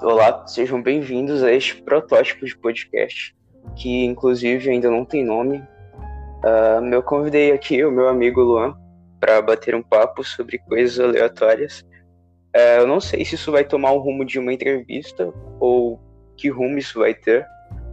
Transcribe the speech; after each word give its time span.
Olá, 0.00 0.46
sejam 0.46 0.80
bem-vindos 0.80 1.42
a 1.42 1.52
este 1.52 1.82
protótipo 1.82 2.46
de 2.46 2.56
podcast, 2.56 3.36
que 3.76 4.06
inclusive 4.06 4.70
ainda 4.70 4.90
não 4.90 5.04
tem 5.04 5.22
nome. 5.22 5.58
Uh, 5.58 6.82
eu 6.90 7.02
convidei 7.02 7.52
aqui 7.52 7.84
o 7.84 7.92
meu 7.92 8.08
amigo 8.08 8.40
Luan 8.40 8.74
para 9.20 9.42
bater 9.42 9.74
um 9.74 9.82
papo 9.82 10.24
sobre 10.24 10.56
coisas 10.60 10.98
aleatórias. 10.98 11.80
Uh, 12.56 12.80
eu 12.80 12.86
não 12.86 13.02
sei 13.02 13.22
se 13.22 13.34
isso 13.34 13.52
vai 13.52 13.64
tomar 13.66 13.92
o 13.92 13.98
rumo 13.98 14.24
de 14.24 14.38
uma 14.38 14.50
entrevista 14.50 15.30
ou 15.60 16.00
que 16.38 16.48
rumo 16.48 16.78
isso 16.78 17.00
vai 17.00 17.12
ter. 17.12 17.46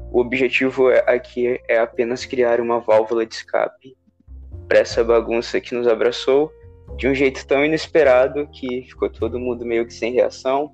O 0.10 0.22
objetivo 0.22 0.90
é, 0.90 1.04
aqui 1.06 1.60
é 1.68 1.80
apenas 1.80 2.24
criar 2.24 2.62
uma 2.62 2.80
válvula 2.80 3.26
de 3.26 3.36
escape 3.36 3.94
para 4.70 4.80
essa 4.80 5.04
bagunça 5.04 5.60
que 5.60 5.76
nos 5.76 5.86
abraçou 5.86 6.50
de 6.96 7.10
um 7.10 7.14
jeito 7.14 7.46
tão 7.46 7.66
inesperado 7.66 8.48
que 8.54 8.84
ficou 8.84 9.10
todo 9.10 9.38
mundo 9.38 9.66
meio 9.66 9.86
que 9.86 9.94
sem 9.94 10.14
reação 10.14 10.72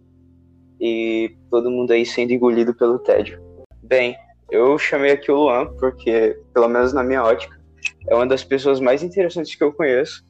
e 0.80 1.36
todo 1.50 1.72
mundo 1.72 1.92
aí 1.92 2.06
sendo 2.06 2.32
engolido 2.32 2.74
pelo 2.74 3.00
tédio. 3.00 3.42
Bem, 3.84 4.16
eu 4.52 4.78
chamei 4.78 5.12
aqui 5.12 5.32
o 5.32 5.36
Luan 5.36 5.68
porque, 5.80 6.40
pelo 6.54 6.68
menos 6.68 6.94
na 6.94 7.04
minha 7.04 7.24
ótica, 7.24 7.60
é 8.08 8.16
uma 8.16 8.26
das 8.26 8.44
pessoas 8.44 8.80
mais 8.80 9.04
interessantes 9.04 9.56
que 9.56 9.64
eu 9.64 9.74
conheço. 9.74 10.24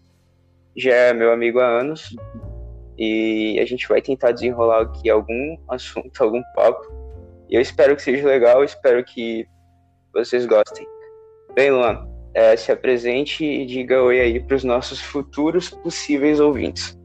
Já 0.76 0.94
é 0.94 1.14
meu 1.14 1.32
amigo 1.32 1.60
há 1.60 1.68
anos 1.68 2.16
e 2.98 3.58
a 3.62 3.66
gente 3.66 3.88
vai 3.88 4.02
tentar 4.02 4.32
desenrolar 4.32 4.82
aqui 4.82 5.10
algum 5.10 5.58
assunto, 5.70 6.22
algum 6.22 6.44
papo. 6.56 6.86
E 7.50 7.56
eu 7.56 7.62
espero 7.62 7.96
que 7.96 8.02
seja 8.02 8.28
legal, 8.28 8.64
espero 8.64 9.04
que 9.04 9.48
vocês 10.14 10.46
gostem. 10.46 10.86
Bem, 11.56 11.72
Luan, 11.72 12.08
é, 12.34 12.56
se 12.56 12.72
apresente 12.72 13.44
e 13.44 13.66
diga 13.66 14.04
oi 14.04 14.20
aí 14.20 14.40
para 14.40 14.56
os 14.56 14.64
nossos 14.64 15.00
futuros 15.00 15.70
possíveis 15.70 16.40
ouvintes. 16.40 16.99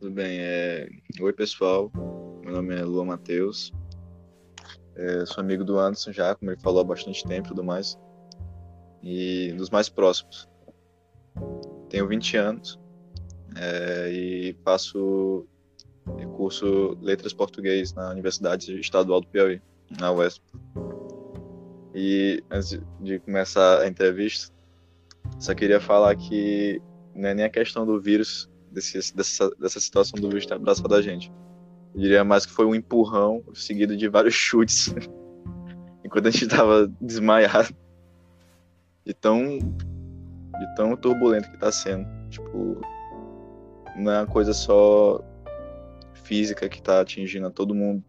Tudo 0.00 0.12
bem. 0.12 0.38
É... 0.40 0.88
Oi, 1.20 1.32
pessoal. 1.34 1.92
Meu 2.42 2.54
nome 2.54 2.74
é 2.74 2.82
Luan 2.82 3.04
Matheus. 3.04 3.70
É, 4.96 5.26
sou 5.26 5.42
amigo 5.42 5.62
do 5.62 5.78
Anderson 5.78 6.10
já, 6.10 6.34
como 6.34 6.50
ele 6.50 6.60
falou 6.60 6.80
há 6.80 6.84
bastante 6.84 7.22
tempo 7.22 7.48
e 7.48 7.50
tudo 7.50 7.62
mais. 7.62 7.98
E 9.02 9.52
dos 9.58 9.68
mais 9.68 9.90
próximos. 9.90 10.48
Tenho 11.90 12.08
20 12.08 12.36
anos 12.38 12.80
é, 13.56 14.10
e 14.10 14.56
faço 14.64 15.46
curso 16.34 16.96
Letras 17.02 17.34
Português 17.34 17.92
na 17.92 18.08
Universidade 18.08 18.80
Estadual 18.80 19.20
do 19.20 19.26
Piauí, 19.26 19.60
na 20.00 20.10
UESP. 20.10 20.42
E 21.94 22.42
antes 22.50 22.80
de 23.00 23.18
começar 23.18 23.80
a 23.80 23.86
entrevista, 23.86 24.50
só 25.38 25.54
queria 25.54 25.78
falar 25.78 26.16
que 26.16 26.80
não 27.14 27.28
é 27.28 27.34
nem 27.34 27.44
a 27.44 27.50
questão 27.50 27.84
do 27.84 28.00
vírus 28.00 28.49
desse, 28.70 29.14
dessa, 29.14 29.50
dessa 29.58 29.80
situação 29.80 30.18
do 30.20 30.28
bicho 30.28 30.48
ter 30.48 30.54
abraçado 30.54 30.94
a 30.94 31.02
gente. 31.02 31.32
Eu 31.94 32.00
diria 32.00 32.24
mais 32.24 32.46
que 32.46 32.52
foi 32.52 32.66
um 32.66 32.74
empurrão 32.74 33.42
seguido 33.52 33.96
de 33.96 34.08
vários 34.08 34.34
chutes 34.34 34.94
enquanto 36.04 36.26
a 36.26 36.30
gente 36.30 36.44
estava 36.44 36.90
desmaiado. 37.00 37.74
De 39.04 39.14
tão, 39.14 39.58
de 39.58 40.74
tão 40.76 40.96
turbulento 40.96 41.48
que 41.48 41.54
está 41.54 41.72
sendo. 41.72 42.06
Tipo, 42.28 42.80
não 43.96 44.12
é 44.12 44.20
uma 44.20 44.26
coisa 44.26 44.52
só 44.52 45.20
física 46.12 46.68
que 46.68 46.78
está 46.78 47.00
atingindo 47.00 47.46
a 47.46 47.50
todo 47.50 47.74
mundo. 47.74 48.04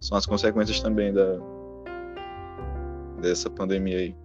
São 0.00 0.16
as 0.18 0.26
consequências 0.26 0.80
também 0.80 1.12
da, 1.12 1.38
dessa 3.20 3.50
pandemia 3.50 3.98
aí. 3.98 4.16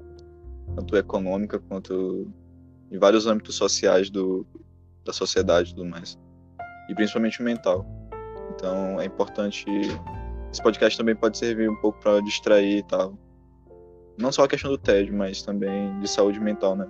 Tanto 0.76 0.96
econômica 0.96 1.60
quanto 1.60 2.32
em 2.92 2.98
vários 2.98 3.28
âmbitos 3.28 3.56
sociais 3.56 4.10
do, 4.10 4.46
da 5.06 5.14
sociedade 5.14 5.72
e 5.72 5.76
tudo 5.76 5.88
mais. 5.88 6.18
E 6.90 6.96
principalmente 6.96 7.40
o 7.40 7.44
mental. 7.44 7.86
Então 8.56 9.00
é 9.00 9.06
importante. 9.06 9.66
Esse 10.52 10.62
podcast 10.62 10.98
também 10.98 11.16
pode 11.16 11.38
servir 11.38 11.70
um 11.70 11.76
pouco 11.76 12.00
para 12.00 12.22
distrair 12.22 12.78
e 12.78 12.84
tal. 12.84 13.18
Não 14.18 14.32
só 14.32 14.44
a 14.44 14.48
questão 14.48 14.72
do 14.72 14.78
tédio, 14.78 15.16
mas 15.16 15.42
também 15.42 15.98
de 16.00 16.08
saúde 16.08 16.40
mental, 16.40 16.76
né? 16.76 16.88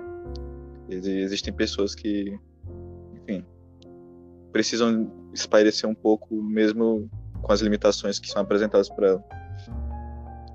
Existem 0.90 1.54
pessoas 1.54 1.94
que, 1.94 2.36
enfim, 3.14 3.46
precisam 4.52 5.12
espairecer 5.34 5.88
um 5.88 5.94
pouco, 5.94 6.34
mesmo 6.42 7.08
com 7.42 7.52
as 7.52 7.62
limitações 7.62 8.18
que 8.18 8.28
são 8.28 8.42
apresentadas 8.42 8.90
por 8.90 9.04
ela. 9.04 9.24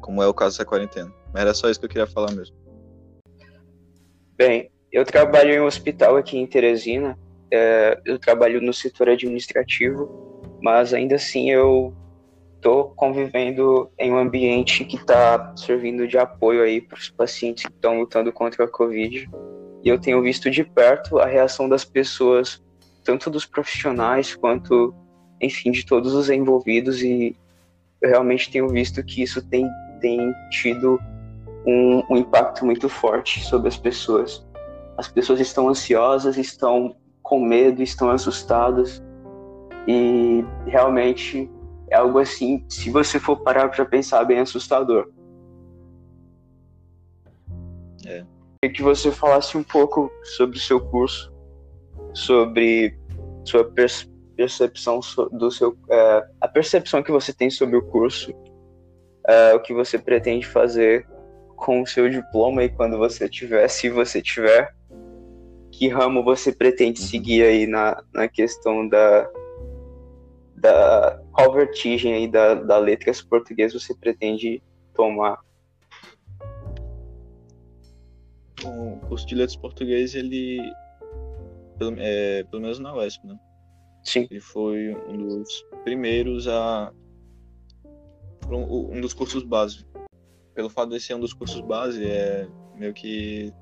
Como 0.00 0.22
é 0.22 0.26
o 0.26 0.34
caso 0.34 0.56
dessa 0.56 0.64
quarentena. 0.64 1.12
Mas 1.32 1.43
era 1.43 1.54
só 1.54 1.70
isso 1.70 1.78
que 1.78 1.87
eu 1.87 1.91
queria 1.91 2.06
falar 2.06 2.32
mesmo. 2.32 2.56
Bem, 4.37 4.70
eu 4.91 5.04
trabalho 5.04 5.53
em 5.53 5.60
um 5.60 5.66
hospital 5.66 6.16
aqui 6.16 6.37
em 6.37 6.47
Teresina 6.47 7.16
é, 7.54 8.00
eu 8.04 8.19
trabalho 8.19 8.60
no 8.60 8.72
setor 8.72 9.09
administrativo, 9.09 10.50
mas 10.60 10.92
ainda 10.92 11.15
assim 11.15 11.50
eu 11.50 11.94
estou 12.56 12.91
convivendo 12.97 13.91
em 13.97 14.10
um 14.10 14.19
ambiente 14.19 14.84
que 14.84 14.97
está 14.97 15.54
servindo 15.56 16.09
de 16.09 16.19
apoio 16.19 16.62
aí 16.62 16.81
para 16.81 16.98
os 16.98 17.10
pacientes 17.10 17.64
que 17.64 17.70
estão 17.72 18.00
lutando 18.00 18.32
contra 18.32 18.64
a 18.64 18.69
Covid. 18.69 19.31
E 19.84 19.88
eu 19.88 20.00
tenho 20.00 20.20
visto 20.20 20.50
de 20.50 20.64
perto 20.64 21.19
a 21.19 21.26
reação 21.26 21.69
das 21.69 21.84
pessoas, 21.84 22.60
tanto 23.04 23.31
dos 23.31 23.47
profissionais 23.47 24.34
quanto, 24.34 24.93
enfim, 25.41 25.70
de 25.70 25.87
todos 25.87 26.12
os 26.12 26.31
envolvidos. 26.31 27.03
E 27.03 27.37
eu 28.03 28.09
realmente 28.09 28.50
tenho 28.50 28.66
visto 28.69 29.04
que 29.04 29.22
isso 29.22 29.47
tem, 29.48 29.69
tem 30.00 30.19
tido 30.50 30.98
um, 31.64 32.03
um 32.10 32.16
impacto 32.16 32.64
muito 32.64 32.88
forte 32.88 33.44
sobre 33.44 33.69
as 33.69 33.76
pessoas. 33.76 34.44
As 34.97 35.06
pessoas 35.06 35.38
estão 35.38 35.69
ansiosas, 35.69 36.37
estão 36.37 36.97
com 37.34 37.41
medo, 37.41 37.83
estão 37.83 38.11
assustadas. 38.11 39.03
E 39.89 40.45
realmente 40.67 41.50
é 41.91 41.97
algo 41.97 42.21
assim, 42.21 42.65
se 42.69 42.91
você 42.91 43.19
for 43.19 43.37
parar 43.39 43.69
para 43.69 43.84
pensar, 43.84 44.25
bem 44.25 44.39
assustador. 44.39 45.11
É. 48.06 48.25
Queria 48.62 48.77
que 48.77 48.83
você 48.83 49.11
falasse 49.11 49.59
um 49.59 49.65
pouco 49.65 50.11
sobre 50.23 50.56
o 50.56 50.61
seu 50.61 50.81
curso, 50.81 51.33
sobre 52.15 52.97
sua 53.44 53.65
percepção 54.37 55.00
do 55.33 55.50
seu, 55.50 55.77
é, 55.91 56.27
a 56.41 56.47
percepção 56.47 57.03
que 57.03 57.11
você 57.11 57.33
tem 57.33 57.50
sobre 57.50 57.77
o 57.77 57.83
curso, 57.83 58.33
é, 59.27 59.55
o 59.55 59.61
que 59.61 59.75
você 59.75 59.99
pretende 59.99 60.47
fazer 60.47 61.06
com 61.56 61.83
o 61.83 61.87
seu 61.87 62.09
diploma 62.09 62.62
e 62.62 62.69
quando 62.69 62.97
você 62.97 63.28
tiver, 63.28 63.67
se 63.69 63.91
você 63.91 64.23
tiver, 64.23 64.73
que 65.79 65.89
ramo 65.89 66.23
você 66.23 66.53
pretende 66.53 67.01
uhum. 67.01 67.07
seguir 67.07 67.43
aí 67.43 67.67
na, 67.67 68.03
na 68.12 68.29
questão 68.29 68.89
da, 68.89 69.29
da 70.57 71.21
qual 71.33 71.53
vertigem 71.53 72.15
aí 72.15 72.29
da, 72.29 72.55
da 72.55 72.79
letras 72.79 73.21
português 73.21 73.73
você 73.73 73.95
pretende 73.95 74.62
tomar? 74.95 75.39
Bom, 78.62 78.95
o 78.95 79.01
curso 79.09 79.27
de 79.27 79.35
letras 79.35 79.57
português, 79.57 80.15
ele, 80.15 80.61
pelo, 81.77 81.97
é, 81.99 82.45
pelo 82.45 82.62
menos 82.62 82.79
na 82.79 82.95
UESP, 82.95 83.27
né? 83.27 83.39
Sim. 84.05 84.29
Ele 84.31 84.41
foi 84.41 84.95
um 85.09 85.17
dos 85.17 85.67
primeiros 85.83 86.47
a. 86.47 86.93
Um, 88.49 88.97
um 88.97 89.01
dos 89.01 89.12
cursos 89.12 89.43
base. 89.43 89.85
Pelo 90.55 90.71
fato 90.71 90.91
de 90.91 91.01
ser 91.01 91.15
um 91.15 91.21
dos 91.21 91.33
cursos 91.33 91.61
base, 91.62 92.06
é 92.06 92.47
meio 92.77 92.95
que 92.95 93.53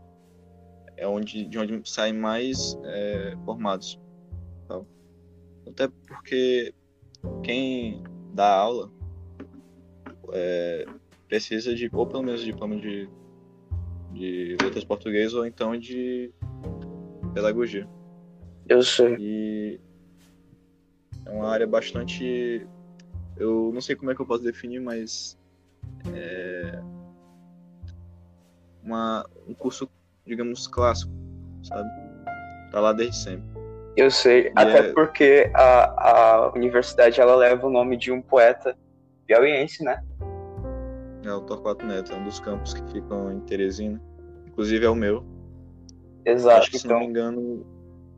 é 1.02 1.06
onde, 1.06 1.44
de 1.44 1.58
onde 1.58 1.82
saem 1.90 2.14
mais 2.14 2.78
é, 2.84 3.36
formados. 3.44 4.00
Tal. 4.68 4.86
Até 5.66 5.88
porque 6.06 6.72
quem 7.42 8.04
dá 8.32 8.54
aula 8.54 8.90
é, 10.32 10.86
precisa 11.26 11.74
de, 11.74 11.90
ou 11.92 12.06
pelo 12.06 12.22
menos 12.22 12.42
diploma 12.42 12.76
de, 12.76 13.08
de 14.12 14.56
letras 14.62 14.84
português 14.84 15.34
ou 15.34 15.44
então 15.44 15.76
de 15.76 16.32
pedagogia. 17.34 17.88
Eu 18.68 18.82
sei. 18.84 19.16
E 19.18 19.80
é 21.26 21.30
uma 21.30 21.48
área 21.48 21.66
bastante. 21.66 22.64
Eu 23.36 23.72
não 23.74 23.80
sei 23.80 23.96
como 23.96 24.12
é 24.12 24.14
que 24.14 24.22
eu 24.22 24.26
posso 24.26 24.44
definir, 24.44 24.80
mas 24.80 25.36
é 26.14 26.80
uma, 28.84 29.28
um 29.48 29.54
curso 29.54 29.90
digamos, 30.26 30.66
clássico, 30.66 31.12
sabe? 31.62 31.88
Tá 32.70 32.80
lá 32.80 32.92
desde 32.92 33.16
sempre. 33.16 33.52
Eu 33.96 34.10
sei, 34.10 34.46
e 34.46 34.52
até 34.54 34.78
é... 34.78 34.92
porque 34.92 35.50
a, 35.54 36.10
a 36.10 36.52
universidade 36.54 37.20
ela 37.20 37.36
leva 37.36 37.66
o 37.66 37.70
nome 37.70 37.96
de 37.96 38.10
um 38.10 38.22
poeta 38.22 38.76
piauiense, 39.26 39.84
né? 39.84 40.02
É 41.24 41.32
o 41.32 41.40
Torquato 41.42 41.86
Neto, 41.86 42.12
é 42.12 42.16
um 42.16 42.24
dos 42.24 42.40
campos 42.40 42.74
que 42.74 42.82
ficam 42.92 43.32
em 43.32 43.40
Teresina. 43.40 44.00
Inclusive 44.46 44.84
é 44.84 44.90
o 44.90 44.94
meu. 44.94 45.24
Exato. 46.24 46.62
Acho 46.62 46.70
que, 46.70 46.78
se 46.78 46.86
então... 46.86 46.98
não 46.98 47.06
me 47.06 47.10
engano, 47.10 47.66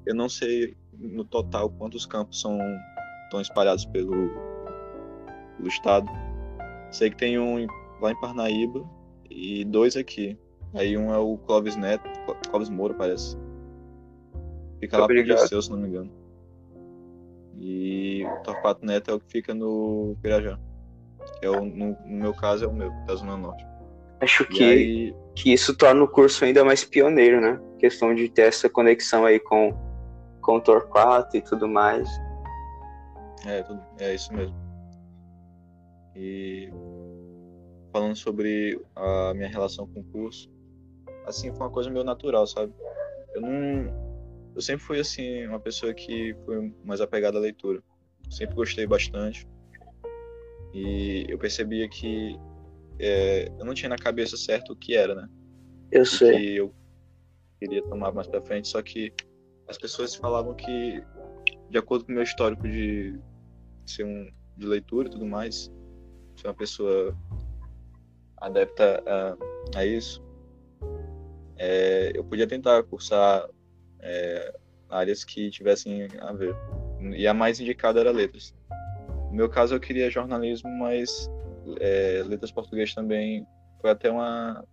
eu 0.07 0.15
não 0.15 0.29
sei 0.29 0.77
no 0.93 1.25
total 1.25 1.71
quantos 1.71 2.07
campos 2.07 2.41
são 2.41 2.59
estão 3.25 3.41
espalhados 3.41 3.85
pelo, 3.87 4.31
pelo 5.57 5.69
estado. 5.69 6.09
Sei 6.91 7.11
que 7.11 7.17
tem 7.17 7.39
um 7.39 7.67
lá 8.01 8.13
em 8.13 8.21
Parnaíba 8.21 8.89
e 9.29 9.65
dois 9.65 9.97
aqui. 9.97 10.39
Aí 10.75 10.97
um 10.97 11.15
é 11.15 11.19
o 11.19 11.39
Clóvis 11.39 11.77
Neto, 11.77 12.09
Clóvis 12.51 12.69
Moura, 12.69 12.95
parece. 12.95 13.37
Fica 14.81 14.99
lá 14.99 15.07
pro 15.07 15.15
Liceu, 15.15 15.63
se 15.63 15.71
não 15.71 15.79
me 15.79 15.89
engano. 15.89 16.11
E 17.57 18.25
o 18.27 18.43
Torquato 18.43 18.85
Neto 18.85 19.11
é 19.11 19.15
o 19.15 19.21
que 19.21 19.31
fica 19.31 19.55
no 19.55 20.17
Pirajá. 20.21 20.59
Que 21.39 21.47
é 21.47 21.51
o, 21.51 21.65
no, 21.65 21.97
no 22.05 22.17
meu 22.17 22.35
caso 22.35 22.65
é 22.65 22.69
o 22.69 22.73
meu, 22.73 22.91
da 23.07 23.15
Zona 23.15 23.37
Norte. 23.37 23.65
Acho 24.21 24.45
que, 24.47 24.65
aí... 24.65 25.17
que 25.35 25.53
isso 25.53 25.77
torna 25.77 26.03
o 26.03 26.09
curso 26.09 26.45
ainda 26.45 26.65
mais 26.65 26.85
pioneiro, 26.85 27.41
né? 27.41 27.61
Questão 27.79 28.15
de 28.15 28.29
ter 28.29 28.43
essa 28.43 28.69
conexão 28.69 29.25
aí 29.25 29.39
com, 29.39 29.75
com 30.41 30.57
o 30.57 30.61
Torquato 30.61 31.37
e 31.37 31.41
tudo 31.41 31.69
mais. 31.69 32.09
É, 33.47 33.63
tudo, 33.63 33.81
é 34.01 34.15
isso 34.15 34.33
mesmo. 34.35 34.57
E 36.17 36.71
falando 37.93 38.17
sobre 38.17 38.81
a 38.97 39.33
minha 39.35 39.49
relação 39.49 39.87
com 39.87 40.01
o 40.01 40.05
curso, 40.05 40.51
assim, 41.27 41.51
foi 41.51 41.67
uma 41.67 41.71
coisa 41.71 41.91
meio 41.91 42.05
natural, 42.05 42.47
sabe? 42.47 42.73
Eu 43.35 43.41
não. 43.41 44.05
Eu 44.55 44.61
sempre 44.61 44.85
fui, 44.85 45.01
assim, 45.01 45.47
uma 45.47 45.59
pessoa 45.59 45.93
que 45.93 46.35
foi 46.45 46.73
mais 46.85 47.01
apegada 47.01 47.39
à 47.39 47.41
leitura. 47.41 47.83
Sempre 48.31 48.55
gostei 48.55 48.87
bastante. 48.87 49.47
E 50.73 51.27
eu 51.29 51.39
percebia 51.39 51.89
que 51.89 52.39
é, 52.99 53.49
eu 53.59 53.65
não 53.65 53.75
tinha 53.75 53.89
na 53.89 53.97
cabeça 53.97 54.37
certo 54.37 54.73
o 54.73 54.77
que 54.77 54.95
era, 54.95 55.15
né? 55.15 55.29
Eu 55.91 56.05
sei. 56.05 56.39
Que 56.39 56.57
eu 56.57 56.75
queria 57.59 57.83
tomar 57.83 58.13
mais 58.13 58.27
pra 58.27 58.41
frente, 58.41 58.69
só 58.69 58.83
que 58.83 59.13
as 59.69 59.79
pessoas 59.79 60.15
falavam 60.15 60.55
que, 60.55 61.03
de 61.71 61.79
acordo 61.79 62.05
com 62.05 62.13
o 62.13 62.15
meu 62.15 62.25
histórico 62.25 62.69
de 62.69 63.19
ser 63.87 64.05
um 64.05 64.31
de 64.57 64.67
leitura 64.67 65.09
e 65.09 65.11
tudo 65.11 65.27
mais, 65.27 65.71
ser 66.37 66.47
uma 66.49 66.55
pessoa 66.55 67.17
adepta 68.39 69.03
a, 69.07 69.79
a 69.79 69.87
isso, 69.87 70.24
é, 71.57 72.13
eu 72.15 72.25
podia 72.25 72.47
tentar 72.47 72.83
cursar 72.85 73.49
é, 74.01 74.55
áreas 74.89 75.25
que 75.25 75.51
tivessem 75.51 76.09
a 76.21 76.33
ver. 76.33 76.55
E 77.17 77.27
a 77.27 77.35
mais 77.35 77.61
indicada 77.61 78.01
era 78.01 78.11
letras. 78.11 78.55
No 79.31 79.37
meu 79.37 79.49
caso, 79.49 79.75
eu 79.75 79.81
queria 79.81 80.11
jornalismo, 80.11 80.71
mas 80.71 81.31
é, 81.81 82.23
letras 82.27 82.53
português 82.53 82.95
também 82.95 83.47
foi 83.81 83.91
até 83.91 84.11
uma, 84.11 84.65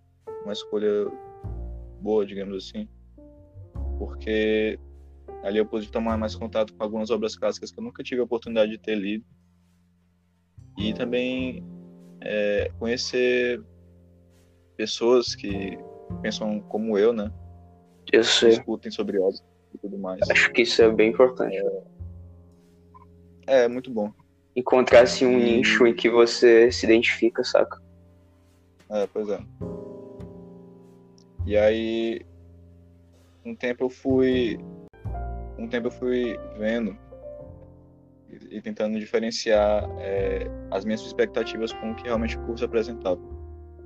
uma 0.44 0.54
escolha 0.54 1.12
boa, 2.00 2.26
digamos 2.26 2.58
assim, 2.58 2.88
porque 3.98 4.80
ali 5.44 5.58
eu 5.58 5.66
pude 5.66 5.92
tomar 5.92 6.18
mais 6.18 6.36
contato 6.36 6.74
com 6.74 6.84
algumas 6.84 7.10
obras 7.10 7.36
clássicas 7.36 7.72
que 7.72 7.80
eu 7.80 7.84
nunca 7.84 8.04
tive 8.04 8.22
a 8.22 8.24
oportunidade 8.24 8.72
de 8.72 8.78
ter 8.78 8.96
lido 8.96 9.26
e 10.78 10.94
também 10.94 11.64
é, 12.22 12.72
conhecer 12.80 13.64
pessoas 14.78 15.36
que 15.36 15.78
pensam 16.22 16.60
como 16.62 16.98
eu, 16.98 17.14
né? 17.14 17.32
Eu 18.12 18.24
sei. 18.24 18.50
Discutem 18.50 18.92
sobre 18.92 19.20
obras 19.20 19.44
e 19.74 19.78
tudo 19.78 19.98
mais. 19.98 20.22
Acho 20.30 20.52
que 20.52 20.64
isso 20.64 20.82
é 20.82 20.90
bem 20.92 21.12
importante. 21.12 21.56
É, 23.48 23.64
é 23.64 23.68
muito 23.68 23.92
bom. 23.92 24.12
Encontrar 24.56 25.02
assim, 25.02 25.26
um 25.26 25.40
e... 25.40 25.58
nicho 25.58 25.86
em 25.86 25.94
que 25.94 26.10
você 26.10 26.72
se 26.72 26.86
identifica, 26.86 27.44
saca? 27.44 27.82
É, 28.90 29.08
pois 29.08 29.30
é. 29.30 29.40
E 31.46 31.58
aí, 31.58 32.22
um 33.46 33.56
tempo 33.56 33.86
eu 33.86 33.90
fui. 33.90 34.60
Um 35.58 35.68
tempo 35.68 35.88
eu 35.88 35.92
fui 35.92 36.38
vendo 36.58 36.98
e, 38.30 38.58
e 38.58 38.62
tentando 38.62 39.00
diferenciar 39.00 39.90
é, 40.00 40.48
as 40.70 40.86
minhas 40.86 41.02
expectativas 41.02 41.72
com 41.74 41.92
o 41.92 41.96
que 41.96 42.04
realmente 42.04 42.38
o 42.38 42.42
curso 42.46 42.66
apresentava. 42.66 43.20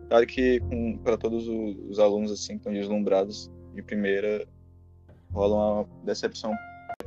Claro 0.09 0.25
que 0.27 0.61
para 1.03 1.17
todos 1.17 1.47
os, 1.47 1.75
os, 1.89 1.99
alunos 1.99 2.31
assim 2.31 2.53
que 2.53 2.57
estão 2.59 2.73
deslumbrados 2.73 3.51
de 3.73 3.81
primeira 3.81 4.47
rola 5.31 5.81
uma 5.81 6.03
decepção. 6.03 6.53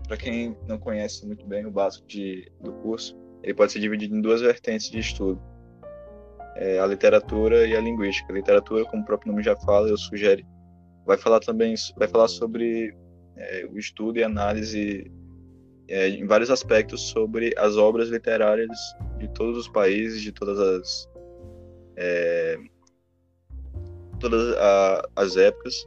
Para 0.06 0.16
quem 0.16 0.56
não 0.66 0.78
conhece 0.78 1.26
muito 1.26 1.46
bem 1.46 1.64
o 1.64 1.70
básico 1.70 2.06
de, 2.06 2.50
do 2.60 2.72
curso, 2.72 3.16
ele 3.42 3.54
pode 3.54 3.72
ser 3.72 3.80
dividido 3.80 4.16
em 4.16 4.20
duas 4.20 4.40
vertentes 4.40 4.90
de 4.90 4.98
estudo: 4.98 5.40
é, 6.56 6.78
a 6.78 6.86
literatura 6.86 7.66
e 7.66 7.76
a 7.76 7.80
linguística. 7.80 8.32
A 8.32 8.36
literatura, 8.36 8.84
como 8.86 9.02
o 9.02 9.06
próprio 9.06 9.30
nome 9.30 9.44
já 9.44 9.56
fala, 9.56 9.88
eu 9.88 9.96
sugere, 9.96 10.44
vai 11.06 11.16
falar 11.16 11.40
também, 11.40 11.74
vai 11.96 12.08
falar 12.08 12.28
sobre 12.28 12.94
é, 13.36 13.66
o 13.70 13.78
estudo 13.78 14.18
e 14.18 14.24
análise 14.24 15.10
é, 15.88 16.08
em 16.08 16.26
vários 16.26 16.50
aspectos 16.50 17.08
sobre 17.08 17.54
as 17.56 17.76
obras 17.76 18.08
literárias 18.08 18.76
de 19.18 19.28
todos 19.28 19.56
os 19.56 19.68
países, 19.68 20.20
de 20.20 20.32
todas 20.32 20.58
as 20.58 21.08
é, 21.96 22.58
todas 24.18 24.56
a, 24.56 25.08
as 25.16 25.36
épocas. 25.36 25.86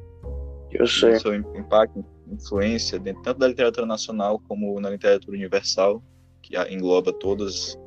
Eu 0.71 0.87
sei. 0.87 1.19
Seu 1.19 1.35
impacto, 1.35 2.03
influência 2.27 2.97
dentro 2.97 3.21
tanto 3.23 3.39
da 3.39 3.47
literatura 3.47 3.85
nacional 3.85 4.39
como 4.47 4.79
na 4.79 4.89
literatura 4.89 5.35
universal 5.35 6.01
que 6.41 6.57
engloba 6.69 7.11
todas 7.13 7.77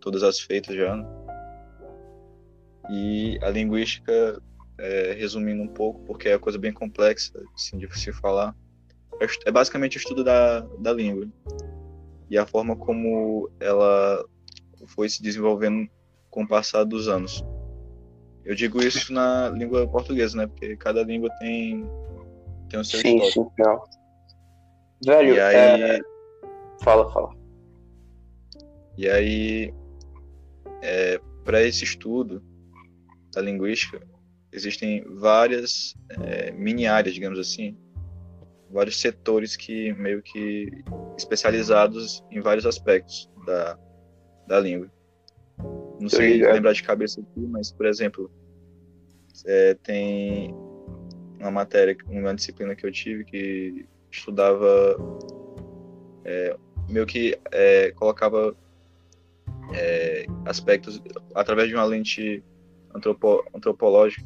todas 0.00 0.22
as 0.22 0.38
feitas 0.38 0.76
já. 0.76 0.96
Né? 0.96 1.06
E 2.90 3.38
a 3.42 3.50
linguística, 3.50 4.40
é, 4.78 5.14
resumindo 5.18 5.62
um 5.62 5.68
pouco, 5.68 6.00
porque 6.04 6.28
é 6.28 6.34
uma 6.34 6.38
coisa 6.38 6.58
bem 6.58 6.72
complexa 6.72 7.32
assim, 7.54 7.76
de 7.76 7.88
se 7.98 8.12
falar, 8.12 8.54
é, 9.20 9.26
é 9.46 9.50
basicamente 9.50 9.96
o 9.96 9.98
estudo 9.98 10.22
da, 10.22 10.60
da 10.78 10.92
língua 10.92 11.26
e 12.30 12.38
a 12.38 12.46
forma 12.46 12.76
como 12.76 13.50
ela 13.58 14.24
foi 14.86 15.08
se 15.08 15.22
desenvolvendo 15.22 15.88
com 16.30 16.42
o 16.42 16.48
passar 16.48 16.84
dos 16.84 17.08
anos. 17.08 17.44
Eu 18.46 18.54
digo 18.54 18.80
isso 18.80 19.12
na 19.12 19.48
língua 19.48 19.88
portuguesa, 19.88 20.36
né? 20.36 20.46
Porque 20.46 20.76
cada 20.76 21.02
língua 21.02 21.28
tem, 21.40 21.84
tem 22.70 22.78
o 22.78 22.84
seu 22.84 23.00
sim, 23.00 23.16
histórico. 23.16 23.52
Sim, 23.56 23.62
legal. 23.62 23.84
Velho, 25.04 25.34
e 25.34 25.40
aí... 25.40 25.82
É... 25.82 26.00
fala, 26.82 27.12
fala. 27.12 27.34
E 28.96 29.08
aí, 29.10 29.74
é, 30.80 31.20
para 31.44 31.60
esse 31.62 31.82
estudo 31.82 32.40
da 33.34 33.42
linguística, 33.42 34.00
existem 34.52 35.04
várias 35.16 35.94
é, 36.22 36.52
mini 36.52 36.86
áreas, 36.86 37.14
digamos 37.14 37.38
assim, 37.40 37.76
vários 38.70 39.00
setores 39.00 39.56
que 39.56 39.92
meio 39.94 40.22
que 40.22 40.70
especializados 41.18 42.24
em 42.30 42.40
vários 42.40 42.64
aspectos 42.64 43.28
da, 43.44 43.78
da 44.46 44.60
língua. 44.60 44.90
Não 46.00 46.08
sei 46.08 46.42
lembrar 46.42 46.72
de 46.72 46.82
cabeça 46.82 47.20
aqui, 47.20 47.40
mas, 47.46 47.72
por 47.72 47.86
exemplo, 47.86 48.30
é, 49.46 49.74
tem 49.82 50.54
uma 51.40 51.50
matéria, 51.50 51.96
uma 52.08 52.34
disciplina 52.34 52.74
que 52.74 52.86
eu 52.86 52.92
tive 52.92 53.24
que 53.24 53.86
estudava, 54.10 54.96
é, 56.24 56.56
meio 56.88 57.06
que 57.06 57.38
é, 57.52 57.90
colocava 57.92 58.54
é, 59.74 60.26
aspectos 60.44 61.02
através 61.34 61.68
de 61.68 61.74
uma 61.74 61.84
lente 61.84 62.42
antropo, 62.94 63.44
antropológica, 63.54 64.24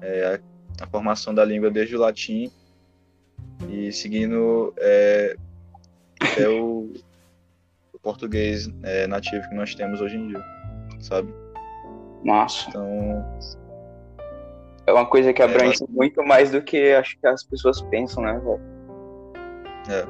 é, 0.00 0.40
a, 0.80 0.84
a, 0.84 0.86
formação 0.86 1.34
da 1.34 1.44
língua 1.44 1.70
desde 1.70 1.96
o 1.96 2.00
latim 2.00 2.50
e 3.68 3.92
seguindo 3.92 4.74
é, 4.78 5.36
até 6.20 6.48
o, 6.48 6.90
o 6.90 7.05
português 8.06 8.70
é, 8.84 9.04
nativo 9.08 9.48
que 9.48 9.54
nós 9.56 9.74
temos 9.74 10.00
hoje 10.00 10.16
em 10.16 10.28
dia, 10.28 10.44
sabe? 11.00 11.28
Massa. 12.24 12.68
Então 12.68 13.24
é 14.86 14.92
uma 14.92 15.06
coisa 15.06 15.32
que 15.32 15.42
abrange 15.42 15.82
é, 15.82 15.86
muito 15.90 16.22
mais 16.22 16.52
do 16.52 16.62
que 16.62 16.92
acho 16.92 17.18
que 17.18 17.26
as 17.26 17.42
pessoas 17.42 17.82
pensam, 17.82 18.22
né, 18.22 18.38
velho? 18.38 18.60
É. 19.90 20.06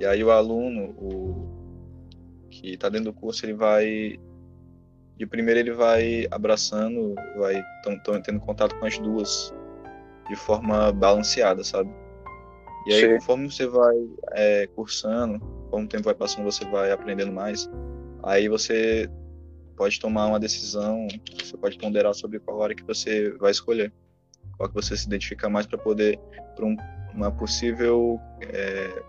E 0.00 0.06
aí 0.06 0.24
o 0.24 0.32
aluno, 0.32 0.90
o, 0.98 1.48
que 2.50 2.74
está 2.74 2.88
dentro 2.88 3.12
do 3.12 3.20
curso, 3.20 3.46
ele 3.46 3.54
vai 3.54 4.18
de 5.16 5.26
primeiro 5.26 5.60
ele 5.60 5.72
vai 5.72 6.26
abraçando, 6.28 7.14
vai 7.36 7.62
tendo 8.24 8.40
contato 8.40 8.74
com 8.80 8.86
as 8.86 8.98
duas 8.98 9.54
de 10.28 10.34
forma 10.34 10.90
balanceada, 10.90 11.62
sabe? 11.62 11.88
E 12.88 12.94
aí, 12.94 13.00
Sim. 13.00 13.14
conforme 13.14 13.48
você 13.48 13.66
vai 13.68 13.96
é, 14.32 14.66
cursando, 14.74 15.59
conforme 15.70 15.86
o 15.86 15.88
tempo 15.88 16.04
vai 16.04 16.14
passando, 16.14 16.44
você 16.44 16.64
vai 16.64 16.90
aprendendo 16.90 17.32
mais. 17.32 17.70
Aí 18.24 18.48
você 18.48 19.08
pode 19.76 19.98
tomar 20.00 20.26
uma 20.26 20.40
decisão, 20.40 21.06
você 21.38 21.56
pode 21.56 21.78
ponderar 21.78 22.12
sobre 22.12 22.40
qual 22.40 22.58
hora 22.58 22.74
que 22.74 22.82
você 22.82 23.30
vai 23.38 23.52
escolher, 23.52 23.92
qual 24.56 24.68
que 24.68 24.74
você 24.74 24.96
se 24.96 25.06
identifica 25.06 25.48
mais 25.48 25.66
para 25.66 25.78
poder 25.78 26.18
para 26.56 26.66
um, 26.66 26.76
uma 27.14 27.30
possível 27.30 28.20
é, 28.42 29.02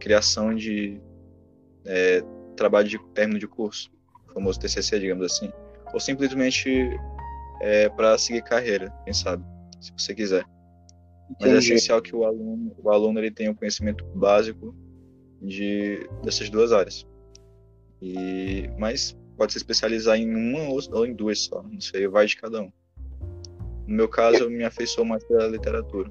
criação 0.00 0.54
de 0.54 1.00
é, 1.86 2.22
trabalho 2.56 2.88
de 2.88 2.98
término 3.14 3.38
de 3.38 3.46
curso, 3.46 3.90
o 4.28 4.34
famoso 4.34 4.58
TCC, 4.58 4.98
digamos 4.98 5.24
assim, 5.24 5.50
ou 5.94 6.00
simplesmente 6.00 6.90
é, 7.62 7.88
para 7.88 8.18
seguir 8.18 8.42
carreira, 8.42 8.92
quem 9.04 9.14
sabe, 9.14 9.44
se 9.80 9.92
você 9.96 10.14
quiser. 10.14 10.44
Mas 11.40 11.52
é 11.52 11.56
essencial 11.58 12.02
que 12.02 12.14
o 12.14 12.24
aluno, 12.24 12.74
o 12.78 12.90
aluno 12.90 13.18
ele 13.18 13.30
tenha 13.30 13.50
o 13.50 13.52
um 13.52 13.56
conhecimento 13.56 14.04
básico 14.14 14.74
de 15.40 16.08
dessas 16.22 16.50
duas 16.50 16.72
áreas. 16.72 17.06
E 18.00 18.68
mas 18.78 19.16
pode 19.36 19.52
se 19.52 19.58
especializar 19.58 20.18
em 20.18 20.34
uma 20.34 20.68
ou 20.70 21.06
em 21.06 21.14
duas 21.14 21.40
só, 21.40 21.62
não 21.62 21.80
sei, 21.80 22.08
vai 22.08 22.26
de 22.26 22.36
cada 22.36 22.62
um. 22.62 22.72
No 23.86 23.96
meu 23.96 24.08
caso, 24.08 24.44
eu 24.44 24.50
me 24.50 24.64
afeiçoo 24.64 25.04
mais 25.04 25.22
pela 25.24 25.46
literatura. 25.46 26.10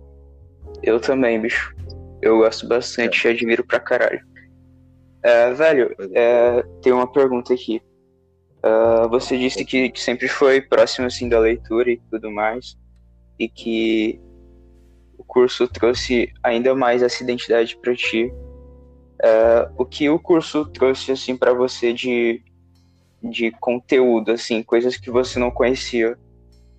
Eu 0.82 1.00
também, 1.00 1.42
bicho. 1.42 1.76
Eu 2.22 2.38
gosto 2.38 2.68
bastante, 2.68 3.28
é. 3.28 3.32
admiro 3.32 3.64
pra 3.66 3.80
caralho. 3.80 4.26
É, 5.22 5.54
velho, 5.54 5.96
é, 6.14 6.64
tem 6.82 6.94
uma 6.94 7.12
pergunta 7.12 7.54
aqui. 7.54 7.82
Uh, 8.64 9.08
você 9.10 9.38
disse 9.38 9.64
que, 9.66 9.90
que, 9.90 10.02
sempre 10.02 10.28
foi 10.28 10.62
próximo 10.62 11.06
assim 11.08 11.30
da 11.30 11.40
leitura 11.40 11.92
e 11.92 11.98
tudo 12.10 12.32
mais, 12.32 12.76
e 13.38 13.48
que 13.48 14.20
o 15.18 15.24
curso 15.24 15.68
trouxe 15.68 16.32
ainda 16.42 16.74
mais 16.74 17.04
essa 17.04 17.24
identidade 17.24 17.78
para 17.78 17.96
ti. 17.96 18.32
Uh, 19.24 19.74
o 19.78 19.86
que 19.86 20.10
o 20.10 20.20
curso 20.20 20.66
trouxe 20.66 21.12
assim 21.12 21.38
para 21.38 21.54
você 21.54 21.94
de, 21.94 22.44
de 23.24 23.52
conteúdo, 23.52 24.32
assim, 24.32 24.62
coisas 24.62 24.98
que 24.98 25.10
você 25.10 25.40
não 25.40 25.50
conhecia? 25.50 26.18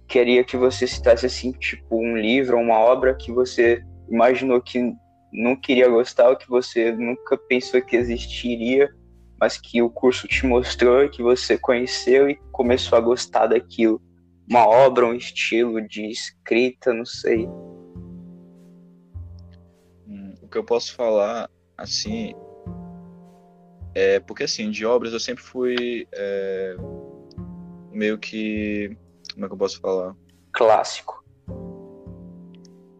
Queria 0.06 0.44
que 0.44 0.56
você 0.56 0.86
citasse 0.86 1.26
assim, 1.26 1.52
tipo 1.52 1.96
um 1.96 2.16
livro, 2.16 2.58
uma 2.58 2.78
obra 2.78 3.14
que 3.14 3.32
você 3.32 3.82
imaginou 4.08 4.60
que 4.60 4.92
não 5.32 5.56
queria 5.56 5.88
gostar, 5.88 6.28
ou 6.28 6.36
que 6.36 6.48
você 6.48 6.92
nunca 6.92 7.36
pensou 7.36 7.82
que 7.82 7.96
existiria 7.96 8.88
mas 9.40 9.58
que 9.58 9.82
o 9.82 9.90
curso 9.90 10.26
te 10.26 10.46
mostrou, 10.46 11.08
que 11.08 11.22
você 11.22 11.58
conheceu 11.58 12.28
e 12.28 12.36
começou 12.52 12.96
a 12.96 13.00
gostar 13.00 13.46
daquilo. 13.46 14.00
Uma 14.48 14.66
obra, 14.66 15.06
um 15.06 15.14
estilo 15.14 15.86
de 15.86 16.06
escrita, 16.06 16.92
não 16.92 17.04
sei. 17.04 17.46
Hum, 20.06 20.34
o 20.40 20.48
que 20.48 20.56
eu 20.56 20.64
posso 20.64 20.94
falar, 20.94 21.50
assim, 21.76 22.34
é 23.94 24.20
porque 24.20 24.44
assim, 24.44 24.70
de 24.70 24.84
obras 24.84 25.12
eu 25.12 25.20
sempre 25.20 25.42
fui 25.42 26.06
é, 26.12 26.76
meio 27.90 28.18
que. 28.18 28.96
Como 29.32 29.46
é 29.46 29.48
que 29.48 29.54
eu 29.54 29.58
posso 29.58 29.80
falar? 29.80 30.14
Clássico. 30.52 31.24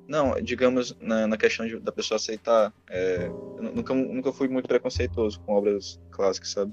Não, 0.08 0.40
digamos, 0.40 0.96
na, 1.00 1.26
na 1.26 1.36
questão 1.36 1.66
de, 1.66 1.78
da 1.80 1.92
pessoa 1.92 2.16
aceitar. 2.16 2.72
É, 2.88 3.26
eu 3.26 3.72
nunca, 3.74 3.94
nunca 3.94 4.32
fui 4.32 4.48
muito 4.48 4.68
preconceituoso 4.68 5.40
com 5.40 5.52
obras 5.54 6.00
clássicas, 6.10 6.50
sabe? 6.50 6.72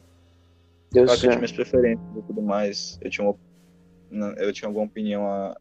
Eu, 0.93 1.05
claro 1.05 1.19
que 1.19 1.25
eu 1.25 1.29
tinha 1.29 1.35
minhas 1.35 1.51
preferências 1.51 2.07
e 2.15 2.21
tudo 2.21 2.41
mais. 2.41 2.99
Eu 3.01 3.09
tinha, 3.09 3.27
uma, 3.27 4.33
eu 4.37 4.53
tinha 4.53 4.69
alguma 4.69 4.85
opinião 4.85 5.27
a, 5.27 5.57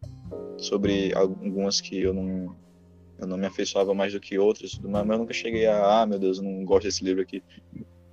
sobre 0.59 1.13
algumas 1.15 1.81
que 1.81 2.01
eu 2.01 2.13
não, 2.13 2.55
eu 3.23 3.29
não 3.29 3.37
me 3.37 3.47
afeiçoava 3.47 3.95
mais 3.95 4.13
do 4.13 4.21
que 4.21 4.39
outras, 4.39 4.79
mas 4.83 5.09
eu 5.09 5.19
nunca 5.19 5.33
cheguei 5.33 5.67
a, 5.67 6.03
ah, 6.03 6.07
meu 6.07 6.19
Deus, 6.19 6.39
eu 6.39 6.45
não 6.45 6.65
gosto 6.65 6.85
desse 6.85 7.05
livro 7.05 7.23
aqui. 7.23 7.43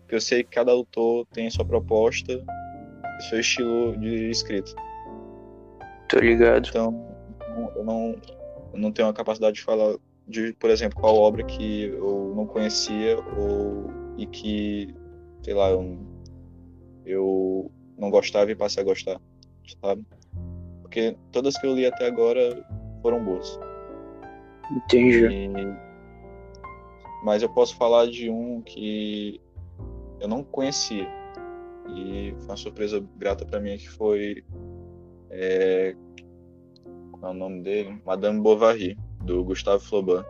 Porque 0.02 0.16
eu 0.16 0.22
sei 0.22 0.44
que 0.44 0.52
cada 0.52 0.72
autor 0.72 1.26
tem 1.34 1.50
sua 1.50 1.66
proposta 1.66 2.44
seu 3.20 3.40
estilo 3.40 3.98
de 3.98 4.30
escrita. 4.30 4.72
Tô 6.08 6.20
ligado. 6.20 6.68
Então, 6.70 7.08
eu 7.76 7.84
não, 7.84 8.16
eu 8.74 8.80
não 8.80 8.92
tenho 8.92 9.08
a 9.08 9.14
capacidade 9.14 9.56
de 9.56 9.62
falar 9.62 9.96
de, 10.28 10.54
por 10.54 10.70
exemplo, 10.70 11.00
qual 11.00 11.16
obra 11.16 11.44
que 11.44 11.86
eu 11.86 12.34
não 12.36 12.46
conhecia 12.46 13.20
ou 13.36 13.90
e 14.18 14.26
que, 14.28 14.94
sei 15.44 15.54
lá, 15.54 15.70
eu, 15.70 15.98
eu 17.06 17.72
não 17.98 18.10
gostava 18.10 18.52
e 18.52 18.56
passei 18.56 18.84
a 18.84 18.86
gostar, 18.86 19.20
sabe? 19.82 20.06
Porque 20.82 21.16
todas 21.32 21.58
que 21.58 21.66
eu 21.66 21.76
li 21.76 21.86
até 21.86 22.08
agora 22.08 22.66
foram 23.02 23.24
boas. 23.24 23.60
Entendi. 24.72 25.26
E, 25.26 25.50
mas 27.24 27.42
eu 27.42 27.50
posso 27.50 27.76
falar 27.76 28.08
de 28.08 28.30
um 28.30 28.62
que 28.62 29.42
eu 30.20 30.28
não 30.28 30.44
conhecia 30.44 31.08
e 31.96 32.34
foi 32.38 32.46
uma 32.46 32.58
surpresa 32.58 33.04
grata 33.18 33.46
para 33.46 33.60
mim 33.60 33.78
que 33.78 33.90
foi 33.90 34.44
é, 35.32 35.96
qual 37.20 37.32
é 37.32 37.36
o 37.36 37.38
nome 37.38 37.62
dele? 37.62 38.02
Madame 38.06 38.40
Bovary, 38.40 38.98
do 39.24 39.44
Gustave 39.44 39.84
Flaubert. 39.84 40.26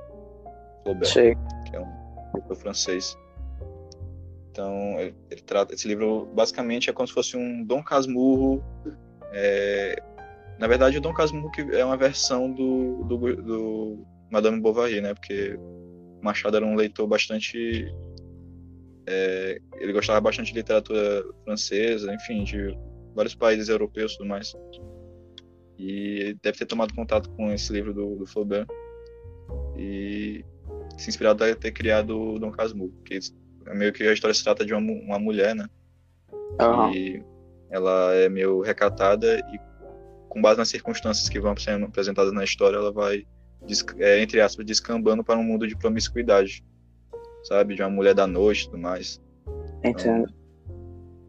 Flaubert 0.83 1.07
Sei. 1.07 1.35
Que 1.69 1.75
é 1.75 1.79
um 1.79 1.87
autor 2.33 2.55
francês. 2.55 3.17
Então, 4.51 4.99
ele, 4.99 5.15
ele, 5.29 5.41
trata 5.41 5.73
esse 5.73 5.87
livro 5.87 6.27
basicamente 6.33 6.89
é 6.89 6.93
como 6.93 7.07
se 7.07 7.13
fosse 7.13 7.37
um 7.37 7.63
Dom 7.63 7.83
Casmurro. 7.83 8.63
É, 9.31 10.01
na 10.57 10.67
verdade, 10.67 10.97
o 10.97 11.01
Dom 11.01 11.13
Casmurro 11.13 11.51
que 11.51 11.61
é 11.61 11.85
uma 11.85 11.95
versão 11.95 12.51
do, 12.51 13.03
do, 13.03 13.17
do 13.35 14.07
Madame 14.31 14.59
Bovary, 14.59 15.01
né? 15.01 15.13
Porque 15.13 15.57
Machado 16.21 16.57
era 16.57 16.65
um 16.65 16.75
leitor 16.75 17.07
bastante 17.07 17.91
é, 19.11 19.59
ele 19.79 19.91
gostava 19.91 20.21
bastante 20.21 20.53
de 20.53 20.59
literatura 20.59 21.25
francesa, 21.43 22.13
enfim, 22.13 22.43
de 22.43 22.77
vários 23.15 23.33
países 23.33 23.67
europeus 23.67 24.13
e 24.13 24.17
tudo 24.17 24.29
mais. 24.29 24.55
E 25.79 26.37
deve 26.43 26.59
ter 26.59 26.67
tomado 26.67 26.93
contato 26.93 27.27
com 27.31 27.51
esse 27.51 27.73
livro 27.73 27.91
do, 27.91 28.17
do 28.17 28.27
Flaubert 28.27 28.67
e 29.75 30.45
se 30.95 31.09
inspirado 31.09 31.43
a 31.43 31.55
ter 31.55 31.71
criado 31.71 32.19
o 32.19 32.39
Dom 32.39 32.51
Casmurro, 32.51 32.93
que 33.03 33.17
é 33.65 33.73
meio 33.73 33.91
que 33.91 34.03
a 34.03 34.13
história 34.13 34.33
se 34.33 34.43
trata 34.43 34.63
de 34.63 34.75
uma, 34.75 34.79
uma 34.79 35.17
mulher, 35.17 35.55
né? 35.55 35.65
Uhum. 36.61 36.93
E 36.93 37.23
ela 37.71 38.13
é 38.13 38.29
meio 38.29 38.61
recatada 38.61 39.39
e 39.39 39.59
com 40.29 40.39
base 40.39 40.59
nas 40.59 40.69
circunstâncias 40.69 41.27
que 41.27 41.39
vão 41.39 41.57
sendo 41.57 41.85
apresentadas 41.85 42.31
na 42.31 42.43
história, 42.43 42.77
ela 42.77 42.91
vai, 42.91 43.25
é, 43.97 44.21
entre 44.21 44.41
aspas, 44.41 44.65
descambando 44.65 45.23
para 45.23 45.39
um 45.39 45.43
mundo 45.43 45.67
de 45.67 45.75
promiscuidade, 45.75 46.63
sabe? 47.43 47.75
De 47.75 47.81
uma 47.81 47.89
mulher 47.89 48.13
da 48.13 48.25
noite 48.25 48.63
e 48.63 48.65
tudo 48.65 48.77
mais. 48.77 49.21
Entendo. 49.83 50.27
Então, 50.27 50.39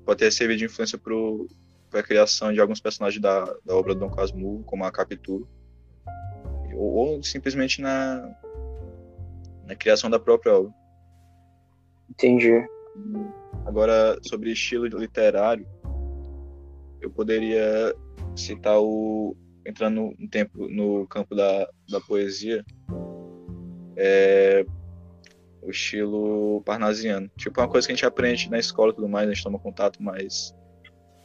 pode 0.05 0.19
ter 0.19 0.31
servido 0.31 0.59
de 0.59 0.65
influência 0.65 0.99
para 0.99 2.01
a 2.01 2.03
criação 2.03 2.53
de 2.53 2.61
alguns 2.61 2.81
personagens 2.81 3.21
da, 3.21 3.45
da 3.65 3.77
obra 3.77 3.95
do 3.95 4.01
Dom 4.01 4.11
Casmurro, 4.11 4.65
como 4.65 4.85
a 4.85 4.93
Capitu, 4.93 5.47
ou, 6.75 6.95
ou, 6.95 7.23
simplesmente 7.23 7.81
na, 7.81 8.35
na 9.67 9.75
criação 9.75 10.09
da 10.09 10.19
própria 10.19 10.55
obra. 10.55 10.73
Entendi. 12.09 12.65
Agora, 13.67 14.19
sobre 14.23 14.51
estilo 14.51 14.87
literário, 14.87 15.67
eu 17.01 17.11
poderia 17.11 17.95
citar 18.35 18.81
o 18.81 19.37
entrando 19.71 20.15
um 20.19 20.29
tempo 20.29 20.69
no 20.69 21.07
campo 21.07 21.35
da, 21.35 21.69
da 21.89 22.01
poesia, 22.01 22.65
é, 23.97 24.65
o 25.63 25.71
estilo 25.71 26.63
parnasiano. 26.65 27.31
Tipo, 27.37 27.61
uma 27.61 27.69
coisa 27.69 27.87
que 27.87 27.93
a 27.93 27.97
gente 27.97 28.07
aprende 28.07 28.51
na 28.51 28.59
escola 28.59 28.93
e 28.93 28.95
tudo 28.95 29.09
mais, 29.09 29.29
a 29.29 29.33
gente 29.33 29.43
toma 29.43 29.59
contato, 29.59 30.03
mas 30.03 30.55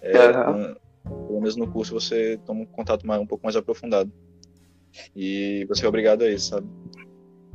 é, 0.01 0.29
uhum. 0.29 0.75
pelo 1.03 1.39
menos 1.39 1.55
no 1.55 1.67
curso 1.67 1.93
você 1.93 2.39
toma 2.45 2.61
um 2.61 2.65
contato 2.65 3.05
mais, 3.05 3.21
um 3.21 3.27
pouco 3.27 3.43
mais 3.43 3.55
aprofundado. 3.55 4.11
E 5.15 5.65
você 5.67 5.85
é 5.85 5.89
obrigado 5.89 6.23
a 6.23 6.29
isso, 6.29 6.49
sabe? 6.49 6.67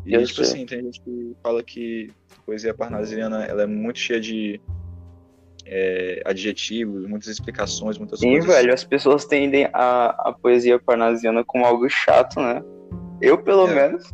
E, 0.05 0.15
Eu 0.15 0.25
tipo 0.25 0.45
sei. 0.45 0.55
assim, 0.55 0.67
tem 0.67 0.83
gente 0.83 1.01
que 1.01 1.37
fala 1.43 1.63
que 1.63 2.11
a 2.39 2.43
poesia 2.43 2.75
parnasiana 2.75 3.45
ela 3.45 3.63
é 3.63 3.67
muito 3.67 3.99
cheia 3.99 4.21
de 4.21 4.61
é, 5.73 6.21
adjetivos, 6.25 7.07
muitas 7.07 7.29
explicações, 7.29 7.97
muitas 7.97 8.19
sim, 8.19 8.33
coisas. 8.33 8.45
Sim, 8.45 8.51
velho, 8.51 8.75
as 8.75 8.83
pessoas 8.83 9.25
tendem 9.25 9.69
a, 9.73 10.07
a 10.29 10.33
poesia 10.33 10.79
parnasiana 10.81 11.45
como 11.45 11.65
algo 11.65 11.89
chato, 11.89 12.41
né? 12.41 12.63
Eu, 13.21 13.39
pelo 13.39 13.69
é. 13.69 13.75
menos, 13.75 14.13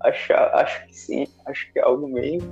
acho, 0.00 0.32
acho 0.32 0.86
que 0.86 0.94
sim, 0.94 1.26
acho 1.46 1.72
que 1.72 1.78
é 1.78 1.82
algo 1.82 2.06
meio 2.06 2.42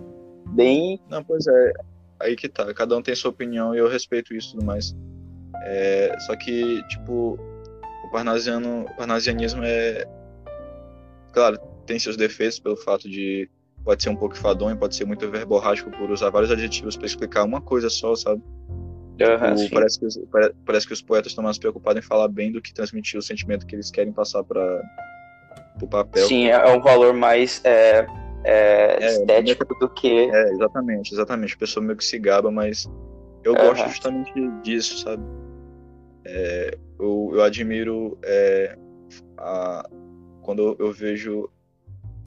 bem. 0.49 0.99
Não, 1.11 1.23
pois 1.23 1.47
é, 1.47 1.73
aí 2.19 2.35
que 2.35 2.49
tá, 2.49 2.73
cada 2.73 2.97
um 2.97 3.03
tem 3.03 3.15
sua 3.15 3.31
opinião 3.31 3.75
e 3.75 3.79
eu 3.79 3.89
respeito 3.89 4.35
isso 4.35 4.49
e 4.49 4.53
tudo 4.53 4.65
mais. 4.65 4.97
É, 5.63 6.17
só 6.21 6.35
que, 6.37 6.83
tipo, 6.89 7.39
o 8.05 8.11
parnasiano, 8.11 8.85
o 8.85 8.97
parnasianismo 8.97 9.63
é. 9.65 10.07
Claro, 11.33 11.59
tem 11.85 11.99
seus 11.99 12.17
defeitos 12.17 12.59
pelo 12.59 12.77
fato 12.77 13.09
de. 13.09 13.51
Pode 13.87 14.03
ser 14.03 14.09
um 14.09 14.17
pouco 14.17 14.37
fadonho, 14.37 14.77
pode 14.77 14.97
ser 14.97 15.05
muito 15.05 15.31
verborrágico 15.31 15.93
por 15.93 16.11
usar 16.11 16.29
vários 16.31 16.51
adjetivos 16.51 16.97
para 16.97 17.07
explicar 17.07 17.45
uma 17.45 17.61
coisa 17.61 17.89
só, 17.89 18.17
sabe? 18.17 18.43
Uhum, 19.21 19.71
parece, 19.71 20.01
que 20.01 20.07
os, 20.07 20.21
parece 20.67 20.87
que 20.89 20.93
os 20.93 21.01
poetas 21.01 21.31
estão 21.31 21.45
mais 21.45 21.57
preocupados 21.57 22.05
em 22.05 22.07
falar 22.07 22.27
bem 22.27 22.51
do 22.51 22.61
que 22.61 22.75
transmitir 22.75 23.17
o 23.17 23.23
sentimento 23.23 23.65
que 23.65 23.77
eles 23.77 23.89
querem 23.89 24.13
passar 24.13 24.43
para 24.43 24.83
o 25.81 25.87
papel. 25.87 26.27
Sim, 26.27 26.49
é 26.49 26.67
um 26.67 26.81
valor 26.81 27.15
mais 27.15 27.65
é, 27.65 28.05
é, 28.43 28.99
é, 29.01 29.07
estético 29.07 29.73
do 29.79 29.89
que. 29.89 30.31
É, 30.31 30.51
exatamente, 30.51 31.15
exatamente. 31.15 31.55
A 31.55 31.59
pessoa 31.59 31.87
meio 31.87 31.97
que 31.97 32.05
se 32.05 32.19
gaba, 32.19 32.51
mas 32.51 32.91
eu 33.45 33.53
uhum. 33.53 33.69
gosto 33.69 33.89
justamente 33.89 34.33
disso, 34.65 34.99
sabe? 34.99 35.23
É, 36.25 36.77
eu, 36.99 37.31
eu, 37.35 37.43
admiro 37.45 38.19
é, 38.25 38.77
a, 39.39 39.89
quando 40.43 40.75
eu 40.77 40.93
vejo 40.93 41.49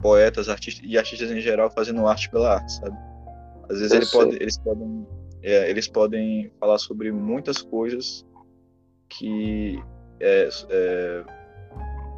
poetas 0.00 0.48
artistas 0.48 0.84
e 0.86 0.98
artistas 0.98 1.30
em 1.30 1.40
geral 1.40 1.70
fazendo 1.70 2.06
arte 2.06 2.30
pela 2.30 2.54
arte, 2.54 2.72
sabe? 2.72 2.96
Às 3.68 3.80
vezes 3.80 3.92
ele 3.92 4.06
pode, 4.06 4.36
eles 4.36 4.58
podem 4.58 5.06
é, 5.42 5.70
eles 5.70 5.88
podem 5.88 6.50
falar 6.58 6.78
sobre 6.78 7.12
muitas 7.12 7.62
coisas 7.62 8.26
que 9.08 9.82
é, 10.20 10.48
é, 10.68 11.24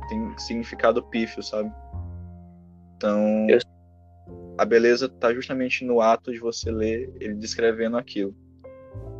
tem 0.08 0.38
significado 0.38 1.02
pífio, 1.02 1.42
sabe? 1.42 1.72
Então 2.96 3.46
a 4.58 4.64
beleza 4.64 5.06
está 5.06 5.32
justamente 5.32 5.84
no 5.84 6.00
ato 6.00 6.32
de 6.32 6.38
você 6.38 6.70
ler 6.70 7.12
ele 7.20 7.34
descrevendo 7.34 7.96
aquilo 7.96 8.34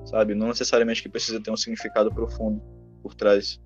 sabe? 0.05 0.35
Não 0.35 0.49
necessariamente 0.49 1.03
que 1.03 1.09
precisa 1.09 1.41
ter 1.41 1.51
um 1.51 1.57
significado 1.57 2.13
profundo 2.13 2.63
por 3.03 3.15
trás. 3.15 3.61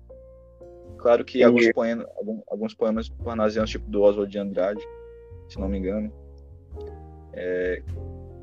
Claro 1.07 1.23
que 1.23 1.41
alguns 1.41 1.71
poemas, 1.71 2.05
alguns 2.47 2.73
poemas 2.73 3.07
parnasianos, 3.07 3.69
tipo 3.69 3.89
do 3.89 4.01
Oswald 4.01 4.29
de 4.29 4.39
Andrade, 4.39 4.85
se 5.47 5.57
não 5.57 5.69
me 5.69 5.77
engano, 5.77 6.11
é, 7.31 7.81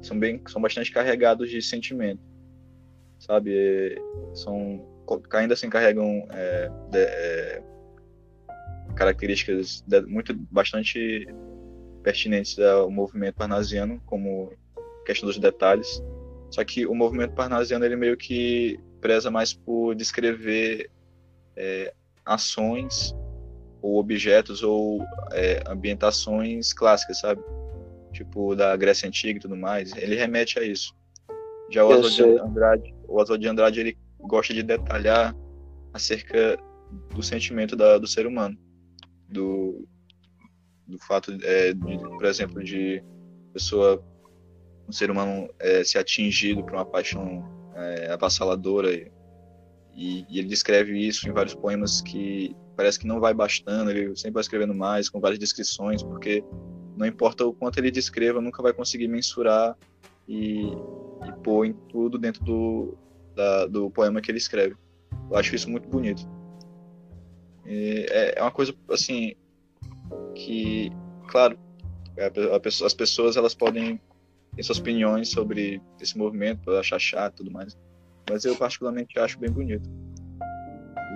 são 0.00 0.18
bem 0.18 0.40
são 0.48 0.62
bastante 0.62 0.90
carregados 0.90 1.50
de 1.50 1.60
sentimento 1.60 2.22
sabe? 3.18 4.00
São 4.32 4.82
ainda 5.34 5.52
assim 5.52 5.68
carregam 5.68 6.26
é, 6.30 6.70
de, 6.90 6.98
é, 6.98 7.62
características 8.96 9.82
de, 9.86 10.00
muito 10.00 10.34
bastante 10.50 11.26
pertinentes 12.02 12.58
ao 12.58 12.90
movimento 12.90 13.34
parnasiano 13.34 14.00
como 14.06 14.52
questão 15.04 15.26
dos 15.26 15.38
detalhes. 15.38 16.02
Só 16.50 16.64
que 16.64 16.86
o 16.86 16.94
movimento 16.94 17.34
parnasiano 17.34 17.84
ele 17.84 17.94
meio 17.94 18.16
que 18.16 18.80
preza 19.02 19.30
mais 19.30 19.52
por 19.52 19.94
descrever 19.94 20.90
é, 21.56 21.92
ações 22.24 23.14
ou 23.82 23.98
objetos 23.98 24.62
ou 24.62 25.02
é, 25.32 25.62
ambientações 25.66 26.72
clássicas, 26.72 27.20
sabe? 27.20 27.42
Tipo 28.12 28.54
da 28.54 28.76
Grécia 28.76 29.08
Antiga 29.08 29.38
e 29.38 29.42
tudo 29.42 29.56
mais. 29.56 29.94
Ele 29.96 30.14
remete 30.14 30.58
a 30.58 30.62
isso. 30.62 30.96
Já 31.70 31.84
o 31.84 31.88
Oswald 31.88 32.14
de 32.14 32.40
Andrade, 32.40 32.94
o 33.08 33.20
Oswald 33.20 33.42
de 33.42 33.48
Andrade 33.48 33.80
ele 33.80 33.98
gosta 34.20 34.54
de 34.54 34.62
detalhar 34.62 35.34
acerca 35.92 36.58
do 37.14 37.22
sentimento 37.22 37.76
da, 37.76 37.98
do 37.98 38.06
ser 38.06 38.26
humano, 38.26 38.56
do, 39.28 39.86
do 40.86 40.98
fato, 40.98 41.36
é, 41.42 41.72
de, 41.72 41.98
por 41.98 42.24
exemplo, 42.24 42.62
de 42.62 43.02
pessoa, 43.52 44.02
um 44.88 44.92
ser 44.92 45.10
humano 45.10 45.48
é, 45.58 45.84
ser 45.84 45.98
atingido 45.98 46.62
por 46.62 46.72
uma 46.72 46.84
paixão 46.84 47.44
é, 47.74 48.12
avassaladora 48.12 48.92
e, 48.92 49.10
e, 49.96 50.26
ele 50.30 50.48
descreve 50.48 50.96
isso 50.98 51.28
em 51.28 51.32
vários 51.32 51.54
poemas 51.54 52.00
que 52.00 52.54
parece 52.76 52.98
que 52.98 53.06
não 53.06 53.20
vai 53.20 53.32
bastando, 53.32 53.90
ele 53.90 54.16
sempre 54.16 54.34
vai 54.34 54.40
escrevendo 54.40 54.74
mais, 54.74 55.08
com 55.08 55.20
várias 55.20 55.38
descrições, 55.38 56.02
porque 56.02 56.44
não 56.96 57.06
importa 57.06 57.46
o 57.46 57.52
quanto 57.52 57.78
ele 57.78 57.90
descreva, 57.90 58.40
nunca 58.40 58.62
vai 58.62 58.72
conseguir 58.72 59.08
mensurar 59.08 59.76
e, 60.28 60.66
e 60.66 61.32
pôr 61.42 61.66
em 61.66 61.72
tudo 61.88 62.18
dentro 62.18 62.44
do, 62.44 62.96
da, 63.34 63.66
do 63.66 63.90
poema 63.90 64.20
que 64.20 64.30
ele 64.30 64.38
escreve. 64.38 64.76
Eu 65.30 65.36
acho 65.36 65.54
isso 65.54 65.70
muito 65.70 65.88
bonito. 65.88 66.28
É, 67.64 68.38
é, 68.38 68.42
uma 68.42 68.50
coisa, 68.50 68.74
assim, 68.90 69.34
que, 70.34 70.90
claro, 71.28 71.58
a, 72.18 72.56
a 72.56 72.86
as 72.86 72.94
pessoas 72.94 73.36
elas 73.36 73.54
podem 73.54 74.00
ter 74.54 74.62
suas 74.62 74.78
opiniões 74.78 75.28
sobre 75.28 75.80
esse 76.00 76.16
movimento, 76.16 76.70
achar 76.72 76.98
chato 76.98 77.34
e 77.34 77.36
tudo 77.38 77.50
mais, 77.50 77.76
mas 78.28 78.44
eu 78.44 78.56
particularmente 78.56 79.18
acho 79.18 79.38
bem 79.38 79.50
bonito. 79.50 79.88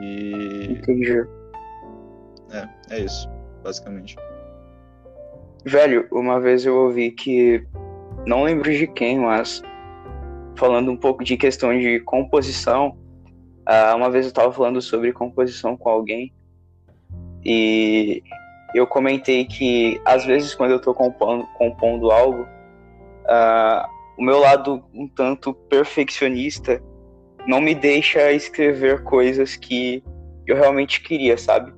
E... 0.00 0.68
Entendi. 0.70 1.26
É, 2.50 2.68
é 2.90 3.00
isso, 3.00 3.28
basicamente. 3.62 4.16
Velho, 5.64 6.06
uma 6.10 6.40
vez 6.40 6.64
eu 6.64 6.76
ouvi 6.76 7.10
que. 7.10 7.66
Não 8.26 8.44
lembro 8.44 8.72
de 8.72 8.86
quem, 8.86 9.18
mas. 9.18 9.62
Falando 10.56 10.90
um 10.90 10.96
pouco 10.96 11.22
de 11.22 11.36
questão 11.36 11.76
de 11.78 12.00
composição. 12.00 12.96
Uh, 13.68 13.96
uma 13.96 14.10
vez 14.10 14.26
eu 14.26 14.32
tava 14.32 14.52
falando 14.52 14.80
sobre 14.80 15.12
composição 15.12 15.76
com 15.76 15.88
alguém. 15.88 16.32
E 17.44 18.22
eu 18.74 18.86
comentei 18.86 19.44
que 19.44 20.00
às 20.04 20.24
vezes 20.24 20.54
quando 20.54 20.72
eu 20.72 20.80
tô 20.80 20.94
compondo, 20.94 21.46
compondo 21.56 22.10
algo, 22.10 22.42
uh, 22.42 23.88
o 24.18 24.22
meu 24.22 24.38
lado 24.38 24.82
um 24.92 25.06
tanto 25.06 25.54
perfeccionista 25.54 26.82
não 27.48 27.62
me 27.62 27.74
deixa 27.74 28.30
escrever 28.30 29.02
coisas 29.04 29.56
que 29.56 30.04
eu 30.46 30.54
realmente 30.54 31.00
queria, 31.00 31.38
sabe? 31.38 31.72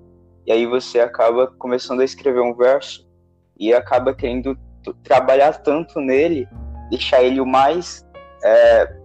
E 0.44 0.50
aí 0.50 0.66
você 0.66 0.98
acaba 0.98 1.46
começando 1.46 2.00
a 2.00 2.04
escrever 2.04 2.40
um 2.40 2.56
verso 2.56 3.08
e 3.56 3.72
acaba 3.72 4.12
querendo 4.12 4.58
trabalhar 5.04 5.52
tanto 5.62 6.00
nele, 6.00 6.48
deixar 6.90 7.22
ele 7.22 7.40
o 7.40 7.46
mais 7.46 8.04
é, 8.42 8.96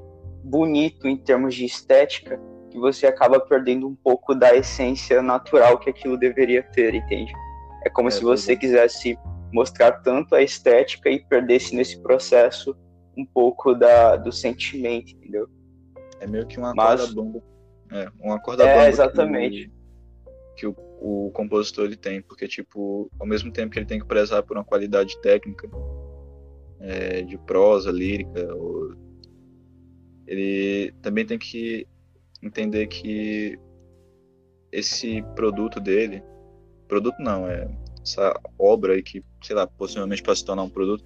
bonito 0.43 1.07
em 1.07 1.15
termos 1.15 1.53
de 1.53 1.65
estética, 1.65 2.41
que 2.71 2.79
você 2.79 3.05
acaba 3.05 3.39
perdendo 3.39 3.87
um 3.87 3.95
pouco 3.95 4.33
da 4.33 4.55
essência 4.55 5.21
natural 5.21 5.77
que 5.77 5.91
aquilo 5.91 6.17
deveria 6.17 6.63
ter, 6.63 6.95
entende? 6.95 7.31
É 7.85 7.91
como 7.91 8.07
é, 8.07 8.11
se 8.11 8.23
você 8.23 8.53
é. 8.53 8.55
quisesse 8.55 9.19
mostrar 9.53 9.91
tanto 10.01 10.33
a 10.33 10.41
estética 10.41 11.11
e 11.11 11.23
perdesse 11.25 11.75
nesse 11.75 12.01
processo 12.01 12.75
um 13.15 13.23
pouco 13.23 13.75
da, 13.75 14.15
do 14.15 14.31
sentimento, 14.31 15.11
entendeu? 15.11 15.47
É 16.25 16.27
meio 16.27 16.47
que 16.47 16.57
uma 16.57 16.73
Mas... 16.73 17.01
corda 17.01 17.13
bamba. 17.13 17.43
É, 17.91 18.09
uma 18.19 18.39
corda 18.39 18.63
é, 18.63 18.75
bamba. 18.75 18.89
exatamente. 18.89 19.71
Que, 20.55 20.61
que 20.61 20.67
o, 20.67 20.75
o 20.99 21.31
compositor 21.31 21.85
ele 21.85 21.95
tem, 21.95 22.19
porque, 22.19 22.47
tipo, 22.47 23.09
ao 23.19 23.27
mesmo 23.27 23.51
tempo 23.51 23.71
que 23.71 23.77
ele 23.77 23.85
tem 23.85 23.99
que 23.99 24.07
prezar 24.07 24.41
por 24.41 24.57
uma 24.57 24.65
qualidade 24.65 25.21
técnica, 25.21 25.69
é, 26.79 27.21
de 27.21 27.37
prosa, 27.37 27.91
lírica, 27.91 28.53
ou... 28.55 28.95
ele 30.25 30.91
também 31.03 31.25
tem 31.25 31.37
que 31.37 31.87
entender 32.41 32.87
que 32.87 33.59
esse 34.71 35.21
produto 35.35 35.79
dele, 35.79 36.23
produto 36.87 37.17
não, 37.19 37.47
é 37.47 37.69
essa 38.01 38.33
obra 38.57 38.93
aí 38.93 39.03
que, 39.03 39.23
sei 39.43 39.55
lá, 39.55 39.67
possivelmente 39.67 40.23
para 40.23 40.35
se 40.35 40.43
tornar 40.43 40.63
um 40.63 40.69
produto, 40.69 41.05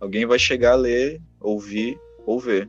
alguém 0.00 0.26
vai 0.26 0.40
chegar 0.40 0.72
a 0.72 0.76
ler, 0.76 1.22
ouvir 1.40 1.96
ou 2.26 2.40
ver 2.40 2.68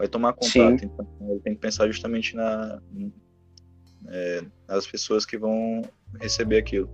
vai 0.00 0.08
tomar 0.08 0.32
contato. 0.32 0.50
Sim. 0.50 0.76
Então, 0.82 1.06
ele 1.28 1.40
tem 1.40 1.54
que 1.54 1.60
pensar 1.60 1.86
justamente 1.86 2.34
na, 2.34 2.80
é, 4.08 4.42
nas 4.66 4.86
pessoas 4.86 5.26
que 5.26 5.36
vão 5.36 5.82
receber 6.18 6.56
aquilo. 6.56 6.88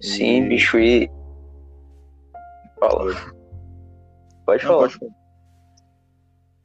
Sim, 0.00 0.44
e... 0.44 0.48
bicho, 0.48 0.78
e. 0.78 1.10
Fala. 2.78 3.14
Pode, 4.44 4.62
Não, 4.64 4.72
falar. 4.72 4.80
Pode 4.80 4.98
falar. 4.98 5.12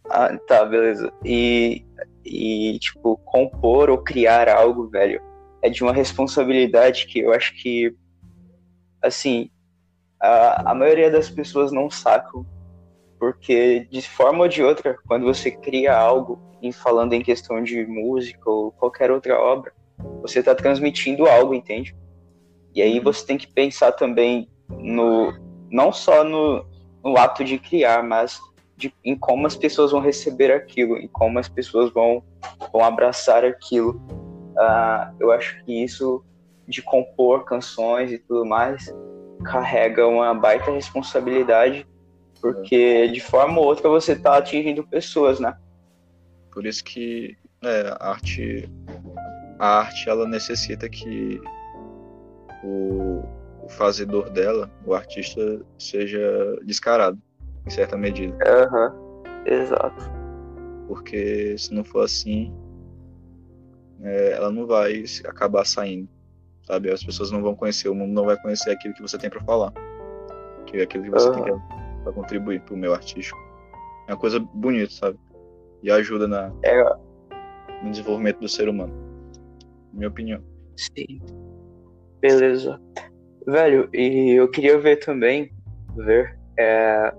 Ah, 0.09 0.37
tá, 0.39 0.65
beleza. 0.65 1.09
E, 1.23 1.85
e, 2.25 2.77
tipo, 2.79 3.15
compor 3.19 3.89
ou 3.89 3.99
criar 3.99 4.49
algo, 4.49 4.89
velho, 4.89 5.21
é 5.61 5.69
de 5.69 5.81
uma 5.81 5.93
responsabilidade 5.93 7.07
que 7.07 7.19
eu 7.19 7.31
acho 7.31 7.55
que, 7.55 7.95
assim, 9.01 9.49
a, 10.19 10.71
a 10.71 10.75
maioria 10.75 11.09
das 11.09 11.29
pessoas 11.29 11.71
não 11.71 11.89
sacam 11.89 12.45
porque 13.21 13.87
de 13.91 14.01
forma 14.01 14.39
ou 14.39 14.47
de 14.47 14.63
outra, 14.63 14.97
quando 15.07 15.27
você 15.27 15.51
cria 15.51 15.95
algo, 15.95 16.39
em 16.59 16.71
falando 16.71 17.13
em 17.13 17.21
questão 17.21 17.61
de 17.61 17.85
música 17.85 18.49
ou 18.49 18.71
qualquer 18.71 19.11
outra 19.11 19.39
obra, 19.39 19.71
você 20.23 20.39
está 20.39 20.55
transmitindo 20.55 21.27
algo, 21.27 21.53
entende? 21.53 21.95
E 22.73 22.81
aí 22.81 22.99
você 22.99 23.23
tem 23.23 23.37
que 23.37 23.45
pensar 23.45 23.91
também 23.91 24.49
no 24.67 25.31
não 25.69 25.93
só 25.93 26.23
no, 26.23 26.65
no 27.03 27.15
ato 27.15 27.43
de 27.43 27.59
criar, 27.59 28.01
mas 28.03 28.41
de, 28.75 28.91
em 29.05 29.15
como 29.15 29.45
as 29.45 29.55
pessoas 29.55 29.91
vão 29.91 30.01
receber 30.01 30.51
aquilo, 30.51 30.97
em 30.97 31.07
como 31.07 31.37
as 31.37 31.47
pessoas 31.47 31.93
vão, 31.93 32.23
vão 32.73 32.83
abraçar 32.83 33.45
aquilo. 33.45 34.01
Uh, 34.57 35.15
eu 35.19 35.31
acho 35.31 35.63
que 35.63 35.83
isso 35.83 36.25
de 36.67 36.81
compor 36.81 37.45
canções 37.45 38.11
e 38.11 38.17
tudo 38.17 38.47
mais 38.47 38.91
carrega 39.43 40.07
uma 40.07 40.33
baita 40.33 40.71
responsabilidade 40.71 41.85
porque 42.41 43.07
de 43.09 43.19
forma 43.19 43.59
ou 43.59 43.65
outra 43.65 43.87
você 43.87 44.13
está 44.13 44.37
atingindo 44.37 44.83
pessoas, 44.85 45.39
né? 45.39 45.55
Por 46.51 46.65
isso 46.65 46.83
que 46.83 47.37
é, 47.63 47.95
a 47.99 48.09
arte, 48.09 48.69
a 49.59 49.79
arte 49.79 50.09
ela 50.09 50.27
necessita 50.27 50.89
que 50.89 51.39
o, 52.63 53.23
o 53.63 53.69
fazedor 53.69 54.29
dela, 54.31 54.69
o 54.85 54.93
artista, 54.93 55.61
seja 55.77 56.57
descarado, 56.63 57.21
em 57.65 57.69
certa 57.69 57.95
medida. 57.95 58.35
Aham, 58.45 58.93
uhum. 58.93 59.45
exato. 59.45 60.11
Porque 60.87 61.55
se 61.57 61.73
não 61.73 61.83
for 61.83 62.03
assim, 62.03 62.53
é, 64.01 64.31
ela 64.31 64.51
não 64.51 64.65
vai 64.65 65.05
acabar 65.25 65.65
saindo, 65.65 66.09
sabe? 66.63 66.91
As 66.91 67.03
pessoas 67.03 67.31
não 67.31 67.41
vão 67.41 67.55
conhecer, 67.55 67.87
o 67.87 67.95
mundo 67.95 68.11
não 68.11 68.25
vai 68.25 68.37
conhecer 68.41 68.71
aquilo 68.71 68.93
que 68.95 69.01
você 69.01 69.17
tem 69.17 69.29
para 69.29 69.43
falar, 69.43 69.71
que 70.65 70.77
é 70.77 70.83
aquilo 70.83 71.03
que 71.03 71.11
você 71.11 71.29
uhum. 71.29 71.35
tem 71.35 71.43
que 71.43 71.80
para 72.03 72.13
contribuir 72.13 72.61
pro 72.61 72.77
meu 72.77 72.93
artístico. 72.93 73.39
É 74.07 74.13
uma 74.13 74.19
coisa 74.19 74.39
bonita, 74.39 74.91
sabe? 74.91 75.19
E 75.83 75.91
ajuda 75.91 76.27
na, 76.27 76.51
é. 76.63 76.83
no 77.83 77.89
desenvolvimento 77.91 78.39
do 78.39 78.49
ser 78.49 78.69
humano. 78.69 78.93
Minha 79.93 80.09
opinião. 80.09 80.43
Sim. 80.75 81.21
Beleza. 82.19 82.79
Velho, 83.45 83.89
e 83.93 84.31
eu 84.31 84.49
queria 84.49 84.77
ver 84.77 84.97
também, 84.97 85.51
ver 85.95 86.37
é, 86.57 87.13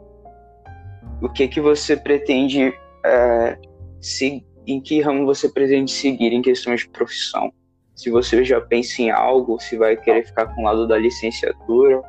o 1.21 1.29
que 1.29 1.49
que 1.49 1.61
você 1.61 1.97
pretende, 1.97 2.73
é, 3.05 3.59
se, 4.01 4.45
em 4.67 4.81
que 4.81 5.01
ramo 5.01 5.27
você 5.27 5.49
pretende 5.49 5.91
seguir 5.91 6.33
em 6.33 6.43
questões 6.43 6.81
de 6.81 6.89
profissão. 6.89 7.53
Se 7.95 8.11
você 8.11 8.45
já 8.45 8.61
pensa 8.61 9.03
em 9.03 9.11
algo, 9.11 9.61
se 9.61 9.77
vai 9.77 9.97
querer 9.97 10.25
ficar 10.25 10.47
com 10.47 10.63
o 10.63 10.65
lado 10.65 10.87
da 10.87 10.97
licenciatura, 10.97 12.03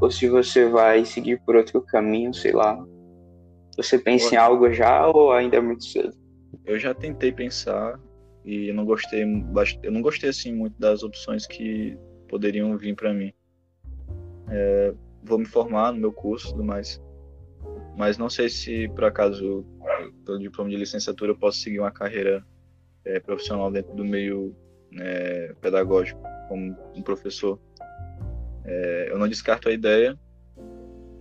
ou 0.00 0.10
se 0.10 0.28
você 0.28 0.68
vai 0.68 1.04
seguir 1.04 1.40
por 1.44 1.56
outro 1.56 1.80
caminho, 1.82 2.32
sei 2.32 2.52
lá. 2.52 2.78
Você 3.76 3.98
pensa 3.98 4.34
em 4.34 4.38
algo 4.38 4.72
já 4.72 5.06
ou 5.08 5.32
ainda 5.32 5.56
é 5.56 5.60
muito 5.60 5.84
cedo? 5.84 6.16
Eu 6.64 6.78
já 6.78 6.94
tentei 6.94 7.32
pensar 7.32 7.98
e 8.44 8.68
eu 8.68 8.74
não 8.74 8.84
gostei, 8.84 9.22
eu 9.82 9.92
não 9.92 10.02
gostei 10.02 10.30
assim 10.30 10.52
muito 10.52 10.78
das 10.78 11.02
opções 11.02 11.46
que 11.46 11.96
poderiam 12.28 12.76
vir 12.76 12.94
para 12.94 13.12
mim. 13.12 13.32
É, 14.50 14.94
vou 15.22 15.38
me 15.38 15.44
formar 15.44 15.92
no 15.92 16.00
meu 16.00 16.12
curso, 16.12 16.50
tudo 16.50 16.64
mais. 16.64 17.00
mas 17.96 18.16
não 18.16 18.30
sei 18.30 18.48
se 18.48 18.88
por 18.88 19.04
acaso 19.04 19.64
pelo 20.24 20.38
diploma 20.38 20.70
de 20.70 20.76
licenciatura 20.76 21.32
eu 21.32 21.38
posso 21.38 21.58
seguir 21.58 21.80
uma 21.80 21.90
carreira 21.90 22.44
é, 23.04 23.18
profissional 23.20 23.70
dentro 23.70 23.94
do 23.94 24.04
meio 24.04 24.54
é, 24.98 25.54
pedagógico 25.60 26.20
como 26.48 26.76
um 26.94 27.02
professor. 27.02 27.58
É, 28.64 29.08
eu 29.10 29.18
não 29.18 29.28
descarto 29.28 29.68
a 29.68 29.72
ideia. 29.72 30.18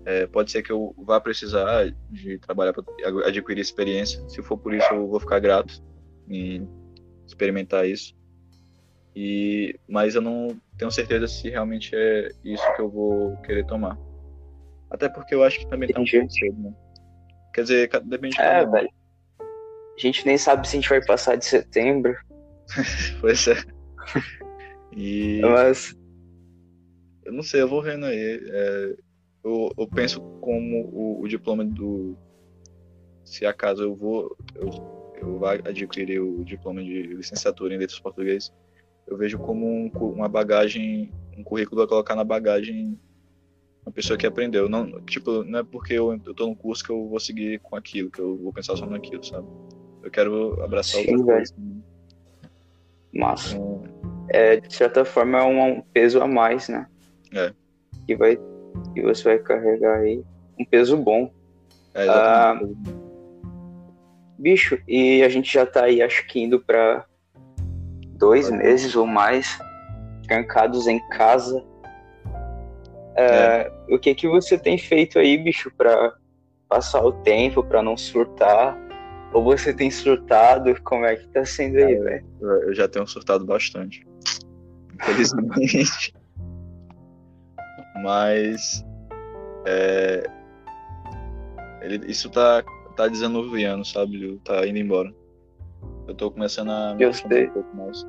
É, 0.06 0.26
pode 0.26 0.52
ser 0.52 0.62
que 0.64 0.72
eu 0.72 0.96
vá 0.98 1.20
precisar 1.20 1.94
de 2.10 2.40
trabalhar 2.40 2.74
para 2.74 2.84
adquirir 3.26 3.60
experiência. 3.60 4.28
Se 4.30 4.42
for 4.42 4.58
por 4.58 4.74
isso, 4.74 4.88
eu 4.94 5.08
vou 5.08 5.20
ficar 5.20 5.40
grato 5.40 5.84
em 6.30 6.68
experimentar 7.26 7.88
isso. 7.88 8.16
E, 9.16 9.78
mas 9.88 10.16
eu 10.16 10.22
não 10.22 10.60
tenho 10.78 10.92
certeza 10.92 11.28
se 11.28 11.50
realmente 11.50 11.92
é 11.94 12.30
isso 12.44 12.64
que 12.76 12.82
eu 12.82 12.90
vou 12.90 13.36
querer 13.38 13.66
tomar. 13.66 13.98
Até 14.90 15.10
porque 15.10 15.36
eu 15.36 15.44
acho 15.44 15.60
que 15.60 15.68
também 15.68 15.90
tá 15.90 16.00
um 16.00 16.06
pouco 16.06 16.32
cedo, 16.32 16.62
né? 16.62 16.74
Quer 17.54 17.62
dizer, 17.64 17.90
depende 18.06 18.36
de 18.36 18.42
É, 18.42 18.66
velho. 18.66 18.90
A 19.40 20.00
gente 20.00 20.26
nem 20.26 20.38
sabe 20.38 20.68
se 20.68 20.78
a 20.78 20.80
gente 20.80 20.90
vai 20.90 21.04
passar 21.04 21.36
de 21.36 21.46
setembro. 21.46 22.16
pois 23.20 23.48
é. 23.48 23.56
E. 24.96 25.42
Mas. 25.42 25.96
Eu 27.28 27.34
não 27.34 27.44
sei, 27.44 27.62
eu 27.62 27.68
vou 27.68 27.82
vendo 27.82 28.06
aí. 28.06 28.42
É, 28.50 28.96
eu, 29.44 29.70
eu, 29.78 29.88
penso 29.88 30.22
como 30.40 30.82
o, 30.94 31.22
o, 31.22 31.28
diploma 31.28 31.66
do. 31.66 32.18
Se 33.26 33.46
acaso 33.46 33.84
eu 33.84 33.94
vou. 33.94 34.38
Eu, 34.56 34.70
eu 35.22 35.46
adquirir 35.46 36.22
o 36.22 36.46
diploma 36.46 36.82
de 36.82 37.02
licenciatura 37.04 37.76
em 37.76 37.78
letras 37.78 38.00
português, 38.00 38.54
eu 39.06 39.18
vejo 39.18 39.38
como 39.38 39.66
um, 39.66 39.90
uma 40.14 40.30
bagagem, 40.30 41.12
um 41.38 41.44
currículo 41.44 41.82
a 41.82 41.88
colocar 41.88 42.16
na 42.16 42.24
bagagem 42.24 42.98
uma 43.86 43.92
pessoa 43.92 44.18
que 44.18 44.26
aprendeu. 44.26 44.70
Não, 44.70 45.02
tipo, 45.02 45.44
não 45.44 45.60
é 45.60 45.64
porque 45.64 45.94
eu, 45.94 46.14
eu 46.26 46.34
tô 46.34 46.48
no 46.48 46.56
curso 46.56 46.82
que 46.82 46.92
eu 46.92 47.10
vou 47.10 47.20
seguir 47.20 47.60
com 47.60 47.76
aquilo, 47.76 48.10
que 48.10 48.20
eu 48.20 48.38
vou 48.38 48.54
pensar 48.54 48.78
só 48.78 48.86
naquilo, 48.86 49.24
sabe? 49.24 49.48
Eu 50.02 50.10
quero 50.10 50.64
abraçar 50.64 51.02
Sim, 51.02 51.18
outra 51.18 51.36
coisa. 51.36 51.54
Massa. 53.14 53.56
Então, 53.56 53.84
é, 54.30 54.58
de 54.58 54.74
certa 54.74 55.04
forma 55.04 55.40
é 55.40 55.44
um, 55.44 55.82
peso 55.82 56.22
a 56.22 56.28
mais, 56.28 56.70
né? 56.70 56.88
É. 57.38 57.54
Que, 58.06 58.16
vai, 58.16 58.38
que 58.94 59.02
você 59.02 59.24
vai 59.24 59.38
carregar 59.40 60.00
aí. 60.00 60.24
Um 60.60 60.66
peso 60.66 60.98
bom. 60.98 61.32
É, 61.94 62.08
ah, 62.10 62.60
bicho, 64.38 64.80
e 64.88 65.24
a 65.24 65.30
gente 65.30 65.52
já 65.52 65.66
tá 65.66 65.86
aí, 65.86 66.02
acho 66.02 66.26
que 66.28 66.40
indo 66.40 66.60
pra 66.60 67.06
dois 68.10 68.50
meses 68.50 68.96
ou 68.96 69.06
mais, 69.06 69.60
trancados 70.28 70.88
em 70.88 71.00
casa. 71.10 71.64
É, 73.16 73.26
é. 73.26 73.72
O 73.90 73.98
que 73.98 74.14
que 74.14 74.28
você 74.28 74.58
tem 74.58 74.78
feito 74.78 75.18
aí, 75.18 75.38
bicho, 75.38 75.72
pra 75.76 76.14
passar 76.70 77.04
o 77.04 77.12
tempo, 77.12 77.64
pra 77.64 77.82
não 77.82 77.98
surtar? 77.98 78.78
Ou 79.34 79.44
você 79.44 79.74
tem 79.74 79.90
surtado? 79.92 80.74
Como 80.84 81.06
é 81.06 81.16
que 81.16 81.28
tá 81.30 81.46
sendo 81.46 81.78
aí, 81.78 81.96
velho? 81.96 82.26
Eu 82.42 82.74
já 82.74 82.88
tenho 82.88 83.08
surtado 83.08 83.46
bastante. 83.46 84.06
Infelizmente. 84.96 86.14
Mas. 88.02 88.86
É, 89.66 90.24
ele, 91.82 92.10
isso 92.10 92.30
tá, 92.30 92.64
tá 92.96 93.08
desanuviando, 93.08 93.86
sabe? 93.86 94.40
Tá 94.44 94.66
indo 94.68 94.80
embora. 94.80 95.14
Eu 96.08 96.16
tô 96.16 96.32
começando 96.32 96.72
a 96.72 96.96
me 96.96 97.04
acostumar 97.04 97.44
um 97.44 97.50
pouco 97.50 97.76
mais. 97.76 98.06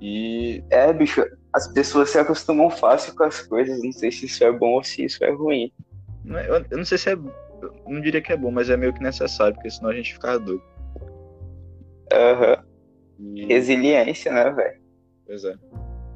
E. 0.00 0.62
É, 0.70 0.92
bicho, 0.92 1.24
as 1.52 1.68
pessoas 1.68 2.10
se 2.10 2.18
acostumam 2.18 2.70
fácil 2.70 3.14
com 3.14 3.24
as 3.24 3.40
coisas. 3.40 3.82
Não 3.82 3.92
sei 3.92 4.10
se 4.10 4.26
isso 4.26 4.44
é 4.44 4.52
bom 4.52 4.74
ou 4.74 4.84
se 4.84 5.04
isso 5.04 5.22
é 5.24 5.30
ruim. 5.30 5.72
Eu, 6.26 6.64
eu 6.70 6.78
não 6.78 6.84
sei 6.84 6.98
se 6.98 7.10
é 7.10 7.16
não 7.86 8.00
diria 8.00 8.20
que 8.20 8.32
é 8.32 8.36
bom, 8.36 8.50
mas 8.50 8.70
é 8.70 8.76
meio 8.76 8.92
que 8.92 9.02
necessário, 9.02 9.54
porque 9.54 9.70
senão 9.70 9.90
a 9.90 9.94
gente 9.94 10.12
fica 10.12 10.38
doido. 10.38 10.62
Aham. 12.12 12.64
Uhum. 13.18 13.36
E... 13.36 13.46
Resiliência, 13.46 14.32
né, 14.32 14.50
velho? 14.50 14.80
Pois 15.26 15.44
é. 15.44 15.54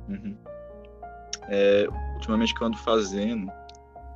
Uhum. 0.08 0.36
é. 1.48 1.86
Ultimamente 2.18 2.52
que 2.52 2.60
eu 2.60 2.66
ando 2.66 2.76
fazendo, 2.78 3.50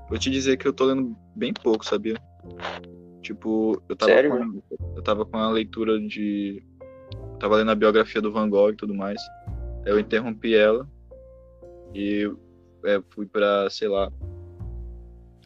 vou 0.08 0.18
te 0.18 0.28
dizer 0.28 0.56
que 0.56 0.66
eu 0.66 0.72
tô 0.72 0.86
lendo 0.86 1.16
bem 1.36 1.52
pouco, 1.52 1.84
sabia? 1.84 2.20
Tipo, 3.22 3.80
eu 3.88 3.94
tava, 3.94 4.10
Sério? 4.10 4.30
Com, 4.30 4.62
eu 4.96 5.02
tava 5.02 5.24
com 5.24 5.36
a 5.38 5.48
leitura 5.48 6.00
de. 6.00 6.60
Eu 7.12 7.38
tava 7.38 7.56
lendo 7.56 7.70
a 7.70 7.76
biografia 7.76 8.20
do 8.20 8.32
Van 8.32 8.50
Gogh 8.50 8.70
e 8.70 8.76
tudo 8.76 8.92
mais. 8.92 9.22
Eu 9.86 10.00
interrompi 10.00 10.54
ela 10.54 10.88
e 11.94 12.28
é, 12.84 13.00
fui 13.10 13.24
pra, 13.24 13.70
sei 13.70 13.86
lá, 13.86 14.10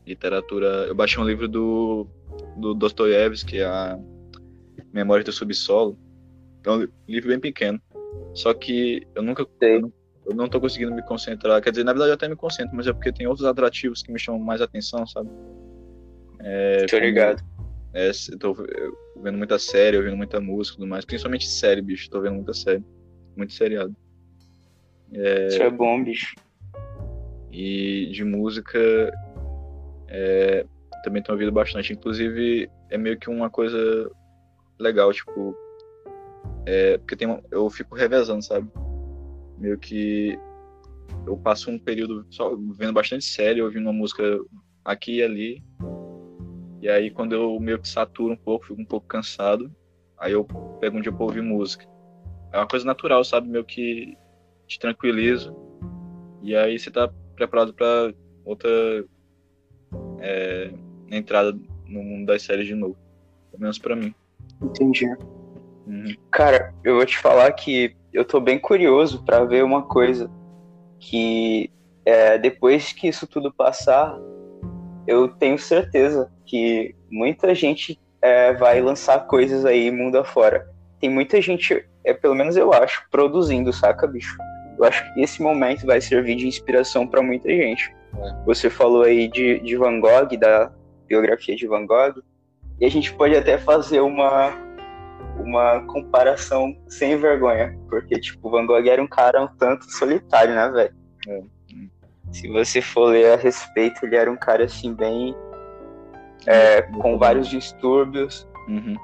literatura. 0.07 0.87
Eu 0.87 0.95
baixei 0.95 1.23
um 1.23 1.27
livro 1.27 1.47
do, 1.47 2.07
do 2.57 2.73
Dostoiévski, 2.73 3.61
a 3.61 3.99
Memória 4.95 5.23
do 5.23 5.33
Subsolo. 5.33 5.99
É 6.65 6.71
um 6.71 6.89
livro 7.07 7.29
bem 7.29 7.39
pequeno. 7.39 7.79
Só 8.33 8.55
que 8.55 9.07
eu 9.15 9.23
nunca. 9.23 9.47
Eu, 9.61 9.93
eu 10.27 10.35
não 10.35 10.49
tô 10.49 10.61
conseguindo 10.61 10.95
me 10.95 11.03
concentrar. 11.03 11.63
Quer 11.63 11.71
dizer, 11.71 11.85
na 11.85 11.93
verdade 11.93 12.11
eu 12.11 12.15
até 12.15 12.29
me 12.29 12.37
concentro, 12.37 12.75
mas 12.77 12.87
é 12.87 12.93
porque 12.93 13.13
tem 13.13 13.27
outros 13.27 13.47
atrativos 13.47 14.03
que 14.03 14.13
me 14.13 14.19
chamam 14.19 14.41
mais 14.41 14.61
atenção, 14.61 15.07
sabe? 15.07 15.31
É, 16.41 16.85
tô 16.87 16.99
ligado. 16.99 17.43
É, 17.95 18.11
eu 18.11 18.39
tô 18.39 18.55
vendo 19.23 19.39
muita 19.39 19.59
série, 19.59 19.97
ouvindo 19.97 20.17
muita 20.17 20.41
música 20.41 20.75
e 20.75 20.79
tudo 20.79 20.89
mais. 20.89 21.05
Principalmente 21.05 21.47
série, 21.47 21.81
bicho. 21.81 22.11
Tô 22.11 22.21
vendo 22.21 22.35
muita 22.35 22.53
série. 22.53 22.85
Muito 23.37 23.53
seriado. 23.53 23.95
É, 25.13 25.47
Isso 25.47 25.63
é 25.63 25.71
bom, 25.71 26.03
bicho. 26.03 26.35
E 27.51 28.11
de 28.13 28.25
música, 28.25 28.79
é, 30.09 30.67
também 31.05 31.23
tenho 31.23 31.35
ouvido 31.35 31.53
bastante. 31.53 31.93
Inclusive, 31.93 32.69
é 32.91 32.99
meio 32.99 33.19
que 33.19 33.31
uma 33.31 33.49
coisa 33.49 34.11
legal, 34.79 35.13
tipo. 35.13 35.57
É, 36.67 36.99
porque 36.99 37.15
tem, 37.17 37.41
eu 37.51 37.71
fico 37.71 37.95
revezando, 37.95 38.43
sabe? 38.43 38.69
Meio 39.59 39.79
que 39.79 40.39
eu 41.27 41.37
passo 41.37 41.71
um 41.71 41.79
período 41.79 42.27
só 42.31 42.55
vendo 42.77 42.93
bastante 42.93 43.25
série, 43.25 43.63
ouvindo 43.63 43.85
uma 43.85 43.93
música 43.93 44.23
aqui 44.85 45.17
e 45.17 45.23
ali. 45.23 45.63
E 46.81 46.89
aí, 46.89 47.11
quando 47.11 47.35
eu 47.35 47.59
meio 47.59 47.79
que 47.79 47.89
saturo 47.89 48.35
um 48.35 48.37
pouco, 48.37 48.67
fico 48.67 48.81
um 48.81 48.85
pouco 48.85 49.07
cansado, 49.07 49.75
aí 50.19 50.33
eu 50.33 50.45
pego 50.81 50.99
um 50.99 51.01
dia 51.01 51.13
pra 51.13 51.25
ouvir 51.25 51.43
música. 51.43 51.87
É 52.53 52.59
uma 52.59 52.69
coisa 52.69 52.85
natural, 52.85 53.25
sabe? 53.25 53.49
Meio 53.49 53.65
que 53.65 54.17
te 54.67 54.79
tranquiliza. 54.79 55.55
E 56.43 56.55
aí 56.55 56.79
você 56.79 56.91
tá 56.91 57.11
preparado 57.35 57.75
para 57.75 58.15
outra 58.45 59.05
é, 60.21 60.73
entrada 61.11 61.59
no 61.87 62.03
mundo 62.03 62.27
das 62.27 62.43
séries 62.43 62.67
de 62.67 62.75
novo. 62.75 62.97
Pelo 63.51 63.63
menos 63.63 63.79
pra 63.79 63.97
mim. 63.97 64.15
Entendi. 64.63 65.07
Uhum. 65.87 66.15
Cara, 66.31 66.75
eu 66.85 66.97
vou 66.97 67.07
te 67.07 67.19
falar 67.19 67.53
que 67.53 67.97
eu 68.17 68.25
tô 68.25 68.41
bem 68.41 68.59
curioso 68.59 69.23
para 69.23 69.45
ver 69.45 69.63
uma 69.63 69.83
coisa. 69.83 70.31
Que 70.99 71.71
é, 72.05 72.39
depois 72.39 72.91
que 72.91 73.07
isso 73.07 73.27
tudo 73.27 73.53
passar, 73.53 74.19
eu 75.07 75.29
tenho 75.29 75.59
certeza 75.59 76.33
que 76.47 76.95
muita 77.11 77.55
gente 77.55 78.01
é, 78.23 78.55
vai 78.55 78.81
lançar 78.81 79.27
coisas 79.27 79.67
aí 79.67 79.91
mundo 79.91 80.17
afora. 80.17 80.67
Tem 80.99 81.11
muita 81.11 81.43
gente, 81.43 81.87
é, 82.05 82.15
pelo 82.15 82.35
menos 82.35 82.57
eu 82.57 82.73
acho, 82.73 83.07
produzindo, 83.11 83.71
saca, 83.71 84.07
bicho? 84.07 84.39
Eu 84.79 84.85
acho 84.87 85.13
que 85.13 85.21
esse 85.21 85.43
momento 85.43 85.85
vai 85.85 86.01
servir 86.01 86.37
de 86.37 86.49
inspiração 86.49 87.07
para 87.07 87.23
muita 87.23 87.51
gente. 87.51 87.95
Você 88.47 88.71
falou 88.71 89.03
aí 89.03 89.29
de, 89.29 89.61
de 89.61 89.77
Van 89.77 90.01
Gogh, 90.01 90.39
da 90.39 90.73
biografia 91.07 91.55
de 91.55 91.67
Van 91.67 91.87
Gogh, 91.87 92.23
e 92.81 92.87
a 92.87 92.91
gente 92.91 93.13
pode 93.13 93.37
até 93.37 93.59
fazer 93.59 94.01
uma, 94.01 94.55
uma 95.41 95.81
comparação 95.87 96.77
sem 96.89 97.17
vergonha, 97.17 97.79
porque, 97.89 98.19
tipo, 98.19 98.51
Van 98.51 98.67
Gogh 98.67 98.87
era 98.87 99.03
um 99.03 99.07
cara 99.07 99.43
um 99.43 99.49
tanto 99.57 99.85
solitário, 99.91 100.55
né, 100.55 100.69
velho? 100.69 100.95
É. 101.29 101.43
Se 102.33 102.49
você 102.49 102.83
for 102.83 103.11
ler 103.11 103.33
a 103.33 103.37
respeito, 103.37 104.05
ele 104.05 104.17
era 104.17 104.31
um 104.31 104.37
cara, 104.37 104.65
assim, 104.65 104.95
bem... 104.95 105.35
É, 106.47 106.83
com 106.83 107.19
vários 107.19 107.49
distúrbios, 107.49 108.47
uhum. 108.69 108.95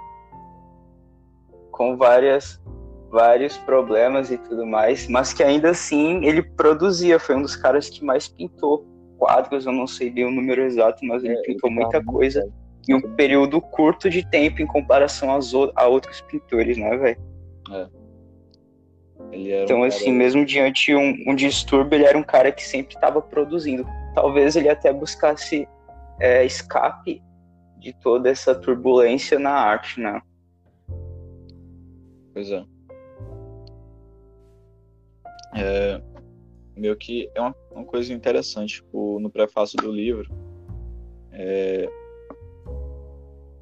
com 1.73 1.97
várias 1.97 2.63
vários 3.11 3.59
problemas 3.59 4.31
e 4.31 4.39
tudo 4.39 4.65
mais, 4.65 5.07
mas 5.07 5.35
que 5.35 5.43
ainda 5.43 5.71
assim 5.71 6.25
ele 6.25 6.43
produzia, 6.43 7.19
foi 7.19 7.37
um 7.37 7.43
dos 7.43 7.55
caras 7.55 7.91
que 7.91 8.03
mais 8.03 8.27
pintou 8.27 8.87
quadros, 9.19 9.67
eu 9.67 9.73
não 9.73 9.87
sei 9.87 10.09
bem 10.09 10.25
o 10.25 10.31
número 10.31 10.63
exato, 10.63 11.05
mas 11.05 11.23
ele 11.23 11.35
é, 11.35 11.43
pintou 11.43 11.69
ele 11.69 11.81
muita 11.81 12.03
coisa 12.03 12.49
em 12.89 12.95
um 12.95 13.01
período 13.01 13.61
curto 13.61 14.11
de 14.11 14.29
tempo 14.29 14.61
em 14.61 14.67
comparação 14.67 15.31
a 15.77 15.87
outros 15.87 16.21
pintores, 16.23 16.77
né, 16.77 16.97
velho? 16.97 17.21
É. 17.71 17.89
então, 19.63 19.81
um 19.81 19.85
assim, 19.85 20.07
cara... 20.07 20.17
mesmo 20.17 20.45
diante 20.45 20.87
de 20.87 20.97
um, 20.97 21.31
um, 21.31 21.35
distúrbio, 21.35 21.97
ele 21.97 22.05
era 22.05 22.19
um 22.19 22.23
cara 22.23 22.51
que 22.51 22.65
sempre 22.65 22.95
estava 22.95 23.23
produzindo. 23.23 23.87
Talvez 24.15 24.57
ele 24.57 24.69
até 24.69 24.93
buscasse 24.93 25.69
é, 26.21 26.45
escape 26.45 27.23
de 27.79 27.93
toda 27.95 28.29
essa 28.29 28.55
turbulência 28.55 29.39
na 29.39 29.53
arte, 29.53 30.01
né? 30.01 30.21
Pois 32.33 32.51
é. 32.51 32.65
É, 35.55 36.03
meio 36.77 36.97
que 36.97 37.31
é 37.35 37.41
uma, 37.41 37.55
uma 37.71 37.85
coisa 37.85 38.13
interessante 38.13 38.77
tipo, 38.77 39.21
no 39.21 39.31
prefácio 39.31 39.77
do 39.77 39.93
livro 39.93 40.33
é, 41.33 41.89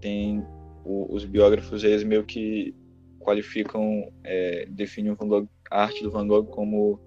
tem 0.00 0.44
o, 0.84 1.14
os 1.14 1.24
biógrafos 1.24 1.84
eles 1.84 2.02
meio 2.04 2.24
que 2.24 2.74
qualificam, 3.18 4.10
é, 4.24 4.66
definem 4.66 5.14
Gogh, 5.14 5.48
a 5.70 5.82
arte 5.82 6.02
do 6.02 6.10
Van 6.10 6.26
Gogh 6.26 6.46
como 6.46 6.98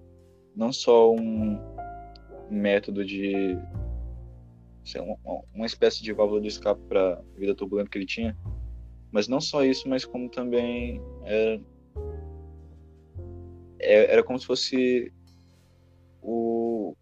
não 0.54 0.72
só 0.72 1.12
um 1.12 1.58
método 2.50 3.04
de 3.04 3.58
sei, 4.84 5.00
uma, 5.00 5.42
uma 5.52 5.66
espécie 5.66 6.02
de 6.02 6.12
válvula 6.12 6.40
de 6.40 6.48
escape 6.48 6.80
para 6.88 7.14
a 7.14 7.38
vida 7.38 7.54
turbulenta 7.54 7.90
que 7.90 7.98
ele 7.98 8.06
tinha, 8.06 8.36
mas 9.10 9.26
não 9.28 9.40
só 9.40 9.64
isso, 9.64 9.88
mas 9.88 10.04
como 10.04 10.28
também 10.28 11.00
era, 11.24 11.60
é, 13.78 14.12
era 14.12 14.22
como 14.22 14.38
se 14.38 14.46
fosse 14.46 15.12
o 16.22 16.94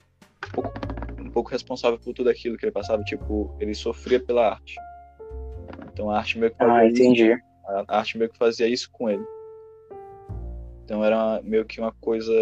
um 1.18 1.30
pouco 1.30 1.50
responsável 1.50 1.98
por 1.98 2.12
tudo 2.12 2.28
aquilo 2.28 2.56
que 2.56 2.64
ele 2.64 2.72
passava, 2.72 3.02
tipo, 3.04 3.56
ele 3.60 3.74
sofria 3.74 4.20
pela 4.20 4.50
arte. 4.50 4.74
Então 5.92 6.10
a 6.10 6.18
arte 6.18 6.38
meio 6.38 6.52
que 6.52 6.62
ah, 6.62 6.86
entendi. 6.86 7.32
Isso, 7.32 7.42
a 7.66 7.98
arte 7.98 8.18
meio 8.18 8.30
que 8.30 8.38
fazia 8.38 8.66
isso 8.66 8.90
com 8.90 9.08
ele. 9.10 9.24
Então 10.84 11.04
era 11.04 11.16
uma, 11.16 11.42
meio 11.42 11.64
que 11.64 11.80
uma 11.80 11.92
coisa 11.92 12.32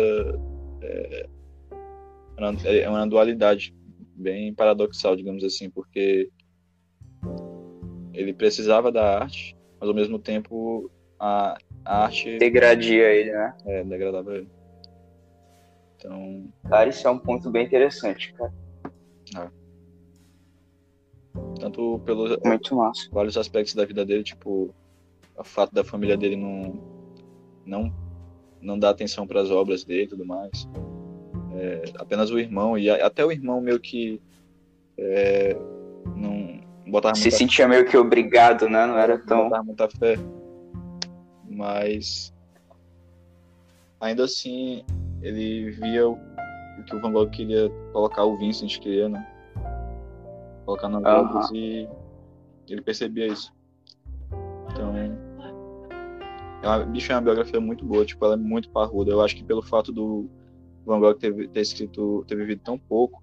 é, 0.82 1.26
é 2.82 2.88
uma 2.88 3.06
dualidade 3.06 3.74
bem 4.14 4.54
paradoxal, 4.54 5.16
digamos 5.16 5.44
assim, 5.44 5.70
porque 5.70 6.30
ele 8.12 8.32
precisava 8.32 8.90
da 8.90 9.20
arte, 9.20 9.56
mas 9.78 9.88
ao 9.88 9.94
mesmo 9.94 10.18
tempo 10.18 10.90
a, 11.18 11.56
a 11.84 12.04
arte 12.04 12.38
degradia 12.38 13.12
ele, 13.12 13.32
né? 13.32 13.54
É, 13.66 13.84
degradava 13.84 14.34
ele. 14.36 14.48
Então, 15.96 16.50
cara, 16.68 16.88
isso 16.88 17.06
é 17.06 17.10
um 17.10 17.18
ponto 17.18 17.50
bem 17.50 17.66
interessante, 17.66 18.32
cara. 18.32 18.52
É. 19.36 19.59
Tanto 21.60 22.00
pelos 22.04 22.38
vários 23.12 23.36
aspectos 23.36 23.74
da 23.74 23.84
vida 23.84 24.04
dele, 24.04 24.22
tipo 24.22 24.74
o 25.36 25.44
fato 25.44 25.74
da 25.74 25.84
família 25.84 26.16
dele 26.16 26.36
não 26.36 26.80
não 27.64 27.92
não 28.60 28.78
dar 28.78 28.90
atenção 28.90 29.26
para 29.26 29.40
as 29.40 29.50
obras 29.50 29.84
dele 29.84 30.02
e 30.02 30.08
tudo 30.08 30.24
mais. 30.24 30.68
É, 31.54 31.84
apenas 31.98 32.30
o 32.30 32.38
irmão 32.38 32.76
e 32.76 32.90
até 32.90 33.24
o 33.24 33.32
irmão 33.32 33.60
meio 33.60 33.80
que 33.80 34.20
é, 34.98 35.56
não 36.16 36.60
botava 36.86 37.14
se 37.14 37.30
sentia 37.30 37.64
fé. 37.64 37.70
meio 37.70 37.86
que 37.86 37.96
obrigado, 37.96 38.68
né? 38.68 38.86
Não 38.86 38.98
era 38.98 39.18
tão 39.18 39.38
não 39.38 39.44
botava 39.44 39.64
muita 39.64 39.88
fé. 39.88 40.16
Mas 41.48 42.32
ainda 44.00 44.24
assim 44.24 44.84
ele 45.22 45.70
via 45.70 46.08
o, 46.08 46.18
que 46.86 46.94
o 46.94 47.00
Van 47.00 47.12
Gogh 47.12 47.30
queria 47.30 47.70
colocar, 47.92 48.24
o 48.24 48.36
Vincent 48.38 48.78
queria, 48.78 49.08
né? 49.08 49.26
Colocar 50.70 50.88
nas 50.88 51.50
uhum. 51.50 51.56
e 51.56 51.88
ele 52.68 52.80
percebia 52.80 53.26
isso. 53.26 53.52
Então, 54.70 54.96
é 54.96 56.68
uma, 56.68 56.84
bicho, 56.84 57.10
é 57.10 57.16
uma 57.16 57.22
biografia 57.22 57.60
muito 57.60 57.84
boa, 57.84 58.04
tipo, 58.04 58.24
ela 58.24 58.34
é 58.34 58.36
muito 58.36 58.70
parruda. 58.70 59.10
Eu 59.10 59.20
acho 59.20 59.34
que 59.34 59.42
pelo 59.42 59.62
fato 59.62 59.90
do 59.90 60.30
Van 60.86 61.00
Gogh 61.00 61.14
ter, 61.14 61.48
ter 61.48 61.60
escrito, 61.60 62.24
ter 62.28 62.36
vivido 62.36 62.60
tão 62.62 62.78
pouco, 62.78 63.20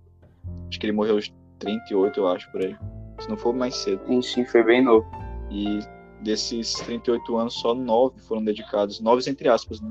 acho 0.68 0.78
que 0.78 0.86
ele 0.86 0.92
morreu 0.92 1.16
aos 1.16 1.34
38, 1.60 2.20
eu 2.20 2.28
acho, 2.28 2.52
por 2.52 2.62
aí. 2.62 2.76
Se 3.22 3.30
não 3.30 3.38
for 3.38 3.54
mais 3.54 3.76
cedo. 3.78 4.06
Sim, 4.08 4.22
sim, 4.22 4.46
foi 4.46 4.62
bem 4.62 4.84
novo. 4.84 5.10
E 5.50 5.80
desses 6.22 6.74
38 6.74 7.38
anos, 7.38 7.54
só 7.54 7.74
nove 7.74 8.20
foram 8.20 8.44
dedicados, 8.44 9.00
nove 9.00 9.30
entre 9.30 9.48
aspas, 9.48 9.80
né? 9.80 9.90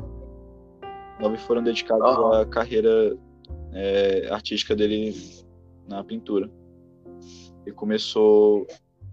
Nove 1.19 1.39
foram 1.39 1.63
dedicados 1.63 2.19
uhum. 2.19 2.33
à 2.33 2.45
carreira 2.45 3.17
é, 3.73 4.29
artística 4.31 4.77
dele 4.77 5.17
na 5.89 6.05
pintura. 6.05 6.51
Ele 7.67 7.75
começou 7.75 8.67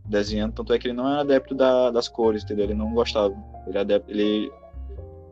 desenhando, 0.06 0.54
tanto 0.54 0.74
é 0.74 0.80
que 0.80 0.88
ele 0.88 0.96
não 0.96 1.10
era 1.10 1.22
adepto 1.22 1.56
da, 1.56 1.90
das 1.90 2.08
cores, 2.08 2.44
entendeu? 2.44 2.66
Ele 2.66 2.76
não 2.76 2.94
gostava. 2.94 3.36
Ele, 3.66 3.78
adepto, 3.78 4.12
ele 4.12 4.52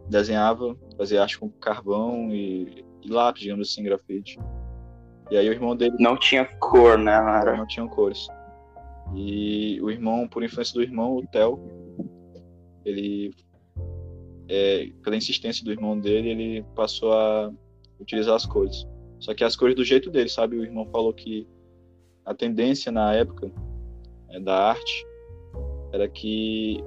desenhava, 0.10 0.76
fazia 0.98 1.22
arte 1.22 1.38
com 1.38 1.50
carvão 1.50 2.32
e, 2.32 2.84
e, 3.04 3.10
lápis, 3.10 3.44
digamos 3.44 3.70
assim, 3.70 3.84
grafite. 3.84 4.40
E 5.30 5.38
aí 5.38 5.48
o 5.48 5.54
irmão 5.54 5.76
dele... 5.76 5.96
Não 6.00 6.18
tinha 6.18 6.46
cor, 6.46 6.98
né, 6.98 7.22
Mara? 7.22 7.56
Não 7.56 7.68
tinha 7.68 7.88
cores. 7.88 8.28
E 9.14 9.80
o 9.82 9.92
irmão, 9.92 10.28
por 10.28 10.44
influência 10.44 10.74
do 10.74 10.82
irmão, 10.82 11.18
o 11.18 11.28
Theo, 11.28 11.60
ele, 12.84 13.34
é, 14.50 14.90
pela 15.04 15.16
insistência 15.16 15.64
do 15.64 15.72
irmão 15.72 16.00
dele, 16.00 16.30
ele 16.30 16.66
passou 16.76 17.14
a 17.14 17.52
utilizar 18.00 18.36
as 18.36 18.46
cores. 18.46 18.88
Só 19.20 19.34
que 19.34 19.44
as 19.44 19.56
cores 19.56 19.76
do 19.76 19.86
jeito 19.86 20.10
dele, 20.10 20.30
sabe? 20.30 20.58
O 20.58 20.64
irmão 20.64 20.86
falou 20.88 21.14
que 21.14 21.48
a 22.26 22.34
tendência 22.34 22.92
na 22.92 23.14
época 23.14 23.52
é, 24.30 24.40
da 24.40 24.70
arte 24.70 25.06
era 25.92 26.08
que 26.08 26.84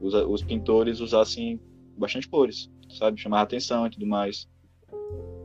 os, 0.00 0.14
os, 0.14 0.42
pintores 0.42 1.00
usassem 1.00 1.60
bastante 1.96 2.28
cores, 2.28 2.70
sabe? 2.90 3.20
Chamar 3.20 3.42
atenção 3.42 3.86
e 3.86 3.90
tudo 3.90 4.06
mais. 4.06 4.48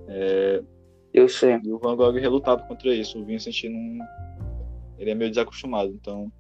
É, 0.08 0.64
Eu 1.14 1.28
sei. 1.28 1.60
E 1.64 1.72
o 1.72 1.80
Van 1.80 1.96
Gogh 1.96 2.14
relutava 2.14 2.64
contra 2.64 2.94
isso. 2.94 3.20
O 3.20 3.26
Vincent 3.26 3.64
não. 3.64 4.06
Ele 4.98 5.12
é 5.12 5.16
meio 5.16 5.32
desacostumado, 5.32 5.92
então. 5.92 6.32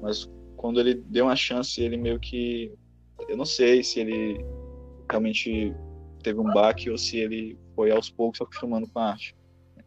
Mas 0.00 0.30
quando 0.56 0.80
ele 0.80 0.94
deu 0.94 1.26
uma 1.26 1.36
chance, 1.36 1.80
ele 1.82 1.96
meio 1.96 2.18
que. 2.18 2.72
Eu 3.28 3.36
não 3.36 3.44
sei 3.44 3.82
se 3.82 4.00
ele 4.00 4.44
realmente 5.10 5.74
teve 6.22 6.40
um 6.40 6.52
baque 6.52 6.88
ou 6.88 6.96
se 6.96 7.18
ele 7.18 7.58
foi 7.74 7.90
aos 7.90 8.08
poucos 8.08 8.38
se 8.38 8.42
acostumando 8.42 8.88
com 8.88 8.98
a 8.98 9.10
arte, 9.10 9.36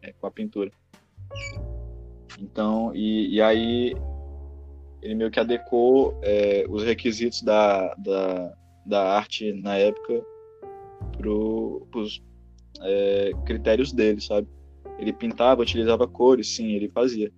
é, 0.01 0.13
com 0.13 0.27
a 0.27 0.31
pintura. 0.31 0.71
Então, 2.39 2.93
e, 2.93 3.35
e 3.35 3.41
aí 3.41 3.95
ele 5.01 5.15
meio 5.15 5.31
que 5.31 5.39
adequou 5.39 6.19
é, 6.23 6.65
os 6.69 6.83
requisitos 6.83 7.41
da, 7.41 7.93
da, 7.95 8.53
da 8.85 9.15
arte 9.15 9.53
na 9.53 9.77
época 9.77 10.25
para 11.17 11.29
os 11.29 12.21
é, 12.81 13.31
critérios 13.45 13.91
dele, 13.91 14.19
sabe? 14.19 14.47
Ele 14.97 15.13
pintava, 15.13 15.61
utilizava 15.61 16.07
cores, 16.07 16.55
sim, 16.55 16.71
ele 16.71 16.89
fazia. 16.89 17.31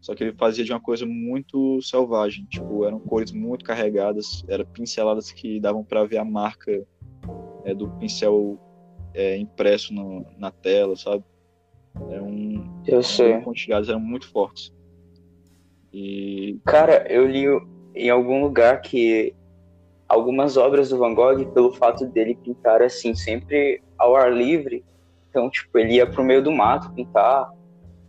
Só 0.00 0.14
que 0.14 0.24
ele 0.24 0.32
fazia 0.36 0.64
de 0.64 0.72
uma 0.72 0.80
coisa 0.80 1.06
muito 1.06 1.80
selvagem, 1.80 2.44
tipo, 2.46 2.84
eram 2.84 2.98
cores 2.98 3.30
muito 3.30 3.64
carregadas, 3.64 4.44
eram 4.48 4.66
pinceladas 4.66 5.30
que 5.30 5.60
davam 5.60 5.84
para 5.84 6.04
ver 6.04 6.18
a 6.18 6.24
marca 6.24 6.84
é, 7.64 7.72
do 7.72 7.88
pincel 7.98 8.58
é, 9.14 9.36
impresso 9.36 9.94
no, 9.94 10.26
na 10.38 10.50
tela, 10.50 10.96
sabe? 10.96 11.22
Um 11.94 12.82
Eu 12.86 13.02
sei. 13.02 13.38
Os 13.38 13.44
pontilhados 13.44 13.88
eram 13.88 14.00
muito 14.00 14.30
fortes. 14.30 14.72
E... 15.92 16.58
Cara, 16.64 17.06
eu 17.08 17.26
li 17.26 17.44
em 17.94 18.10
algum 18.10 18.42
lugar 18.42 18.80
que 18.80 19.34
algumas 20.08 20.56
obras 20.56 20.90
do 20.90 20.98
Van 20.98 21.14
Gogh, 21.14 21.44
pelo 21.52 21.72
fato 21.72 22.06
dele 22.06 22.34
pintar 22.34 22.82
assim, 22.82 23.14
sempre 23.14 23.82
ao 23.98 24.14
ar 24.16 24.32
livre, 24.32 24.84
então, 25.30 25.48
tipo, 25.48 25.78
ele 25.78 25.94
ia 25.94 26.06
pro 26.06 26.22
meio 26.22 26.42
do 26.42 26.52
mato 26.52 26.92
pintar, 26.92 27.50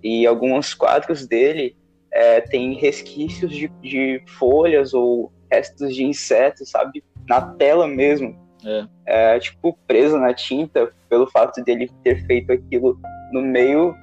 e 0.03 0.27
alguns 0.27 0.73
quadros 0.73 1.25
dele 1.25 1.77
é, 2.11 2.41
tem 2.41 2.73
resquícios 2.73 3.55
de, 3.55 3.69
de, 3.81 4.21
folhas 4.27 4.93
ou 4.93 5.31
restos 5.49 5.95
de 5.95 6.03
insetos, 6.03 6.69
sabe? 6.69 7.01
Na 7.27 7.41
tela 7.41 7.87
mesmo. 7.87 8.37
É. 8.65 9.35
é. 9.35 9.39
tipo, 9.39 9.77
preso 9.87 10.17
na 10.17 10.33
tinta, 10.33 10.91
pelo 11.09 11.27
fato 11.27 11.63
dele 11.63 11.89
ter 12.03 12.25
feito 12.25 12.51
aquilo 12.51 12.99
no 13.33 13.41
meio 13.41 13.95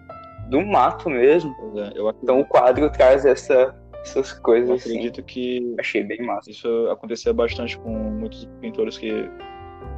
do 0.48 0.60
mato 0.60 1.08
mesmo. 1.08 1.54
É, 1.78 1.92
então 2.22 2.40
o 2.40 2.44
quadro 2.44 2.90
traz 2.90 3.24
essa, 3.24 3.74
essas 4.02 4.32
coisas. 4.32 4.68
Eu 4.68 4.74
assim. 4.74 4.90
acredito 4.90 5.20
assim. 5.20 5.26
que 5.26 5.74
achei 5.78 6.02
bem 6.02 6.20
massa. 6.22 6.50
Isso 6.50 6.68
acontecia 6.90 7.32
bastante 7.32 7.78
com 7.78 7.90
muitos 7.90 8.46
pintores 8.60 8.98
que 8.98 9.30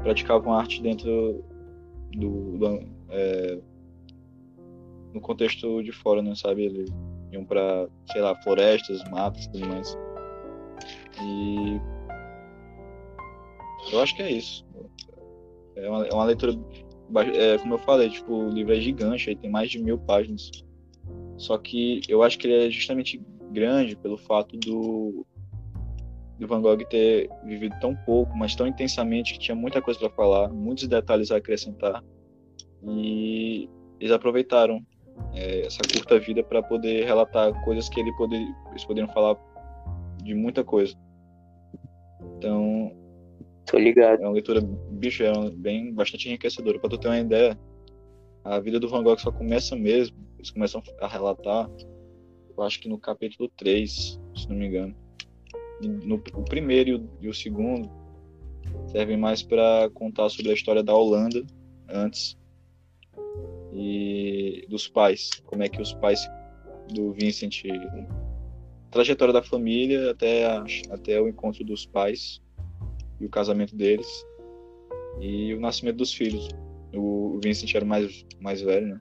praticavam 0.02 0.52
arte 0.52 0.82
dentro 0.82 1.42
do, 2.12 2.58
do 2.58 2.80
é, 3.10 3.58
no 5.14 5.20
contexto 5.20 5.82
de 5.82 5.92
fora, 5.92 6.22
né, 6.22 6.34
sabe? 6.34 6.66
Eles 6.66 6.90
iam 7.32 7.44
para, 7.44 7.88
sei 8.12 8.20
lá, 8.20 8.34
florestas, 8.42 9.02
matos, 9.10 9.46
tudo 9.48 9.66
mais. 9.66 9.98
E 11.22 11.80
eu 13.92 14.00
acho 14.00 14.14
que 14.16 14.22
é 14.22 14.30
isso. 14.30 14.66
É 15.76 15.88
uma, 15.88 16.06
é 16.06 16.12
uma 16.12 16.24
leitura 16.24 16.52
é, 17.20 17.58
como 17.58 17.74
eu 17.74 17.78
falei, 17.78 18.10
tipo, 18.10 18.32
o 18.32 18.48
livro 18.48 18.74
é 18.74 18.80
gigante, 18.80 19.28
aí 19.28 19.36
tem 19.36 19.50
mais 19.50 19.70
de 19.70 19.78
mil 19.78 19.98
páginas. 19.98 20.50
Só 21.36 21.58
que 21.58 22.00
eu 22.08 22.22
acho 22.22 22.38
que 22.38 22.46
ele 22.46 22.66
é 22.66 22.70
justamente 22.70 23.20
grande 23.50 23.96
pelo 23.96 24.16
fato 24.16 24.56
do, 24.56 25.26
do 26.38 26.46
Van 26.46 26.60
Gogh 26.60 26.84
ter 26.88 27.28
vivido 27.44 27.74
tão 27.80 27.94
pouco, 27.94 28.36
mas 28.36 28.54
tão 28.54 28.66
intensamente 28.66 29.34
que 29.34 29.38
tinha 29.38 29.54
muita 29.54 29.82
coisa 29.82 29.98
para 30.00 30.10
falar, 30.10 30.48
muitos 30.48 30.86
detalhes 30.88 31.30
a 31.30 31.36
acrescentar. 31.36 32.02
E 32.84 33.68
eles 34.00 34.12
aproveitaram 34.12 34.84
é, 35.34 35.66
essa 35.66 35.80
curta 35.92 36.18
vida 36.18 36.42
para 36.42 36.62
poder 36.62 37.04
relatar 37.04 37.52
coisas 37.64 37.88
que 37.88 38.00
ele 38.00 38.12
poder, 38.14 38.42
eles 38.70 38.84
poderiam 38.84 39.12
falar 39.12 39.36
de 40.22 40.34
muita 40.34 40.64
coisa. 40.64 40.94
Então, 42.36 42.92
Tô 43.66 43.78
ligado. 43.78 44.22
É 44.22 44.26
uma 44.26 44.32
leitura, 44.32 44.60
bicho, 44.60 45.22
é 45.22 45.50
bem 45.50 45.92
bastante 45.92 46.28
enriquecedora. 46.28 46.78
Pra 46.78 46.90
tu 46.90 46.98
ter 46.98 47.08
uma 47.08 47.18
ideia, 47.18 47.58
a 48.44 48.58
vida 48.58 48.80
do 48.80 48.88
Van 48.88 49.02
Gogh 49.02 49.18
só 49.18 49.30
começa 49.30 49.76
mesmo, 49.76 50.16
eles 50.36 50.50
começam 50.50 50.82
a 51.00 51.06
relatar, 51.06 51.70
eu 52.56 52.62
acho 52.62 52.80
que 52.80 52.88
no 52.88 52.98
capítulo 52.98 53.48
3, 53.56 54.20
se 54.34 54.48
não 54.48 54.56
me 54.56 54.66
engano. 54.66 54.94
no, 55.80 56.16
o 56.16 56.44
primeiro 56.44 56.90
e 56.90 56.94
o, 56.94 57.10
e 57.22 57.28
o 57.28 57.34
segundo 57.34 57.88
servem 58.86 59.16
mais 59.16 59.42
para 59.42 59.88
contar 59.94 60.28
sobre 60.28 60.50
a 60.50 60.54
história 60.54 60.82
da 60.82 60.94
Holanda 60.94 61.44
antes 61.88 62.36
e 63.72 64.66
dos 64.68 64.88
pais, 64.88 65.30
como 65.46 65.62
é 65.62 65.68
que 65.68 65.80
os 65.80 65.94
pais 65.94 66.28
do 66.92 67.12
Vincent, 67.12 67.62
trajetória 68.90 69.32
da 69.32 69.42
família 69.42 70.10
até, 70.10 70.46
a, 70.46 70.64
até 70.90 71.20
o 71.20 71.28
encontro 71.28 71.64
dos 71.64 71.86
pais 71.86 72.41
e 73.22 73.26
o 73.26 73.30
casamento 73.30 73.76
deles 73.76 74.26
e 75.20 75.54
o 75.54 75.60
nascimento 75.60 75.96
dos 75.96 76.12
filhos. 76.12 76.48
O, 76.92 77.38
Vincent 77.42 77.74
era 77.74 77.84
mais, 77.84 78.26
mais 78.40 78.60
velho, 78.60 78.88
né? 78.88 79.00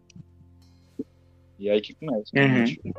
E 1.58 1.70
aí 1.70 1.82
que 1.82 1.96
começa. 1.96 2.32
Uhum. 2.36 2.94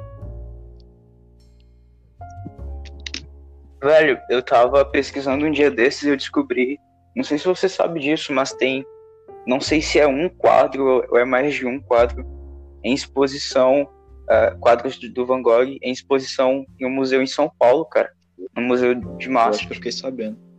Velho, 3.83 4.21
eu 4.29 4.43
tava 4.43 4.85
pesquisando 4.85 5.47
um 5.47 5.51
dia 5.51 5.71
desses 5.71 6.03
e 6.03 6.09
eu 6.09 6.17
descobri, 6.17 6.79
não 7.17 7.25
sei 7.25 7.39
se 7.39 7.47
você 7.47 7.69
sabe 7.69 8.01
disso, 8.01 8.33
mas 8.33 8.53
tem, 8.53 8.85
não 9.47 9.61
sei 9.61 9.81
se 9.81 9.99
é 9.99 10.07
um 10.07 10.29
quadro 10.29 11.05
ou 11.09 11.19
é 11.19 11.25
mais 11.25 11.55
de 11.55 11.67
um 11.67 11.81
quadro 11.81 12.25
em 12.85 12.95
exposição, 12.95 13.83
uh, 13.83 14.59
quadros 14.61 14.99
do 14.99 15.27
Van 15.27 15.43
Gogh 15.43 15.79
em 15.83 15.91
exposição 15.91 16.65
em 16.79 16.87
um 16.87 16.91
museu 16.91 17.23
em 17.23 17.27
São 17.27 17.51
Paulo, 17.59 17.85
cara, 17.87 18.13
no 18.55 18.63
Museu 18.63 18.95
de 18.95 19.29
Massa. 19.29 19.59
acho 19.59 19.67
que 19.67 19.73
eu 19.73 19.77
fiquei 19.77 19.93
sabendo. 19.93 20.52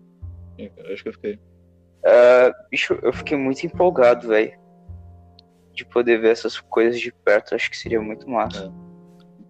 Eu 0.57 0.93
acho 0.93 1.03
que 1.03 1.09
eu 1.09 1.13
fiquei. 1.13 1.33
Uh, 1.35 2.69
bicho, 2.69 2.97
eu 3.01 3.13
fiquei 3.13 3.37
muito 3.37 3.65
empolgado, 3.65 4.27
velho. 4.27 4.57
De 5.73 5.85
poder 5.85 6.19
ver 6.19 6.31
essas 6.31 6.59
coisas 6.59 6.99
de 6.99 7.11
perto, 7.11 7.55
acho 7.55 7.69
que 7.69 7.77
seria 7.77 8.01
muito 8.01 8.29
massa. 8.29 8.71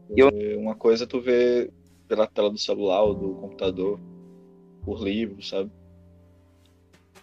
É. 0.09 0.13
Eu... 0.15 0.29
Uma 0.59 0.75
coisa 0.75 1.03
é 1.03 1.07
tu 1.07 1.19
vê 1.19 1.69
pela 2.07 2.27
tela 2.27 2.49
do 2.49 2.57
celular 2.57 3.03
ou 3.03 3.15
do 3.15 3.33
computador, 3.35 3.99
por 4.83 5.01
livro, 5.01 5.41
sabe? 5.41 5.71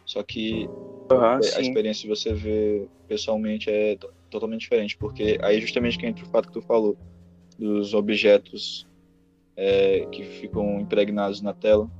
Só 0.04 0.22
que 0.22 0.68
a 1.10 1.40
sim. 1.40 1.60
experiência 1.60 2.02
de 2.02 2.08
você 2.08 2.32
ver 2.32 2.88
pessoalmente 3.06 3.70
é 3.70 3.96
totalmente 4.28 4.62
diferente, 4.62 4.96
porque 4.96 5.38
aí 5.42 5.60
justamente 5.60 5.96
que 5.96 6.06
entra 6.06 6.24
o 6.24 6.28
fato 6.28 6.48
que 6.48 6.54
tu 6.54 6.62
falou, 6.62 6.96
dos 7.58 7.94
objetos 7.94 8.88
é, 9.56 10.06
que 10.06 10.24
ficam 10.24 10.80
impregnados 10.80 11.40
na 11.40 11.52
tela, 11.52 11.90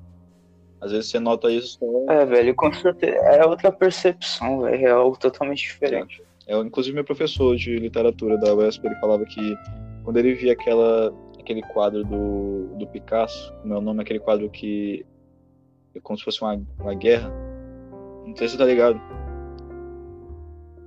às 0.81 0.93
vezes 0.93 1.11
você 1.11 1.21
nota 1.21 1.51
isso 1.51 1.79
só... 1.79 2.13
É, 2.13 2.25
velho, 2.25 2.55
com 2.55 2.73
certeza. 2.73 3.17
É 3.17 3.45
outra 3.45 3.71
percepção, 3.71 4.63
velho. 4.63 4.87
É 4.87 4.91
algo 4.91 5.19
totalmente 5.19 5.61
diferente. 5.61 6.23
É. 6.47 6.55
é. 6.55 6.59
inclusive, 6.59 6.95
meu 6.95 7.05
professor 7.05 7.55
de 7.57 7.77
literatura 7.79 8.39
da 8.39 8.55
UESP, 8.55 8.87
ele 8.87 8.97
falava 8.97 9.25
que 9.25 9.57
quando 10.05 10.17
ele 10.17 10.35
via 10.35 10.53
aquela, 10.53 11.15
aquele 11.39 11.63
quadro 11.63 12.03
do, 12.05 12.69
do 12.79 12.87
Picasso, 12.87 13.53
o 13.63 13.69
meu 13.69 13.81
nome 13.81 14.01
é 14.01 14.03
aquele 14.03 14.21
quadro 14.21 14.49
que 14.49 15.05
é 15.95 16.01
como 16.01 16.19
se 16.19 16.25
fosse 16.25 16.41
uma, 16.41 16.61
uma 16.79 16.95
guerra. 16.95 17.31
Não 18.27 18.35
sei 18.37 18.49
se 18.49 18.55
você 18.55 18.59
tá 18.59 18.65
ligado. 18.65 19.01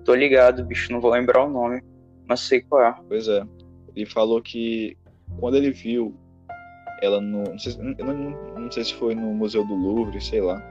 Tô 0.03 0.15
ligado, 0.15 0.65
bicho. 0.65 0.91
Não 0.91 0.99
vou 0.99 1.11
lembrar 1.11 1.43
o 1.43 1.49
nome, 1.49 1.83
mas 2.25 2.39
sei 2.39 2.61
qual 2.61 2.81
é. 2.81 2.95
Pois 3.07 3.27
é. 3.27 3.45
Ele 3.95 4.05
falou 4.07 4.41
que 4.41 4.97
quando 5.39 5.55
ele 5.55 5.71
viu 5.71 6.15
ela 7.01 7.19
no. 7.19 7.43
Não 7.43 7.59
sei, 7.59 7.73
eu 7.73 8.05
não, 8.05 8.52
não 8.63 8.71
sei 8.71 8.83
se 8.83 8.93
foi 8.93 9.13
no 9.13 9.33
Museu 9.33 9.65
do 9.65 9.75
Louvre, 9.75 10.19
sei 10.21 10.41
lá. 10.41 10.61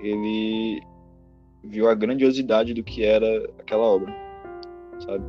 Ele 0.00 0.82
viu 1.64 1.88
a 1.88 1.94
grandiosidade 1.94 2.74
do 2.74 2.84
que 2.84 3.04
era 3.04 3.50
aquela 3.58 3.82
obra, 3.82 4.14
sabe? 5.04 5.24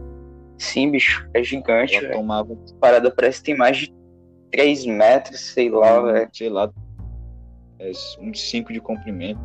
Sim, 0.57 0.91
bicho, 0.91 1.27
é 1.33 1.43
gigante. 1.43 1.95
Ela 1.95 2.13
tomava. 2.13 2.55
Parada 2.79 3.09
parece 3.11 3.39
que 3.39 3.45
tem 3.45 3.57
mais 3.57 3.77
de 3.77 3.93
3 4.51 4.85
metros, 4.85 5.39
sei 5.39 5.69
lá, 5.69 5.99
velho. 6.01 6.29
Sei 6.33 6.49
lá. 6.49 6.71
É 7.79 7.91
uns 8.19 8.49
5 8.49 8.73
de 8.73 8.81
comprimento, 8.81 9.39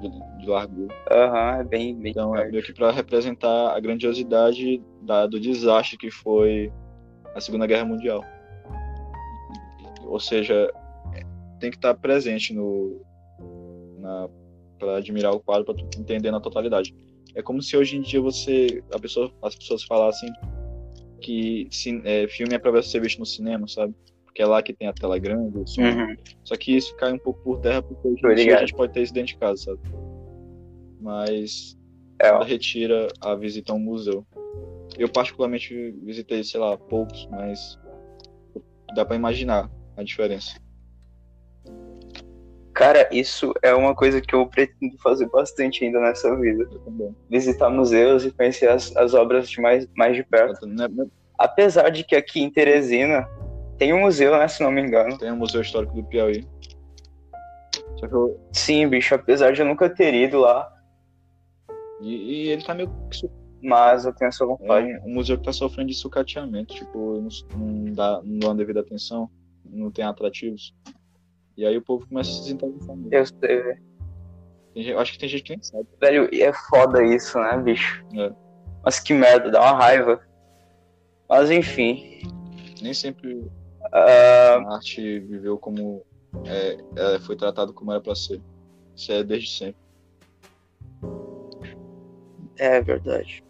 de, 0.00 0.10
de 0.38 0.46
largura. 0.46 0.94
Aham, 1.10 1.54
uhum, 1.54 1.60
é 1.60 1.64
bem, 1.64 1.94
bem. 1.96 2.10
Então, 2.10 2.36
é 2.36 2.50
meio 2.50 2.62
que 2.62 2.72
pra 2.72 2.90
representar 2.90 3.74
a 3.74 3.80
grandiosidade 3.80 4.82
da, 5.00 5.26
do 5.26 5.40
desastre 5.40 5.96
que 5.96 6.10
foi 6.10 6.70
a 7.34 7.40
Segunda 7.40 7.66
Guerra 7.66 7.86
Mundial 7.86 8.22
ou 10.12 10.20
seja, 10.20 10.70
tem 11.62 11.70
que 11.70 11.76
estar 11.76 11.94
presente 11.94 12.52
no 12.52 13.00
para 14.78 14.96
admirar 14.96 15.32
o 15.32 15.38
quadro 15.38 15.64
para 15.64 15.80
entender 15.96 16.32
na 16.32 16.40
totalidade. 16.40 16.92
É 17.36 17.40
como 17.40 17.62
se 17.62 17.76
hoje 17.76 17.96
em 17.96 18.00
dia 18.00 18.20
você 18.20 18.82
a 18.92 18.98
pessoa 18.98 19.32
as 19.40 19.54
pessoas 19.54 19.84
falassem 19.84 20.28
que 21.20 21.68
é, 22.02 22.26
filme 22.26 22.54
é 22.54 22.58
para 22.58 22.72
você 22.72 22.88
ser 22.88 23.00
visto 23.00 23.20
no 23.20 23.26
cinema, 23.26 23.68
sabe? 23.68 23.94
Porque 24.24 24.42
é 24.42 24.46
lá 24.46 24.60
que 24.60 24.72
tem 24.72 24.88
a 24.88 24.92
tela 24.92 25.16
grande, 25.20 25.56
o 25.56 25.64
som. 25.64 25.82
Uhum. 25.82 26.16
Só 26.42 26.56
que 26.56 26.76
isso 26.76 26.96
cai 26.96 27.12
um 27.12 27.18
pouco 27.18 27.40
por 27.44 27.60
terra 27.60 27.80
porque 27.80 28.08
hoje 28.08 28.26
em 28.26 28.44
dia 28.44 28.56
a 28.56 28.60
gente 28.60 28.74
pode 28.74 28.92
ter 28.92 29.02
isso 29.02 29.14
dentro 29.14 29.34
de 29.34 29.38
casa, 29.38 29.62
sabe? 29.62 29.80
Mas 31.00 31.78
é. 32.20 32.36
retira 32.42 33.06
a 33.20 33.36
visita 33.36 33.72
a 33.72 33.76
um 33.76 33.78
museu. 33.78 34.26
Eu 34.98 35.08
particularmente 35.08 35.92
visitei, 36.02 36.42
sei 36.42 36.58
lá, 36.58 36.76
poucos, 36.76 37.28
mas 37.30 37.78
dá 38.96 39.04
para 39.04 39.14
imaginar 39.14 39.70
a 39.96 40.02
diferença. 40.02 40.60
Cara, 42.74 43.08
isso 43.12 43.52
é 43.62 43.74
uma 43.74 43.94
coisa 43.94 44.20
que 44.20 44.34
eu 44.34 44.46
pretendo 44.46 44.96
fazer 44.98 45.28
bastante 45.28 45.84
ainda 45.84 46.00
nessa 46.00 46.34
vida. 46.36 46.68
Visitar 47.28 47.68
museus 47.68 48.24
e 48.24 48.30
conhecer 48.30 48.68
as, 48.68 48.94
as 48.96 49.12
obras 49.14 49.48
de 49.48 49.60
mais, 49.60 49.86
mais 49.96 50.16
de 50.16 50.24
perto. 50.24 50.66
Né, 50.66 50.88
né? 50.88 51.06
Apesar 51.38 51.90
de 51.90 52.02
que 52.02 52.16
aqui 52.16 52.40
em 52.40 52.50
Teresina 52.50 53.28
tem 53.78 53.92
um 53.92 54.00
museu, 54.00 54.36
né, 54.38 54.48
se 54.48 54.62
não 54.62 54.70
me 54.70 54.80
engano. 54.80 55.18
Tem 55.18 55.30
um 55.30 55.36
museu 55.36 55.60
histórico 55.60 55.94
do 55.94 56.04
Piauí. 56.04 56.46
Eu... 58.02 58.40
Sim, 58.52 58.88
bicho, 58.88 59.14
apesar 59.14 59.52
de 59.52 59.60
eu 59.60 59.66
nunca 59.66 59.88
ter 59.88 60.14
ido 60.14 60.38
lá. 60.38 60.72
E, 62.00 62.14
e 62.14 62.48
ele 62.48 62.64
tá 62.64 62.74
meio. 62.74 62.90
Mas 63.62 64.04
eu 64.04 64.14
tenho 64.14 64.28
essa 64.28 64.44
vontade. 64.44 64.90
É 64.90 65.00
um, 65.00 65.10
um 65.10 65.14
museu 65.14 65.38
que 65.38 65.44
tá 65.44 65.52
sofrendo 65.52 65.90
de 65.90 65.94
sucateamento, 65.94 66.74
tipo, 66.74 67.20
não, 67.20 67.66
não 67.66 67.92
dá, 67.92 68.20
não 68.24 68.38
dá 68.38 68.54
devida 68.54 68.80
atenção 68.80 69.30
não 69.72 69.90
tem 69.90 70.04
atrativos. 70.04 70.74
E 71.56 71.66
aí 71.66 71.76
o 71.76 71.82
povo 71.82 72.06
começa 72.06 72.30
a 72.30 72.32
se 72.34 72.42
desinteressar. 72.42 72.96
Eu 73.10 73.26
sei, 73.26 73.62
velho. 73.62 73.82
Eu 74.74 74.98
acho 74.98 75.12
que 75.12 75.18
tem 75.18 75.28
gente 75.28 75.42
que 75.42 75.50
nem 75.50 75.62
sabe. 75.62 75.86
Velho, 76.00 76.28
e 76.32 76.42
é 76.42 76.52
foda 76.52 77.04
isso, 77.04 77.38
né, 77.38 77.56
bicho? 77.58 78.04
É. 78.16 78.32
Mas 78.82 78.98
que 78.98 79.12
merda, 79.12 79.50
dá 79.50 79.60
uma 79.60 79.76
raiva. 79.76 80.20
Mas 81.28 81.50
enfim. 81.50 82.22
Nem 82.80 82.94
sempre 82.94 83.34
uh... 83.34 83.48
a 83.92 84.74
arte 84.76 85.20
viveu 85.20 85.58
como. 85.58 86.02
É, 86.46 87.18
foi 87.20 87.36
tratado 87.36 87.74
como 87.74 87.92
era 87.92 88.00
pra 88.00 88.14
ser. 88.14 88.40
Isso 88.96 89.12
é 89.12 89.22
desde 89.22 89.50
sempre. 89.50 89.82
É 92.58 92.80
verdade. 92.80 93.44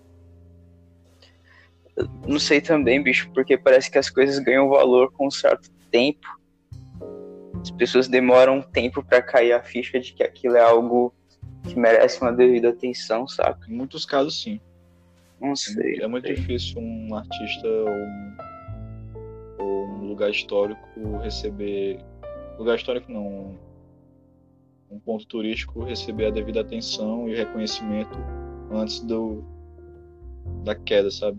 não 2.26 2.38
sei 2.38 2.60
também, 2.60 3.02
bicho, 3.02 3.30
porque 3.32 3.56
parece 3.56 3.90
que 3.90 3.98
as 3.98 4.10
coisas 4.10 4.38
ganham 4.38 4.68
valor 4.68 5.12
com 5.12 5.28
um 5.28 5.30
certo 5.30 5.70
tempo. 5.90 6.26
As 7.62 7.70
pessoas 7.70 8.08
demoram 8.08 8.58
um 8.58 8.62
tempo 8.62 9.02
para 9.04 9.22
cair 9.22 9.52
a 9.52 9.62
ficha 9.62 10.00
de 10.00 10.12
que 10.12 10.22
aquilo 10.22 10.56
é 10.56 10.60
algo 10.60 11.14
que 11.62 11.78
merece 11.78 12.20
uma 12.20 12.32
devida 12.32 12.70
atenção, 12.70 13.28
saca? 13.28 13.70
Em 13.70 13.74
muitos 13.74 14.04
casos, 14.04 14.42
sim. 14.42 14.60
Não 15.40 15.54
sei. 15.54 16.00
É 16.00 16.06
muito 16.06 16.26
sei. 16.26 16.34
difícil 16.34 16.80
um 16.80 17.14
artista 17.14 17.66
ou 17.66 17.88
um, 17.88 18.36
ou 19.58 19.86
um 19.86 20.08
lugar 20.08 20.30
histórico 20.30 20.88
receber. 21.22 21.98
Lugar 22.58 22.76
histórico 22.76 23.10
não. 23.10 23.56
Um 24.90 24.98
ponto 24.98 25.26
turístico 25.26 25.84
receber 25.84 26.26
a 26.26 26.30
devida 26.30 26.60
atenção 26.60 27.28
e 27.28 27.34
reconhecimento 27.34 28.18
antes 28.70 29.00
do 29.00 29.42
da 30.64 30.74
queda, 30.74 31.10
sabe? 31.10 31.38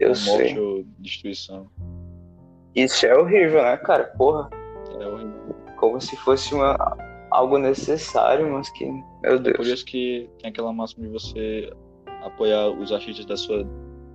Eu 0.00 0.08
morte 0.08 0.24
sei. 0.24 0.58
ou 0.58 0.84
destruição. 0.98 1.70
Isso 2.74 3.06
é 3.06 3.16
horrível, 3.16 3.62
né, 3.62 3.76
cara? 3.76 4.04
Porra. 4.18 4.50
É 5.00 5.06
horrível. 5.06 5.56
Como 5.76 6.00
se 6.00 6.16
fosse 6.16 6.54
uma, 6.54 6.76
algo 7.30 7.58
necessário, 7.58 8.52
mas 8.52 8.68
que. 8.70 8.86
Meu 9.22 9.38
Deus. 9.38 9.54
É 9.54 9.56
por 9.56 9.66
isso 9.66 9.84
que 9.84 10.28
tem 10.40 10.50
aquela 10.50 10.72
máxima 10.72 11.06
de 11.06 11.12
você 11.12 11.72
apoiar 12.22 12.68
os 12.70 12.90
artistas 12.90 13.26
da 13.26 13.36
sua, 13.36 13.64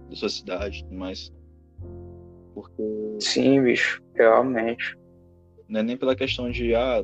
da 0.09 0.15
sua 0.15 0.29
cidade 0.29 0.79
e 0.79 0.83
tudo 0.83 0.95
mais. 0.95 1.31
Porque. 2.53 2.83
Sim, 3.19 3.63
bicho, 3.63 4.01
realmente. 4.15 4.97
Não 5.67 5.79
é 5.79 5.83
nem 5.83 5.95
pela 5.97 6.15
questão 6.15 6.49
de, 6.49 6.73
ah, 6.75 7.03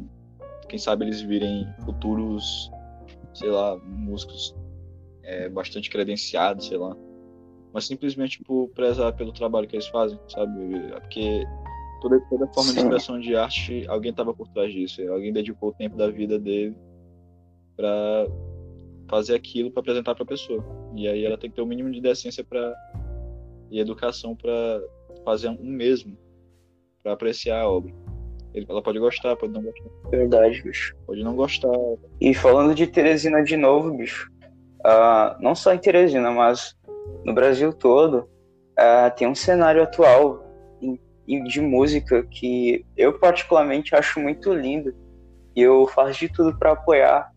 quem 0.67 0.79
sabe 0.79 1.05
eles 1.05 1.21
virem 1.21 1.67
futuros, 1.85 2.71
sei 3.33 3.49
lá, 3.49 3.77
músicos 3.77 4.55
é, 5.23 5.47
bastante 5.47 5.89
credenciados, 5.89 6.67
sei 6.67 6.77
lá 6.77 6.97
mas 7.75 7.87
simplesmente 7.87 8.41
por 8.41 8.69
prezar 8.69 9.11
pelo 9.17 9.33
trabalho 9.33 9.67
que 9.67 9.75
eles 9.75 9.87
fazem, 9.87 10.17
sabe? 10.29 10.75
É 10.93 10.99
porque 11.01 11.43
toda, 12.01 12.21
toda 12.29 12.47
forma 12.47 12.69
Sim. 12.69 12.73
de 12.75 12.79
expressão 12.79 13.19
de 13.19 13.35
arte, 13.35 13.85
alguém 13.89 14.11
estava 14.11 14.33
por 14.33 14.47
trás 14.47 14.71
disso, 14.71 15.01
alguém 15.11 15.33
dedicou 15.33 15.69
o 15.69 15.73
tempo 15.73 15.97
da 15.97 16.09
vida 16.09 16.39
dele 16.39 16.73
para 17.75 18.27
fazer 19.09 19.35
aquilo 19.35 19.69
para 19.71 19.81
apresentar 19.81 20.15
para 20.15 20.23
a 20.23 20.27
pessoa. 20.27 20.63
E 20.95 21.05
aí 21.05 21.25
ela 21.25 21.37
tem 21.37 21.49
que 21.49 21.57
ter 21.57 21.61
o 21.61 21.65
mínimo 21.65 21.91
de 21.91 21.99
decência 21.99 22.45
para 22.45 22.73
e 23.69 23.77
educação 23.77 24.37
para 24.37 24.81
fazer 25.25 25.49
um 25.49 25.65
mesmo, 25.65 26.17
para 27.03 27.11
apreciar 27.11 27.59
a 27.59 27.69
obra. 27.69 27.93
Ela 28.53 28.81
pode 28.81 28.99
gostar, 28.99 29.35
pode 29.35 29.51
não 29.51 29.61
gostar. 29.61 29.89
Verdade, 30.11 30.63
bicho. 30.63 30.95
Pode 31.05 31.21
não 31.21 31.35
gostar. 31.35 31.77
E 32.21 32.33
falando 32.33 32.73
de 32.73 32.87
Teresina 32.87 33.43
de 33.43 33.57
novo, 33.57 33.97
bicho. 33.97 34.31
Uh, 34.79 35.35
não 35.41 35.53
só 35.53 35.73
em 35.73 35.77
Teresina, 35.77 36.31
mas 36.31 36.73
no 37.23 37.33
Brasil 37.33 37.73
todo, 37.73 38.29
uh, 38.79 39.15
tem 39.15 39.27
um 39.27 39.35
cenário 39.35 39.83
atual 39.83 40.43
de 41.27 41.59
música 41.59 42.23
que 42.23 42.85
eu 42.95 43.17
particularmente 43.17 43.95
acho 43.95 44.19
muito 44.19 44.53
lindo 44.53 44.93
e 45.55 45.61
eu 45.61 45.87
faço 45.87 46.19
de 46.19 46.29
tudo 46.29 46.55
para 46.57 46.73
apoiar, 46.73 47.31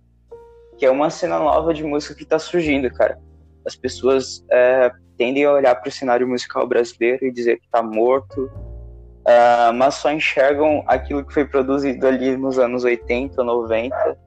que 0.76 0.84
é 0.84 0.90
uma 0.90 1.08
cena 1.08 1.38
nova 1.38 1.72
de 1.72 1.82
música 1.82 2.14
que 2.14 2.24
está 2.24 2.38
surgindo, 2.38 2.92
cara. 2.92 3.18
As 3.64 3.74
pessoas 3.74 4.44
é, 4.50 4.90
tendem 5.16 5.44
a 5.44 5.52
olhar 5.52 5.74
para 5.74 5.88
o 5.88 5.92
cenário 5.92 6.26
musical 6.26 6.66
brasileiro 6.66 7.24
e 7.24 7.32
dizer 7.32 7.58
que 7.58 7.66
está 7.66 7.82
morto, 7.82 8.44
uh, 8.44 9.72
mas 9.74 9.94
só 9.94 10.10
enxergam 10.12 10.84
aquilo 10.86 11.24
que 11.24 11.32
foi 11.32 11.44
produzido 11.44 12.06
ali 12.06 12.36
nos 12.36 12.58
anos 12.58 12.84
80, 12.84 13.42
90 13.42 14.18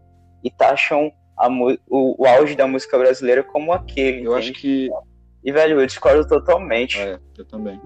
e 0.43 0.51
taxam 0.51 1.11
a, 1.37 1.47
o, 1.49 2.21
o, 2.23 2.25
auge 2.25 2.55
da 2.55 2.67
música 2.67 2.97
brasileira 2.97 3.43
como 3.43 3.73
aquele. 3.73 4.25
Eu 4.25 4.33
entende? 4.33 4.51
acho 4.51 4.53
que. 4.53 4.89
E, 5.43 5.51
velho, 5.51 5.79
eu 5.79 5.85
discordo 5.85 6.27
totalmente. 6.27 6.99
É, 6.99 7.19
eu 7.37 7.45
também. 7.45 7.81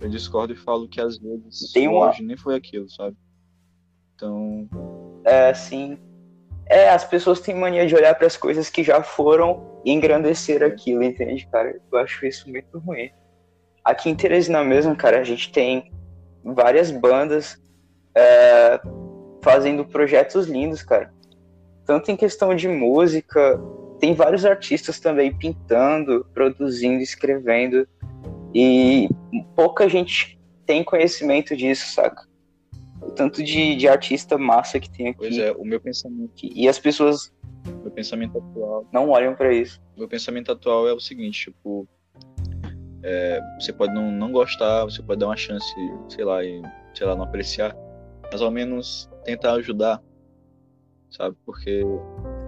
Eu 0.00 0.08
discordo 0.08 0.52
e 0.52 0.56
falo 0.56 0.88
que 0.88 1.00
às 1.00 1.18
vezes 1.18 1.72
Tem 1.72 1.88
uma... 1.88 2.08
hoje 2.08 2.22
nem 2.22 2.36
foi 2.36 2.54
aquilo, 2.56 2.90
sabe? 2.90 3.16
Então. 4.14 4.68
É, 5.24 5.52
sim. 5.54 5.98
É, 6.66 6.88
as 6.88 7.04
pessoas 7.04 7.40
têm 7.40 7.54
mania 7.54 7.86
de 7.86 7.94
olhar 7.94 8.14
para 8.14 8.26
as 8.26 8.36
coisas 8.36 8.70
que 8.70 8.82
já 8.82 9.02
foram 9.02 9.80
e 9.84 9.92
engrandecer 9.92 10.62
é. 10.62 10.66
aquilo, 10.66 11.02
entende, 11.02 11.46
cara? 11.46 11.78
Eu 11.92 11.98
acho 11.98 12.24
isso 12.26 12.48
muito 12.48 12.78
ruim. 12.78 13.10
Aqui 13.84 14.08
em 14.08 14.14
Teresina 14.14 14.64
mesmo, 14.64 14.96
cara, 14.96 15.20
a 15.20 15.24
gente 15.24 15.52
tem 15.52 15.92
várias 16.42 16.90
bandas 16.90 17.62
é, 18.14 18.80
fazendo 19.42 19.84
projetos 19.84 20.46
lindos, 20.46 20.82
cara. 20.82 21.12
Tanto 21.84 22.10
em 22.10 22.16
questão 22.16 22.54
de 22.54 22.66
música, 22.66 23.60
tem 23.98 24.14
vários 24.14 24.44
artistas 24.44 24.98
também 25.00 25.34
pintando, 25.34 26.26
produzindo, 26.32 27.02
escrevendo. 27.02 27.86
E 28.54 29.08
pouca 29.56 29.88
gente 29.88 30.38
tem 30.66 30.84
conhecimento 30.84 31.56
disso, 31.56 31.92
saca? 31.92 32.26
O 33.02 33.10
tanto 33.10 33.42
de, 33.42 33.76
de 33.76 33.88
artista 33.88 34.38
massa 34.38 34.80
que 34.80 34.90
tem 34.90 35.08
aqui. 35.08 35.18
Pois 35.18 35.38
é, 35.38 35.52
o 35.52 35.64
meu 35.64 35.80
pensamento. 35.80 36.32
E 36.42 36.68
as 36.68 36.78
pessoas. 36.78 37.32
Meu 37.82 37.90
pensamento 37.90 38.38
atual. 38.38 38.86
Não 38.92 39.10
olham 39.10 39.34
para 39.34 39.52
isso. 39.52 39.80
Meu 39.96 40.08
pensamento 40.08 40.52
atual 40.52 40.88
é 40.88 40.92
o 40.92 41.00
seguinte, 41.00 41.46
tipo. 41.50 41.88
É, 43.02 43.38
você 43.60 43.72
pode 43.72 43.92
não, 43.92 44.10
não 44.10 44.32
gostar, 44.32 44.84
você 44.84 45.02
pode 45.02 45.20
dar 45.20 45.26
uma 45.26 45.36
chance, 45.36 45.74
sei 46.08 46.24
lá, 46.24 46.42
e, 46.42 46.62
sei 46.94 47.06
lá, 47.06 47.14
não 47.14 47.24
apreciar, 47.24 47.76
mas 48.32 48.40
ao 48.40 48.50
menos 48.50 49.10
tentar 49.24 49.52
ajudar, 49.54 50.02
sabe? 51.10 51.36
Porque. 51.44 51.82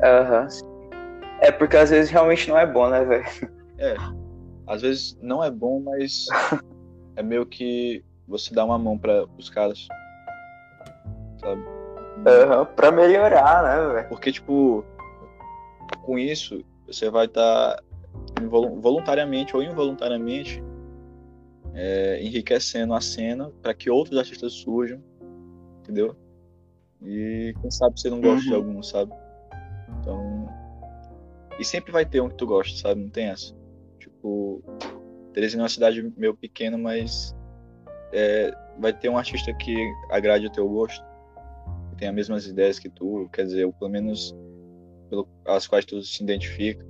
Aham. 0.03 0.49
Uhum. 0.49 0.76
É 1.41 1.53
porque 1.53 1.77
às 1.77 1.91
vezes 1.91 2.11
realmente 2.11 2.49
não 2.49 2.59
é 2.59 2.67
bom, 2.67 2.89
né, 2.89 3.05
velho? 3.05 3.25
É 3.79 3.95
às 4.67 4.83
vezes 4.83 5.17
não 5.23 5.43
é 5.43 5.51
bom, 5.51 5.81
mas 5.81 6.27
é 7.15 7.23
meio 7.23 7.47
que 7.47 8.05
você 8.27 8.53
dá 8.53 8.65
uma 8.65 8.79
mão 8.79 8.99
para 8.99 9.25
os 9.39 9.49
caras. 9.49 9.87
Sabe? 11.41 11.63
Uhum, 11.63 12.65
pra 12.75 12.91
melhorar, 12.91 13.63
né, 13.63 13.95
velho? 13.95 14.09
Porque, 14.09 14.33
tipo, 14.33 14.85
com 16.03 16.19
isso, 16.19 16.65
você 16.87 17.09
vai 17.09 17.27
estar 17.27 17.77
tá 17.77 17.83
voluntariamente 18.81 19.55
ou 19.55 19.63
involuntariamente 19.63 20.63
é, 21.75 22.21
enriquecendo 22.23 22.95
a 22.95 23.01
cena 23.01 23.53
para 23.63 23.75
que 23.75 23.89
outros 23.89 24.19
artistas 24.19 24.53
surjam, 24.53 25.01
entendeu? 25.81 26.17
E 27.03 27.55
quem 27.61 27.71
sabe 27.71 28.01
você 28.01 28.11
não 28.11 28.21
gosta 28.21 28.45
uhum. 28.45 28.49
de 28.49 28.55
algum, 28.55 28.83
sabe? 28.83 29.13
E 31.59 31.65
sempre 31.65 31.93
vai 31.93 32.05
ter 32.05 32.21
um 32.21 32.29
que 32.29 32.37
tu 32.37 32.47
gosta, 32.47 32.77
sabe? 32.77 33.03
Não 33.03 33.11
tem 33.11 33.27
essa. 33.27 33.55
Tipo, 33.99 34.63
Teresina 35.33 35.63
é 35.63 35.65
uma 35.65 35.69
cidade 35.69 36.03
meio 36.17 36.35
pequena, 36.35 36.77
mas 36.77 37.35
é, 38.13 38.53
vai 38.79 38.93
ter 38.93 39.09
um 39.09 39.19
artista 39.19 39.53
que 39.55 39.75
agrade 40.11 40.47
o 40.47 40.53
teu 40.53 40.69
gosto, 40.69 41.05
que 41.91 41.97
tem 41.97 42.09
as 42.09 42.15
mesmas 42.15 42.47
ideias 42.47 42.79
que 42.79 42.89
tu, 42.89 43.29
quer 43.33 43.45
dizer, 43.45 43.65
ou 43.65 43.73
pelo 43.73 43.91
menos 43.91 44.35
pelo, 45.09 45.29
as 45.47 45.67
quais 45.67 45.85
tu 45.85 46.01
se 46.03 46.23
identifica. 46.23 46.85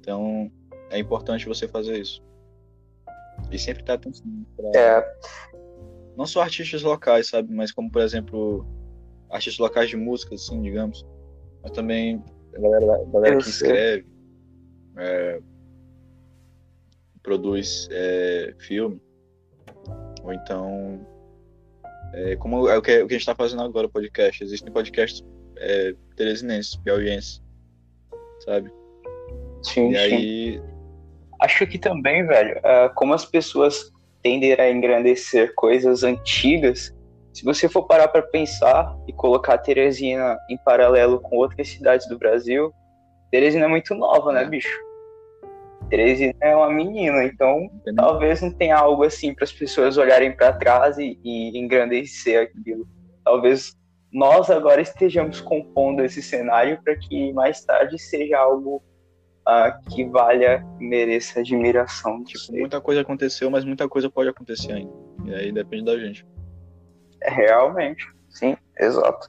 Então, 0.00 0.50
é 0.90 0.98
importante 0.98 1.46
você 1.46 1.66
fazer 1.68 1.98
isso. 1.98 2.22
E 3.50 3.58
sempre 3.58 3.82
estar 3.82 3.98
tá 3.98 4.00
atenção 4.00 4.26
pra... 4.56 4.70
É. 4.74 5.14
Não 6.16 6.26
só 6.26 6.42
artistas 6.42 6.82
locais, 6.82 7.28
sabe? 7.28 7.52
Mas 7.54 7.72
como, 7.72 7.90
por 7.90 8.02
exemplo, 8.02 8.66
artistas 9.30 9.58
locais 9.58 9.88
de 9.88 9.96
música, 9.96 10.34
assim, 10.34 10.60
digamos. 10.60 11.06
Mas 11.62 11.72
também 11.72 12.22
a 12.54 12.60
galera, 12.60 12.94
a 12.94 13.04
galera 13.04 13.36
que 13.38 13.48
escreve. 13.48 14.06
É, 14.96 15.40
produz 17.22 17.88
é, 17.90 18.54
filme, 18.58 19.00
ou 20.22 20.32
então, 20.32 21.06
é, 22.14 22.36
como 22.36 22.68
é 22.68 22.76
o 22.76 22.82
que, 22.82 23.02
o 23.02 23.06
que 23.06 23.14
a 23.14 23.18
gente 23.18 23.20
está 23.20 23.34
fazendo 23.34 23.62
agora, 23.62 23.86
o 23.86 23.90
podcast. 23.90 24.42
Existem 24.42 24.72
podcasts 24.72 25.24
é, 25.58 25.94
teresinenses, 26.16 26.76
piauienses, 26.76 27.42
sabe? 28.44 28.72
Sim, 29.62 29.92
e 29.92 29.96
aí... 29.96 30.62
Acho 31.40 31.66
que 31.66 31.78
também, 31.78 32.26
velho, 32.26 32.58
uh, 32.58 32.94
como 32.94 33.14
as 33.14 33.24
pessoas 33.24 33.90
tendem 34.22 34.52
a 34.52 34.70
engrandecer 34.70 35.54
coisas 35.54 36.02
antigas, 36.02 36.94
se 37.40 37.44
você 37.46 37.70
for 37.70 37.86
parar 37.86 38.08
para 38.08 38.20
pensar 38.20 38.94
e 39.08 39.14
colocar 39.14 39.56
Teresina 39.56 40.36
em 40.50 40.58
paralelo 40.58 41.18
com 41.20 41.36
outras 41.36 41.68
cidades 41.68 42.06
do 42.06 42.18
Brasil, 42.18 42.70
Teresina 43.30 43.64
é 43.64 43.68
muito 43.68 43.94
nova, 43.94 44.30
né, 44.30 44.42
é. 44.42 44.46
bicho? 44.46 44.78
13 45.88 46.36
é 46.42 46.54
uma 46.54 46.70
menina, 46.70 47.24
então 47.24 47.62
Entendi. 47.62 47.96
talvez 47.96 48.42
não 48.42 48.52
tenha 48.52 48.76
algo 48.76 49.04
assim 49.04 49.32
para 49.32 49.44
as 49.44 49.52
pessoas 49.52 49.96
olharem 49.96 50.36
para 50.36 50.52
trás 50.52 50.98
e, 50.98 51.18
e 51.24 51.58
engrandecer 51.58 52.42
aquilo. 52.42 52.86
Talvez 53.24 53.74
nós 54.12 54.50
agora 54.50 54.82
estejamos 54.82 55.40
compondo 55.40 56.04
esse 56.04 56.22
cenário 56.22 56.78
para 56.84 56.94
que 56.94 57.32
mais 57.32 57.64
tarde 57.64 57.98
seja 57.98 58.36
algo 58.36 58.82
uh, 59.48 59.90
que 59.90 60.04
valha, 60.04 60.62
mereça 60.78 61.40
admiração. 61.40 62.22
Tipo, 62.22 62.52
muita 62.52 62.82
coisa 62.82 63.00
aconteceu, 63.00 63.50
mas 63.50 63.64
muita 63.64 63.88
coisa 63.88 64.10
pode 64.10 64.28
acontecer 64.28 64.72
ainda. 64.72 64.92
E 65.24 65.34
aí 65.34 65.50
depende 65.50 65.86
da 65.86 65.98
gente. 65.98 66.26
Realmente, 67.22 68.06
sim, 68.28 68.56
exato. 68.78 69.26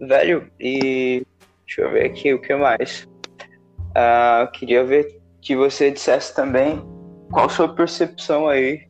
Velho, 0.00 0.50
e 0.58 1.24
deixa 1.66 1.82
eu 1.82 1.90
ver 1.92 2.06
aqui 2.06 2.34
o 2.34 2.40
que 2.40 2.54
mais. 2.54 3.08
Uh, 3.90 4.50
queria 4.52 4.84
ver 4.84 5.20
que 5.40 5.54
você 5.54 5.90
dissesse 5.90 6.34
também 6.34 6.82
qual 7.30 7.48
sua 7.48 7.74
percepção 7.74 8.48
aí 8.48 8.86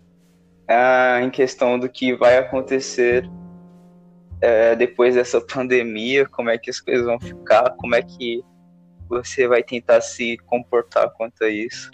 uh, 0.71 1.23
em 1.23 1.31
questão 1.31 1.79
do 1.79 1.89
que 1.89 2.15
vai 2.15 2.39
acontecer 2.39 3.27
uh, 3.27 4.77
depois 4.77 5.15
dessa 5.15 5.41
pandemia, 5.41 6.27
como 6.27 6.51
é 6.51 6.57
que 6.57 6.71
as 6.71 6.81
coisas 6.81 7.05
vão 7.05 7.21
ficar, 7.21 7.71
como 7.77 7.95
é 7.95 8.03
que 8.03 8.43
você 9.09 9.47
vai 9.47 9.63
tentar 9.63 10.01
se 10.01 10.39
comportar 10.47 11.11
quanto 11.11 11.45
a 11.45 11.49
isso. 11.49 11.91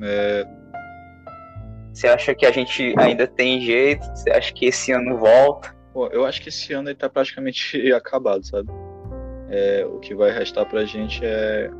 É... 0.00 0.61
Você 1.92 2.08
acha 2.08 2.34
que 2.34 2.46
a 2.46 2.50
gente 2.50 2.94
ainda 2.98 3.26
tem 3.26 3.60
jeito? 3.60 4.04
Você 4.16 4.30
acha 4.30 4.52
que 4.52 4.66
esse 4.66 4.92
ano 4.92 5.18
volta? 5.18 5.76
Eu 6.10 6.24
acho 6.24 6.40
que 6.40 6.48
esse 6.48 6.72
ano 6.72 6.90
está 6.90 7.08
praticamente 7.08 7.76
acabado, 7.92 8.46
sabe? 8.46 8.70
É, 9.50 9.84
o 9.84 9.98
que 9.98 10.14
vai 10.14 10.30
restar 10.30 10.66
pra 10.66 10.84
gente 10.84 11.20
é 11.22 11.70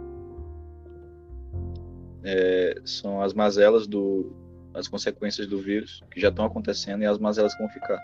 é, 2.24 2.80
são 2.84 3.20
as 3.20 3.34
mazelas 3.34 3.86
do 3.86 4.32
as 4.74 4.88
consequências 4.88 5.46
do 5.46 5.58
vírus 5.58 6.02
que 6.10 6.18
já 6.18 6.28
estão 6.28 6.46
acontecendo 6.46 7.02
e 7.02 7.06
as 7.06 7.18
mazelas 7.18 7.54
que 7.54 7.60
vão 7.60 7.68
ficar. 7.70 8.00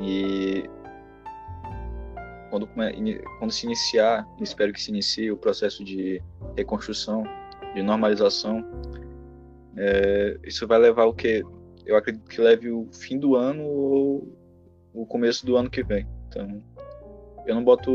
E 0.00 0.64
quando, 2.48 2.66
quando 3.38 3.50
se 3.50 3.66
iniciar, 3.66 4.26
espero 4.40 4.72
que 4.72 4.80
se 4.80 4.90
inicie 4.90 5.30
o 5.30 5.36
processo 5.36 5.84
de 5.84 6.22
reconstrução, 6.56 7.24
de 7.74 7.82
normalização, 7.82 8.64
é, 9.76 10.38
isso 10.44 10.66
vai 10.66 10.78
levar 10.78 11.04
o 11.04 11.14
que? 11.14 11.42
Eu 11.84 11.96
acredito 11.96 12.28
que 12.28 12.40
leve 12.40 12.70
o 12.70 12.88
fim 12.92 13.18
do 13.18 13.36
ano 13.36 13.64
ou 13.64 14.38
o 14.92 15.06
começo 15.06 15.44
do 15.44 15.56
ano 15.56 15.70
que 15.70 15.82
vem. 15.82 16.06
Então, 16.28 16.62
eu 17.46 17.54
não 17.54 17.62
boto 17.62 17.90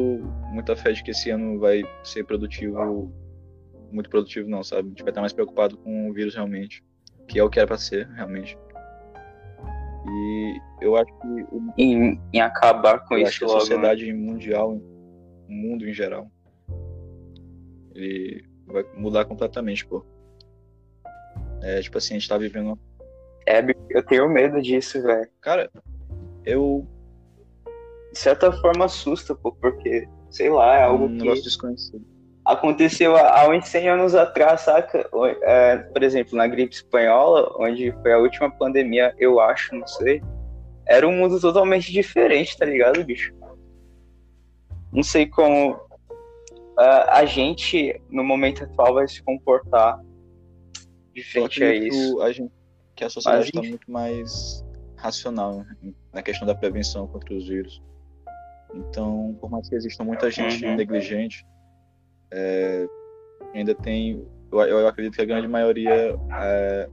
muita 0.51 0.75
fé 0.75 0.91
de 0.91 1.03
que 1.03 1.11
esse 1.11 1.29
ano 1.29 1.59
vai 1.59 1.83
ser 2.03 2.23
produtivo 2.23 3.11
muito 3.91 4.09
produtivo, 4.09 4.49
não, 4.49 4.63
sabe? 4.63 4.87
A 4.87 4.89
gente 4.89 5.03
vai 5.03 5.11
estar 5.11 5.21
mais 5.21 5.33
preocupado 5.33 5.77
com 5.77 6.09
o 6.09 6.13
vírus 6.13 6.35
realmente, 6.35 6.83
que 7.27 7.39
é 7.39 7.43
o 7.43 7.49
que 7.49 7.59
era 7.59 7.67
para 7.67 7.77
ser, 7.77 8.07
realmente. 8.09 8.57
E 10.07 10.61
eu 10.81 10.95
acho 10.95 11.11
que. 11.19 11.27
O, 11.51 11.73
em, 11.77 12.19
em 12.33 12.41
acabar 12.41 12.99
com 13.05 13.15
eu 13.15 13.21
isso 13.21 13.29
acho 13.29 13.39
que 13.39 13.45
a 13.45 13.59
sociedade 13.59 14.05
logo, 14.05 14.17
né? 14.17 14.31
mundial, 14.31 14.73
o 14.73 15.51
mundo 15.51 15.87
em 15.87 15.93
geral, 15.93 16.31
ele 17.93 18.43
vai 18.65 18.85
mudar 18.95 19.25
completamente, 19.25 19.85
pô. 19.85 20.05
É, 21.61 21.81
tipo 21.81 21.97
assim, 21.97 22.15
a 22.15 22.19
gente 22.19 22.29
tá 22.29 22.37
vivendo. 22.37 22.77
É, 23.47 23.63
eu 23.89 24.03
tenho 24.03 24.29
medo 24.29 24.61
disso, 24.61 25.01
velho. 25.01 25.27
Cara, 25.41 25.69
eu. 26.45 26.85
De 28.11 28.17
certa 28.17 28.51
forma 28.51 28.85
assusta, 28.85 29.35
pô, 29.35 29.51
porque, 29.51 30.07
sei 30.31 30.49
lá, 30.49 30.75
é 30.77 30.83
algo 30.83 31.05
um 31.05 31.09
negócio 31.09 31.43
que 31.43 31.49
desconhecido. 31.49 32.03
aconteceu 32.43 33.15
há 33.15 33.41
há 33.41 33.49
uns 33.49 33.67
100 33.67 33.89
anos 33.89 34.15
atrás, 34.15 34.61
saca? 34.61 35.07
É, 35.43 35.77
por 35.77 36.01
exemplo, 36.01 36.35
na 36.35 36.47
gripe 36.47 36.73
espanhola, 36.73 37.53
onde 37.59 37.91
foi 38.01 38.13
a 38.13 38.17
última 38.17 38.49
pandemia, 38.49 39.13
eu 39.19 39.39
acho, 39.39 39.75
não 39.75 39.85
sei. 39.85 40.23
Era 40.87 41.07
um 41.07 41.11
mundo 41.11 41.39
totalmente 41.39 41.91
diferente, 41.91 42.57
tá 42.57 42.65
ligado, 42.65 43.03
bicho? 43.03 43.31
Não 44.91 45.03
sei 45.03 45.27
como 45.27 45.79
ah, 46.79 47.19
a 47.19 47.25
gente, 47.25 48.01
no 48.09 48.23
momento 48.23 48.63
atual, 48.63 48.95
vai 48.95 49.07
se 49.07 49.21
comportar 49.21 49.99
de 51.13 51.21
a 51.39 51.45
acredito 51.45 51.95
isso. 51.95 52.21
a 52.21 52.31
gente, 52.31 52.51
que 52.95 53.03
a 53.03 53.09
sociedade 53.09 53.45
está 53.47 53.59
enfim. 53.59 53.69
muito 53.69 53.91
mais 53.91 54.63
racional 54.95 55.59
né, 55.81 55.93
na 56.13 56.21
questão 56.21 56.45
da 56.47 56.55
prevenção 56.55 57.07
contra 57.07 57.33
os 57.33 57.47
vírus. 57.47 57.81
Então, 58.73 59.35
por 59.39 59.49
mais 59.49 59.67
que 59.67 59.75
exista 59.75 60.03
muita 60.03 60.29
gente 60.29 60.63
Uhum. 60.65 60.75
negligente, 60.75 61.45
é, 62.31 62.85
ainda 63.53 63.73
tem. 63.73 64.25
Eu, 64.51 64.59
eu 64.61 64.87
acredito 64.87 65.15
que 65.15 65.21
a 65.21 65.25
grande 65.25 65.47
maioria 65.47 66.15
é, 66.41 66.89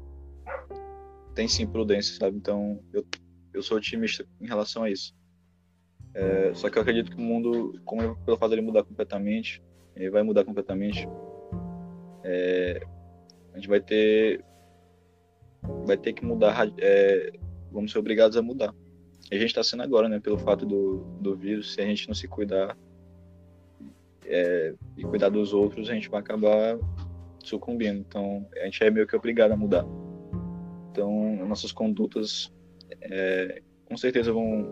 tem 1.34 1.46
sim 1.48 1.66
prudência, 1.66 2.16
sabe? 2.16 2.36
Então, 2.36 2.80
eu, 2.92 3.04
eu 3.52 3.62
sou 3.62 3.76
otimista 3.76 4.26
em 4.40 4.46
relação 4.46 4.82
a 4.84 4.90
isso. 4.90 5.14
É, 6.14 6.54
só 6.54 6.70
que 6.70 6.78
eu 6.78 6.82
acredito 6.82 7.10
que 7.10 7.18
o 7.18 7.24
mundo, 7.24 7.78
como 7.84 8.16
pelo 8.24 8.38
fato 8.38 8.50
dele 8.50 8.62
mudar 8.62 8.84
completamente, 8.84 9.62
ele 9.94 10.10
vai 10.10 10.22
mudar 10.22 10.44
completamente. 10.44 11.06
é, 12.24 12.80
a 13.56 13.58
gente 13.58 13.68
vai 13.68 13.80
ter 13.80 14.44
vai 15.86 15.96
ter 15.96 16.12
que 16.12 16.24
mudar, 16.24 16.70
é, 16.78 17.32
vamos 17.72 17.90
ser 17.90 17.98
obrigados 17.98 18.36
a 18.36 18.42
mudar. 18.42 18.72
E 19.30 19.34
a 19.34 19.38
gente 19.38 19.48
está 19.48 19.64
sendo 19.64 19.82
agora, 19.82 20.08
né, 20.08 20.20
pelo 20.20 20.38
fato 20.38 20.66
do, 20.66 20.98
do 21.20 21.34
vírus, 21.34 21.72
se 21.72 21.80
a 21.80 21.84
gente 21.86 22.06
não 22.06 22.14
se 22.14 22.28
cuidar 22.28 22.76
é, 24.26 24.74
e 24.96 25.02
cuidar 25.02 25.30
dos 25.30 25.54
outros, 25.54 25.88
a 25.88 25.94
gente 25.94 26.10
vai 26.10 26.20
acabar 26.20 26.78
sucumbindo. 27.42 27.98
Então, 27.98 28.46
a 28.60 28.64
gente 28.66 28.84
é 28.84 28.90
meio 28.90 29.06
que 29.06 29.16
obrigado 29.16 29.52
a 29.52 29.56
mudar. 29.56 29.86
Então, 30.92 31.36
nossas 31.46 31.72
condutas 31.72 32.52
é, 33.00 33.62
com 33.86 33.96
certeza 33.96 34.32
vão, 34.32 34.68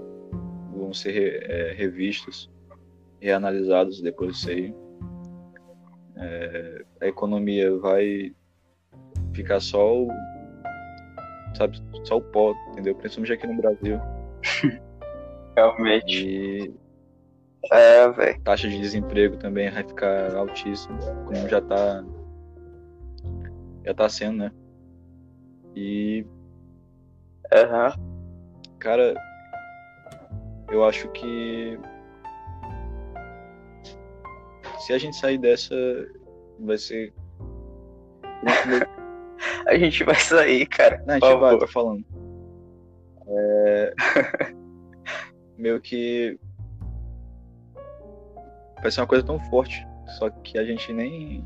vão 0.76 0.92
ser 0.92 1.50
é, 1.50 1.72
revistas, 1.72 2.50
reanalisadas 3.18 4.00
depois 4.02 4.34
disso 4.34 4.50
aí. 4.50 4.74
É, 6.16 6.84
a 7.00 7.06
economia 7.06 7.76
vai 7.78 8.34
ficar 9.34 9.60
só 9.60 9.94
o, 10.02 10.08
sabe, 11.56 11.78
só 12.04 12.16
o 12.18 12.20
pó, 12.22 12.54
entendeu? 12.70 12.94
Principalmente 12.94 13.32
aqui 13.32 13.46
no 13.46 13.56
Brasil. 13.60 14.00
Realmente. 15.56 16.26
E 16.26 16.74
É, 17.72 18.08
velho. 18.10 18.40
taxa 18.42 18.68
de 18.68 18.78
desemprego 18.78 19.36
também 19.36 19.70
vai 19.70 19.82
ficar 19.84 20.34
altíssima, 20.34 20.98
como 21.26 21.48
já 21.48 21.60
tá 21.60 22.04
já 23.84 23.94
tá 23.94 24.08
sendo, 24.08 24.38
né? 24.38 24.52
E, 25.76 26.24
Aham. 27.52 27.92
cara, 28.78 29.14
eu 30.70 30.84
acho 30.84 31.08
que 31.08 31.78
se 34.78 34.92
a 34.92 34.98
gente 34.98 35.16
sair 35.16 35.38
dessa 35.38 35.74
vai 36.60 36.78
ser 36.78 37.12
A 39.74 39.78
gente 39.78 40.04
vai 40.04 40.14
sair, 40.14 40.66
cara. 40.66 41.02
Não, 41.06 41.14
a 41.14 41.18
gente 41.18 41.40
vai, 41.40 41.58
tô 41.58 41.66
falando. 41.66 42.04
É... 43.26 43.94
Meio 45.58 45.80
que. 45.80 46.38
Vai 48.82 48.90
ser 48.90 49.00
uma 49.00 49.06
coisa 49.06 49.24
tão 49.24 49.38
forte. 49.50 49.84
Só 50.18 50.28
que 50.30 50.58
a 50.58 50.64
gente 50.64 50.92
nem. 50.92 51.44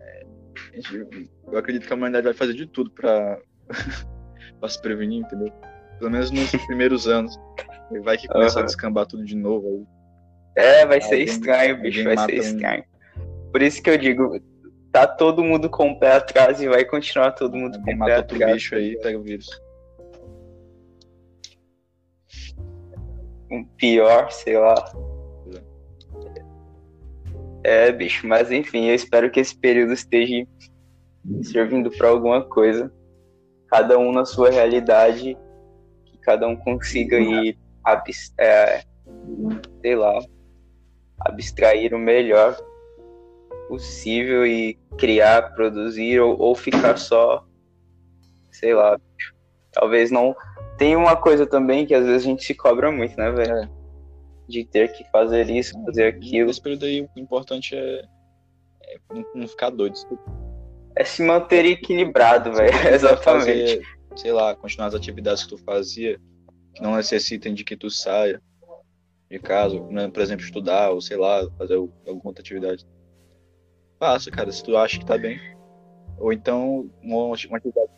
é, 0.00 0.26
a 0.72 0.76
gente- 0.76 1.30
Eu 1.50 1.58
acredito 1.58 1.86
que 1.86 1.92
a 1.92 1.96
humanidade 1.96 2.24
vai 2.24 2.34
fazer 2.34 2.54
de 2.54 2.66
tudo 2.66 2.90
pra, 2.90 3.38
pra 4.60 4.68
se 4.68 4.80
prevenir, 4.80 5.20
entendeu? 5.22 5.52
Pelo 5.98 6.10
menos 6.10 6.30
nos 6.30 6.50
primeiros 6.66 7.06
anos. 7.08 7.36
Vai 8.04 8.16
que 8.16 8.28
começa 8.28 8.58
a 8.58 8.60
Aham. 8.60 8.66
descambar 8.66 9.06
tudo 9.06 9.24
de 9.24 9.34
novo 9.36 9.66
aí. 9.66 10.64
É, 10.64 10.86
vai 10.86 11.00
ser 11.00 11.14
Alguém- 11.14 11.24
estranho, 11.24 11.80
bicho. 11.80 12.04
Vai 12.04 12.16
ser 12.16 12.20
mata 12.22 12.32
um- 12.32 12.36
estranho. 12.36 12.84
Por 13.52 13.62
isso 13.62 13.82
que 13.82 13.90
eu 13.90 13.98
digo, 13.98 14.38
tá 14.92 15.06
todo 15.06 15.44
mundo 15.44 15.68
com 15.68 15.90
o 15.90 15.98
pé 15.98 16.12
atrás 16.12 16.60
e 16.60 16.68
vai 16.68 16.84
continuar 16.84 17.32
todo 17.32 17.56
mundo 17.56 17.80
com 17.82 17.94
o 17.94 17.98
pé 18.04 18.18
outro 18.18 18.36
atrás. 18.36 18.54
bicho 18.54 18.74
aí 18.74 18.98
pega 19.00 19.18
o 19.18 19.22
vírus. 19.22 19.48
Um 23.50 23.64
pior, 23.64 24.30
sei 24.30 24.58
lá. 24.58 24.74
É, 27.64 27.90
bicho, 27.92 28.26
mas 28.26 28.50
enfim, 28.50 28.86
eu 28.86 28.94
espero 28.94 29.30
que 29.30 29.40
esse 29.40 29.56
período 29.56 29.92
esteja 29.92 30.46
servindo 31.42 31.90
pra 31.90 32.08
alguma 32.08 32.42
coisa. 32.42 32.92
Cada 33.68 33.98
um 33.98 34.12
na 34.12 34.24
sua 34.24 34.50
realidade, 34.50 35.36
que 36.04 36.18
cada 36.18 36.46
um 36.46 36.56
consiga 36.56 37.18
ir, 37.18 37.58
é, 38.38 38.82
sei 39.82 39.96
lá, 39.96 40.18
abstrair 41.20 41.94
o 41.94 41.98
melhor 41.98 42.56
possível 43.68 44.46
e 44.46 44.74
criar, 44.96 45.54
produzir 45.54 46.18
ou, 46.20 46.36
ou 46.40 46.54
ficar 46.54 46.96
só, 46.96 47.44
sei 48.50 48.74
lá, 48.74 48.98
talvez 49.72 50.10
não. 50.10 50.34
Tem 50.76 50.96
uma 50.96 51.16
coisa 51.16 51.46
também 51.46 51.86
que 51.86 51.94
às 51.94 52.04
vezes 52.04 52.22
a 52.22 52.30
gente 52.30 52.44
se 52.44 52.54
cobra 52.54 52.90
muito, 52.90 53.16
né, 53.16 53.30
velho? 53.30 53.52
É. 53.52 53.68
De 54.48 54.64
ter 54.64 54.92
que 54.92 55.04
fazer 55.10 55.48
isso, 55.50 55.72
fazer 55.84 56.06
aquilo. 56.06 56.46
Nesse 56.46 56.62
período 56.62 56.86
aí, 56.86 57.02
o 57.02 57.20
importante 57.20 57.76
é, 57.76 58.04
é 58.84 58.98
não- 59.34 59.46
ficar 59.46 59.70
doido. 59.70 59.94
É 60.96 61.04
se 61.04 61.22
manter 61.22 61.64
equilibrado, 61.66 62.52
velho. 62.52 62.70
Exatamente. 62.88 63.24
fazer, 63.24 63.82
sei 64.16 64.32
lá, 64.32 64.54
continuar 64.54 64.86
as 64.86 64.94
atividades 64.94 65.44
que 65.44 65.50
tu 65.50 65.58
fazia, 65.58 66.18
que 66.74 66.82
não 66.82 66.96
necessitem 66.96 67.52
de 67.52 67.62
que 67.62 67.76
tu 67.76 67.90
saia 67.90 68.40
de 69.30 69.38
casa, 69.38 69.78
né, 69.90 70.08
por 70.08 70.22
exemplo, 70.22 70.44
estudar, 70.44 70.90
ou 70.90 71.02
sei 71.02 71.18
lá, 71.18 71.46
fazer 71.58 71.74
alguma 71.74 72.22
outra 72.24 72.40
atividade. 72.40 72.86
Faça, 73.98 74.30
cara, 74.30 74.50
se 74.52 74.62
tu 74.62 74.76
acha 74.76 74.98
que 74.98 75.06
tá 75.06 75.18
bem. 75.18 75.40
Ou 76.18 76.32
então, 76.32 76.90
uma, 77.02 77.24
uma 77.24 77.34
atividade. 77.34 77.90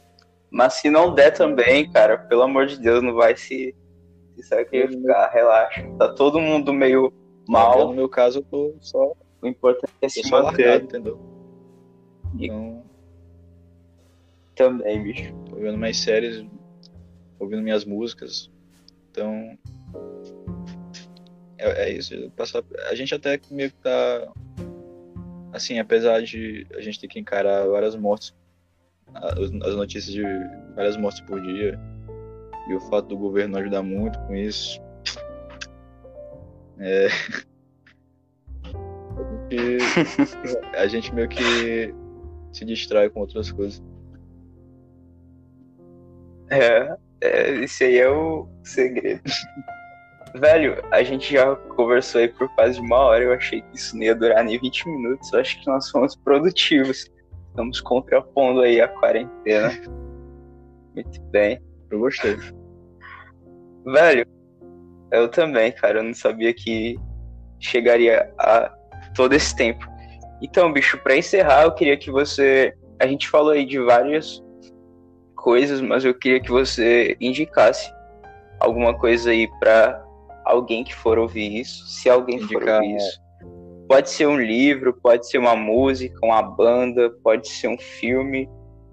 Mas 0.50 0.74
se 0.74 0.90
não 0.90 1.14
der 1.14 1.30
também, 1.30 1.90
cara, 1.90 2.18
pelo 2.18 2.42
amor 2.42 2.66
de 2.66 2.78
Deus, 2.78 3.02
não 3.02 3.14
vai 3.14 3.36
se, 3.36 3.74
se 4.34 4.42
sacrificar, 4.42 5.32
relaxa. 5.32 5.88
Tá 5.98 6.12
todo 6.12 6.40
mundo 6.40 6.72
meio 6.72 7.12
mal, 7.48 7.88
no 7.88 7.94
meu 7.94 8.08
caso, 8.08 8.40
eu 8.40 8.42
tô 8.42 8.74
só, 8.80 9.12
o 9.40 9.46
importante 9.46 9.92
é 10.02 10.08
se 10.08 10.22
só 10.26 10.40
largado, 10.40 10.58
manter 10.58 10.82
entendeu? 10.82 11.18
Então, 12.34 12.82
também, 14.54 15.02
bicho. 15.02 15.34
tô 15.48 15.56
vendo 15.56 15.78
minhas 15.78 15.98
séries, 15.98 16.44
ouvindo 17.38 17.62
minhas 17.62 17.84
músicas. 17.84 18.50
Então. 19.10 19.58
É, 21.56 21.84
é 21.84 21.90
isso. 21.90 22.30
Passar, 22.36 22.62
a 22.88 22.94
gente 22.94 23.14
até 23.14 23.40
meio 23.50 23.70
que 23.70 23.76
tá. 23.78 24.32
Assim, 25.52 25.78
apesar 25.78 26.22
de 26.22 26.66
a 26.74 26.80
gente 26.80 27.00
ter 27.00 27.08
que 27.08 27.18
encarar 27.18 27.66
várias 27.66 27.96
mortes, 27.96 28.34
as 29.14 29.38
as 29.40 29.76
notícias 29.76 30.14
de 30.14 30.22
várias 30.74 30.96
mortes 30.96 31.20
por 31.22 31.40
dia, 31.40 31.78
e 32.68 32.74
o 32.74 32.80
fato 32.80 33.08
do 33.08 33.16
governo 33.16 33.54
não 33.54 33.60
ajudar 33.60 33.82
muito 33.82 34.18
com 34.20 34.34
isso. 34.34 34.80
É. 36.78 37.08
A 39.16 39.26
gente, 39.50 40.76
a 40.76 40.86
gente 40.86 41.14
meio 41.14 41.28
que 41.28 41.94
se 42.52 42.64
distrai 42.64 43.10
com 43.10 43.20
outras 43.20 43.50
coisas. 43.50 43.82
É, 46.50 46.96
é, 47.20 47.50
esse 47.64 47.84
aí 47.84 47.98
é 47.98 48.08
o 48.08 48.48
segredo. 48.62 49.22
Velho, 50.34 50.82
a 50.92 51.02
gente 51.02 51.32
já 51.32 51.56
conversou 51.56 52.20
aí 52.20 52.28
por 52.28 52.48
quase 52.54 52.80
uma 52.80 52.96
hora. 52.96 53.24
Eu 53.24 53.32
achei 53.32 53.62
que 53.62 53.76
isso 53.76 53.96
não 53.96 54.04
ia 54.04 54.14
durar 54.14 54.44
nem 54.44 54.58
20 54.58 54.88
minutos. 54.88 55.32
Eu 55.32 55.40
acho 55.40 55.60
que 55.60 55.66
nós 55.66 55.90
fomos 55.90 56.14
produtivos. 56.16 57.10
Estamos 57.48 57.80
contrapondo 57.80 58.60
aí 58.60 58.80
a 58.80 58.88
quarentena. 58.88 59.70
Muito 60.94 61.20
bem. 61.30 61.60
Eu 61.90 61.98
gostei. 61.98 62.36
Velho, 63.84 64.24
eu 65.10 65.28
também, 65.28 65.72
cara. 65.72 65.98
Eu 65.98 66.04
não 66.04 66.14
sabia 66.14 66.54
que 66.54 66.96
chegaria 67.58 68.32
a 68.38 68.72
todo 69.14 69.32
esse 69.32 69.54
tempo. 69.56 69.84
Então, 70.40 70.72
bicho, 70.72 70.96
pra 70.98 71.16
encerrar, 71.16 71.64
eu 71.64 71.72
queria 71.72 71.96
que 71.96 72.10
você. 72.10 72.72
A 73.00 73.06
gente 73.06 73.28
falou 73.28 73.50
aí 73.50 73.66
de 73.66 73.80
várias 73.80 74.42
coisas, 75.34 75.80
mas 75.80 76.04
eu 76.04 76.14
queria 76.14 76.40
que 76.40 76.50
você 76.50 77.16
indicasse 77.20 77.90
alguma 78.60 78.96
coisa 78.96 79.30
aí 79.30 79.48
pra 79.58 80.04
alguém 80.50 80.84
que 80.84 80.94
for 80.94 81.18
ouvir 81.18 81.60
isso. 81.60 81.86
Se 81.86 82.08
alguém 82.08 82.38
for 82.38 82.56
Indicar, 82.56 82.82
ouvir 82.82 82.96
isso. 82.96 83.20
Pode 83.88 84.10
ser 84.10 84.26
um 84.26 84.40
livro, 84.40 84.92
pode 84.94 85.28
ser 85.28 85.38
uma 85.38 85.56
música, 85.56 86.18
uma 86.22 86.42
banda, 86.42 87.10
pode 87.22 87.48
ser 87.48 87.68
um 87.68 87.78
filme, 87.78 88.48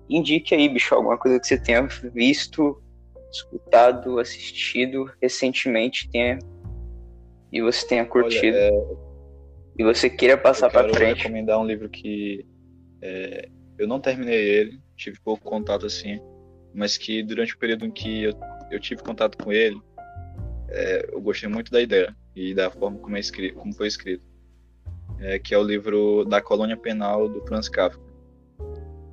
indique 0.10 0.55
aí, 0.55 0.68
bicho, 0.68 0.95
alguma 0.95 1.18
coisa 1.18 1.39
que 1.39 1.45
você 1.45 1.60
tenha 1.60 1.88
visto, 2.14 2.82
escutado, 3.32 4.20
assistido 4.20 5.12
recentemente 5.22 6.10
tenha, 6.10 6.39
e 7.51 7.62
você 7.62 7.88
tenha 7.88 8.05
curtido. 8.05 8.58
Olha, 8.58 8.74
é... 8.74 9.08
E 9.80 9.84
você 9.84 10.10
queira 10.10 10.36
passar 10.36 10.72
para 10.72 10.89
frente. 10.89 11.12
Eu 11.12 11.16
recomendar 11.18 11.60
um 11.60 11.66
livro 11.66 11.88
que 11.88 12.43
é, 13.01 13.47
eu 13.78 13.88
não 13.88 13.99
terminei 13.99 14.39
ele, 14.39 14.80
tive 14.95 15.20
pouco 15.24 15.43
contato 15.43 15.86
assim, 15.86 16.20
mas 16.74 16.97
que 16.97 17.22
durante 17.22 17.53
o 17.53 17.60
período 17.60 17.86
em 17.86 17.91
que 17.91 18.24
eu, 18.24 18.34
eu 18.72 18.80
tive 18.80 19.03
contato 19.03 19.38
com 19.38 19.51
ele, 19.53 19.80
é, 20.70 21.09
eu 21.11 21.22
gostei 21.22 21.49
muito 21.49 21.72
da 21.72 21.82
ideia 21.82 22.15
e 22.36 22.53
da 22.53 22.70
forma 22.70 22.97
como, 22.99 23.15
é 23.15 23.20
escrito, 23.20 23.55
como 23.55 23.74
foi 23.74 23.88
escrito, 23.88 24.24
é, 25.20 25.39
que 25.39 25.53
é 25.53 25.57
o 25.57 25.63
livro 25.63 26.26
da 26.26 26.41
Colônia 26.41 26.78
Penal 26.78 27.28
do 27.28 27.41
Franz 27.45 27.70
Kafka. 27.70 28.01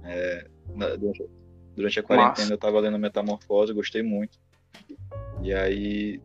É, 0.02 0.46
na, 0.74 0.96
durante, 0.96 1.24
durante, 1.74 2.00
a 2.00 2.02
quarentena 2.02 2.30
Nossa. 2.30 2.52
eu 2.52 2.56
estava 2.56 2.80
lendo 2.80 2.98
Metamorfose, 2.98 3.72
gostei 3.72 4.02
muito. 4.02 4.38
E 5.42 5.52
aí 5.54 6.20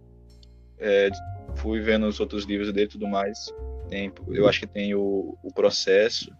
é, 0.77 1.09
fui 1.55 1.79
vendo 1.79 2.07
os 2.07 2.19
outros 2.19 2.45
livros 2.45 2.71
dele 2.73 2.87
e 2.87 2.89
tudo 2.89 3.07
mais. 3.07 3.53
Tem, 3.89 4.11
eu 4.27 4.47
acho 4.47 4.59
que 4.59 4.67
tem 4.67 4.93
o, 4.93 5.37
o 5.43 5.53
Processo, 5.53 6.31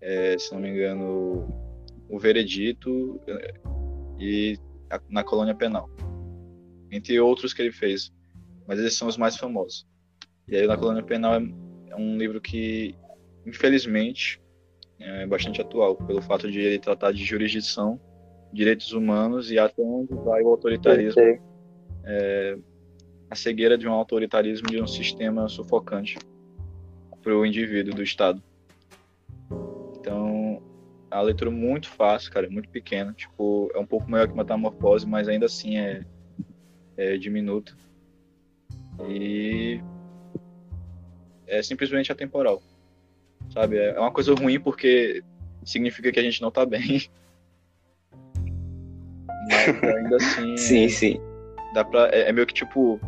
é, 0.00 0.36
se 0.38 0.52
não 0.52 0.60
me 0.60 0.70
engano, 0.70 1.48
o 2.08 2.18
Veredito 2.18 3.20
é, 3.26 3.54
e 4.18 4.58
a, 4.90 5.00
na 5.08 5.22
Colônia 5.22 5.54
Penal. 5.54 5.88
Entre 6.90 7.18
outros 7.20 7.52
que 7.52 7.62
ele 7.62 7.72
fez. 7.72 8.12
Mas 8.66 8.78
esses 8.78 8.98
são 8.98 9.08
os 9.08 9.16
mais 9.16 9.36
famosos. 9.36 9.86
E 10.48 10.56
aí, 10.56 10.66
na 10.66 10.76
Colônia 10.76 11.02
Penal 11.02 11.34
é, 11.34 11.42
é 11.90 11.96
um 11.96 12.16
livro 12.16 12.40
que, 12.40 12.94
infelizmente, 13.44 14.40
é 14.98 15.26
bastante 15.26 15.60
atual, 15.60 15.96
pelo 15.96 16.22
fato 16.22 16.50
de 16.50 16.60
ele 16.60 16.78
tratar 16.78 17.12
de 17.12 17.24
jurisdição, 17.24 18.00
direitos 18.52 18.92
humanos 18.92 19.50
e 19.50 19.58
até 19.58 19.82
onde 19.82 20.14
vai 20.14 20.42
o 20.42 20.48
autoritarismo. 20.48 21.20
É, 22.04 22.56
a 23.28 23.34
cegueira 23.34 23.76
de 23.76 23.88
um 23.88 23.92
autoritarismo 23.92 24.68
de 24.68 24.80
um 24.80 24.86
sistema 24.86 25.48
sufocante 25.48 26.16
para 27.22 27.36
o 27.36 27.44
indivíduo 27.44 27.94
do 27.94 28.02
Estado. 28.02 28.42
Então, 29.98 30.62
é 31.10 31.14
uma 31.16 31.22
leitura 31.22 31.50
muito 31.50 31.88
fácil, 31.88 32.30
cara, 32.32 32.48
muito 32.48 32.68
pequena. 32.68 33.12
Tipo, 33.12 33.68
é 33.74 33.78
um 33.78 33.86
pouco 33.86 34.08
maior 34.08 34.28
que 34.28 34.36
Metamorfose, 34.36 35.06
mas 35.06 35.28
ainda 35.28 35.46
assim 35.46 35.76
é, 35.76 36.04
é 36.96 37.16
diminuta. 37.16 37.72
E 39.08 39.80
é 41.46 41.62
simplesmente 41.62 42.10
atemporal. 42.10 42.62
Sabe? 43.50 43.78
É 43.78 43.98
uma 43.98 44.10
coisa 44.10 44.34
ruim 44.34 44.58
porque 44.58 45.22
significa 45.64 46.10
que 46.10 46.18
a 46.18 46.22
gente 46.22 46.40
não 46.40 46.50
tá 46.50 46.64
bem. 46.64 47.02
Mas 49.48 49.82
ainda 49.82 50.16
assim. 50.16 50.56
sim, 50.56 50.88
sim. 50.88 51.20
Dá 51.72 51.84
pra, 51.84 52.08
é, 52.08 52.28
é, 52.28 52.32
meio 52.32 52.46
que 52.46 52.54
tipo, 52.54 52.98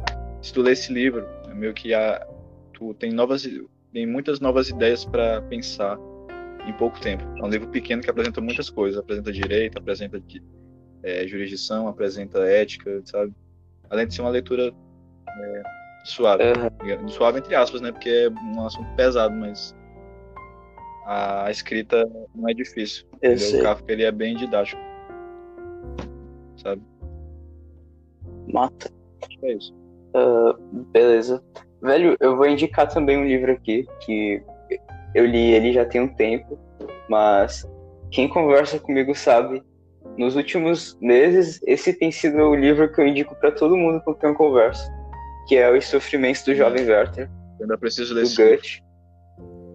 se 0.40 0.52
tu 0.52 0.62
lê 0.62 0.72
esse 0.72 0.92
livro, 0.92 1.26
é 1.48 1.54
meio 1.54 1.74
que 1.74 1.92
a, 1.94 2.24
tu 2.72 2.94
tem 2.94 3.12
novas. 3.12 3.48
Tem 3.92 4.06
muitas 4.06 4.38
novas 4.38 4.68
ideias 4.68 5.04
para 5.04 5.42
pensar 5.42 5.98
em 6.66 6.72
pouco 6.74 7.00
tempo. 7.00 7.24
É 7.38 7.42
um 7.42 7.48
livro 7.48 7.68
pequeno 7.68 8.02
que 8.02 8.10
apresenta 8.10 8.40
muitas 8.40 8.70
coisas. 8.70 9.00
Apresenta 9.00 9.32
direito, 9.32 9.78
apresenta 9.78 10.22
é, 11.02 11.26
jurisdição, 11.26 11.88
apresenta 11.88 12.40
ética, 12.40 13.00
sabe? 13.04 13.32
Além 13.90 14.06
de 14.06 14.14
ser 14.14 14.22
uma 14.22 14.30
leitura 14.30 14.72
é, 15.28 15.62
suave. 16.04 16.44
Uhum. 16.44 17.08
Suave 17.08 17.38
entre 17.38 17.54
aspas, 17.54 17.80
né? 17.80 17.92
Porque 17.92 18.08
é 18.08 18.30
um 18.30 18.66
assunto 18.66 18.88
pesado, 18.96 19.34
mas 19.34 19.74
a 21.06 21.50
escrita 21.50 22.08
não 22.34 22.48
é 22.48 22.54
difícil. 22.54 23.06
O 23.22 23.62
Kafka 23.62 23.92
ele 23.92 24.04
é 24.04 24.12
bem 24.12 24.36
didático. 24.36 24.80
Sabe? 26.62 26.82
Mata. 28.52 28.90
Acho 29.22 29.38
que 29.38 29.46
é 29.46 29.52
isso. 29.54 29.74
Uh, 30.14 30.84
beleza. 30.92 31.42
Velho, 31.80 32.16
eu 32.20 32.36
vou 32.36 32.46
indicar 32.46 32.88
também 32.88 33.16
um 33.16 33.24
livro 33.24 33.52
aqui 33.52 33.86
que 34.04 34.42
eu 35.14 35.24
li 35.24 35.52
ele 35.52 35.72
já 35.72 35.84
tem 35.84 36.00
um 36.00 36.08
tempo, 36.08 36.58
mas 37.08 37.66
quem 38.10 38.28
conversa 38.28 38.78
comigo 38.78 39.14
sabe, 39.14 39.62
nos 40.18 40.36
últimos 40.36 40.98
meses, 41.00 41.60
esse 41.66 41.92
tem 41.92 42.10
sido 42.10 42.38
o 42.38 42.54
livro 42.54 42.92
que 42.92 43.00
eu 43.00 43.06
indico 43.06 43.34
para 43.36 43.52
todo 43.52 43.76
mundo 43.76 44.00
com 44.02 44.14
quem 44.14 44.28
eu 44.28 44.34
converso, 44.34 44.90
que 45.46 45.56
é 45.56 45.70
Os 45.70 45.86
Sofrimentos 45.86 46.42
do 46.42 46.54
Jovem 46.54 46.84
Werther. 46.86 47.30
Eu 47.58 47.64
ainda 47.64 47.78
preciso 47.78 48.14
ler 48.14 48.24
do 48.24 48.34
Gut. 48.34 48.82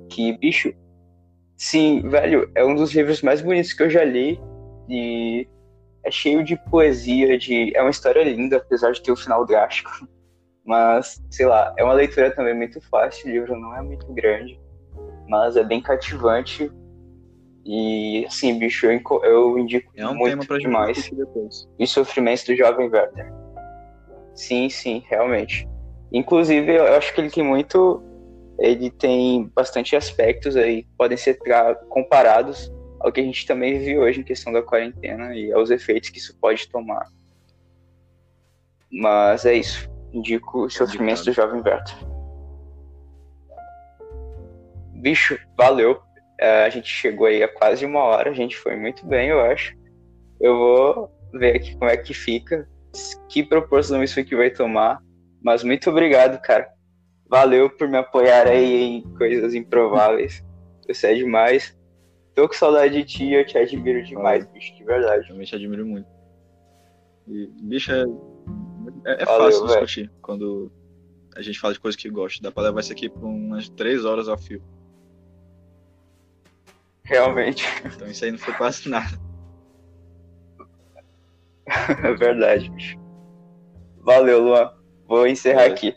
Que, 0.09 0.37
bicho, 0.37 0.73
sim, 1.57 2.07
velho, 2.07 2.51
é 2.55 2.63
um 2.63 2.75
dos 2.75 2.93
livros 2.93 3.21
mais 3.21 3.41
bonitos 3.41 3.73
que 3.73 3.83
eu 3.83 3.89
já 3.89 4.03
li 4.03 4.39
e 4.89 5.47
é 6.05 6.11
cheio 6.11 6.43
de 6.43 6.57
poesia, 6.69 7.37
de 7.37 7.75
é 7.75 7.81
uma 7.81 7.89
história 7.89 8.23
linda, 8.23 8.57
apesar 8.57 8.91
de 8.91 9.01
ter 9.01 9.11
o 9.11 9.13
um 9.13 9.17
final 9.17 9.45
drástico. 9.45 9.89
Mas, 10.65 11.21
sei 11.29 11.45
lá, 11.45 11.73
é 11.77 11.83
uma 11.83 11.93
leitura 11.93 12.33
também 12.33 12.53
muito 12.53 12.79
fácil, 12.89 13.27
o 13.27 13.31
livro 13.31 13.59
não 13.59 13.75
é 13.75 13.81
muito 13.81 14.13
grande 14.13 14.61
mas 15.27 15.55
é 15.55 15.63
bem 15.63 15.81
cativante. 15.81 16.71
E 17.65 18.25
assim, 18.25 18.57
bicho, 18.59 18.85
eu, 18.85 19.01
eu 19.23 19.57
indico 19.57 19.91
é 19.95 20.07
um 20.07 20.15
muito 20.15 20.57
demais. 20.57 21.09
E 21.79 21.87
sofrimentos 21.87 22.43
do 22.43 22.55
jovem 22.55 22.89
Werther. 22.89 23.31
Sim, 24.35 24.69
sim, 24.69 25.03
realmente. 25.09 25.67
Inclusive, 26.11 26.75
eu 26.75 26.93
acho 26.95 27.13
que 27.13 27.21
ele 27.21 27.29
tem 27.29 27.43
muito. 27.43 28.03
Ele 28.59 28.91
tem 28.91 29.49
bastante 29.55 29.95
aspectos 29.95 30.55
aí 30.55 30.83
que 30.83 30.89
podem 30.97 31.17
ser 31.17 31.39
comparados 31.89 32.71
ao 32.99 33.11
que 33.11 33.19
a 33.19 33.23
gente 33.23 33.45
também 33.45 33.79
vive 33.79 33.97
hoje 33.97 34.19
em 34.19 34.23
questão 34.23 34.53
da 34.53 34.61
quarentena 34.61 35.35
e 35.35 35.51
aos 35.51 35.71
efeitos 35.71 36.09
que 36.09 36.19
isso 36.19 36.37
pode 36.39 36.69
tomar. 36.69 37.07
Mas 38.91 39.45
é 39.45 39.55
isso. 39.55 39.89
Indico 40.13 40.65
os 40.65 40.75
sofrimentos 40.75 41.25
do 41.25 41.33
jovem 41.33 41.61
Werther 41.61 42.13
bicho, 45.03 45.37
valeu. 45.57 46.01
É, 46.39 46.63
a 46.65 46.69
gente 46.69 46.87
chegou 46.87 47.27
aí 47.27 47.43
a 47.43 47.47
quase 47.47 47.85
uma 47.85 47.99
hora, 47.99 48.31
a 48.31 48.33
gente 48.33 48.57
foi 48.57 48.75
muito 48.75 49.05
bem, 49.05 49.29
eu 49.29 49.39
acho. 49.41 49.75
Eu 50.39 50.57
vou 50.57 51.11
ver 51.33 51.55
aqui 51.55 51.73
como 51.77 51.89
é 51.89 51.97
que 51.97 52.13
fica, 52.13 52.67
que 53.29 53.43
proporção 53.43 54.03
isso 54.03 54.19
aqui 54.19 54.35
vai 54.35 54.49
tomar. 54.49 55.01
Mas 55.41 55.63
muito 55.63 55.89
obrigado, 55.89 56.41
cara. 56.41 56.69
Valeu 57.29 57.69
por 57.69 57.87
me 57.87 57.97
apoiar 57.97 58.47
aí 58.47 58.83
em 58.83 59.01
coisas 59.15 59.53
improváveis. 59.53 60.43
Você 60.87 61.07
é 61.07 61.13
demais. 61.15 61.77
Tô 62.35 62.47
com 62.47 62.53
saudade 62.53 62.93
de 62.93 63.03
ti, 63.03 63.31
eu 63.31 63.45
te 63.45 63.57
admiro 63.57 64.03
demais, 64.03 64.45
bicho, 64.47 64.75
de 64.75 64.83
verdade. 64.83 65.23
Eu 65.23 65.29
também 65.29 65.45
te 65.45 65.55
admiro 65.55 65.85
muito. 65.85 66.07
E, 67.27 67.47
bicho, 67.61 67.91
é, 67.91 68.03
é, 69.05 69.21
é 69.21 69.25
Valeu, 69.25 69.51
fácil 69.51 69.67
discutir 69.67 70.11
quando 70.21 70.71
a 71.35 71.41
gente 71.41 71.59
fala 71.59 71.73
de 71.73 71.79
coisas 71.79 71.99
que 71.99 72.09
gosta. 72.09 72.41
Dá 72.41 72.51
pra 72.51 72.63
levar 72.63 72.79
isso 72.79 72.91
aqui 72.91 73.09
por 73.09 73.23
umas 73.23 73.69
três 73.69 74.03
horas 74.03 74.27
ao 74.27 74.37
fio. 74.37 74.61
Realmente. 77.05 77.65
Então 77.85 78.07
isso 78.07 78.23
aí 78.25 78.31
não 78.31 78.39
foi 78.39 78.53
quase 78.53 78.89
nada. 78.89 79.19
é 82.03 82.13
verdade, 82.13 82.69
bicho. 82.69 82.97
Valeu, 83.97 84.41
Luan. 84.41 84.73
Vou 85.07 85.27
encerrar 85.27 85.61
Valeu. 85.61 85.73
aqui. 85.73 85.95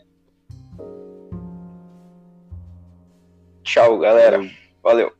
Tchau, 3.63 3.99
galera. 3.99 4.39
Valeu. 4.81 5.16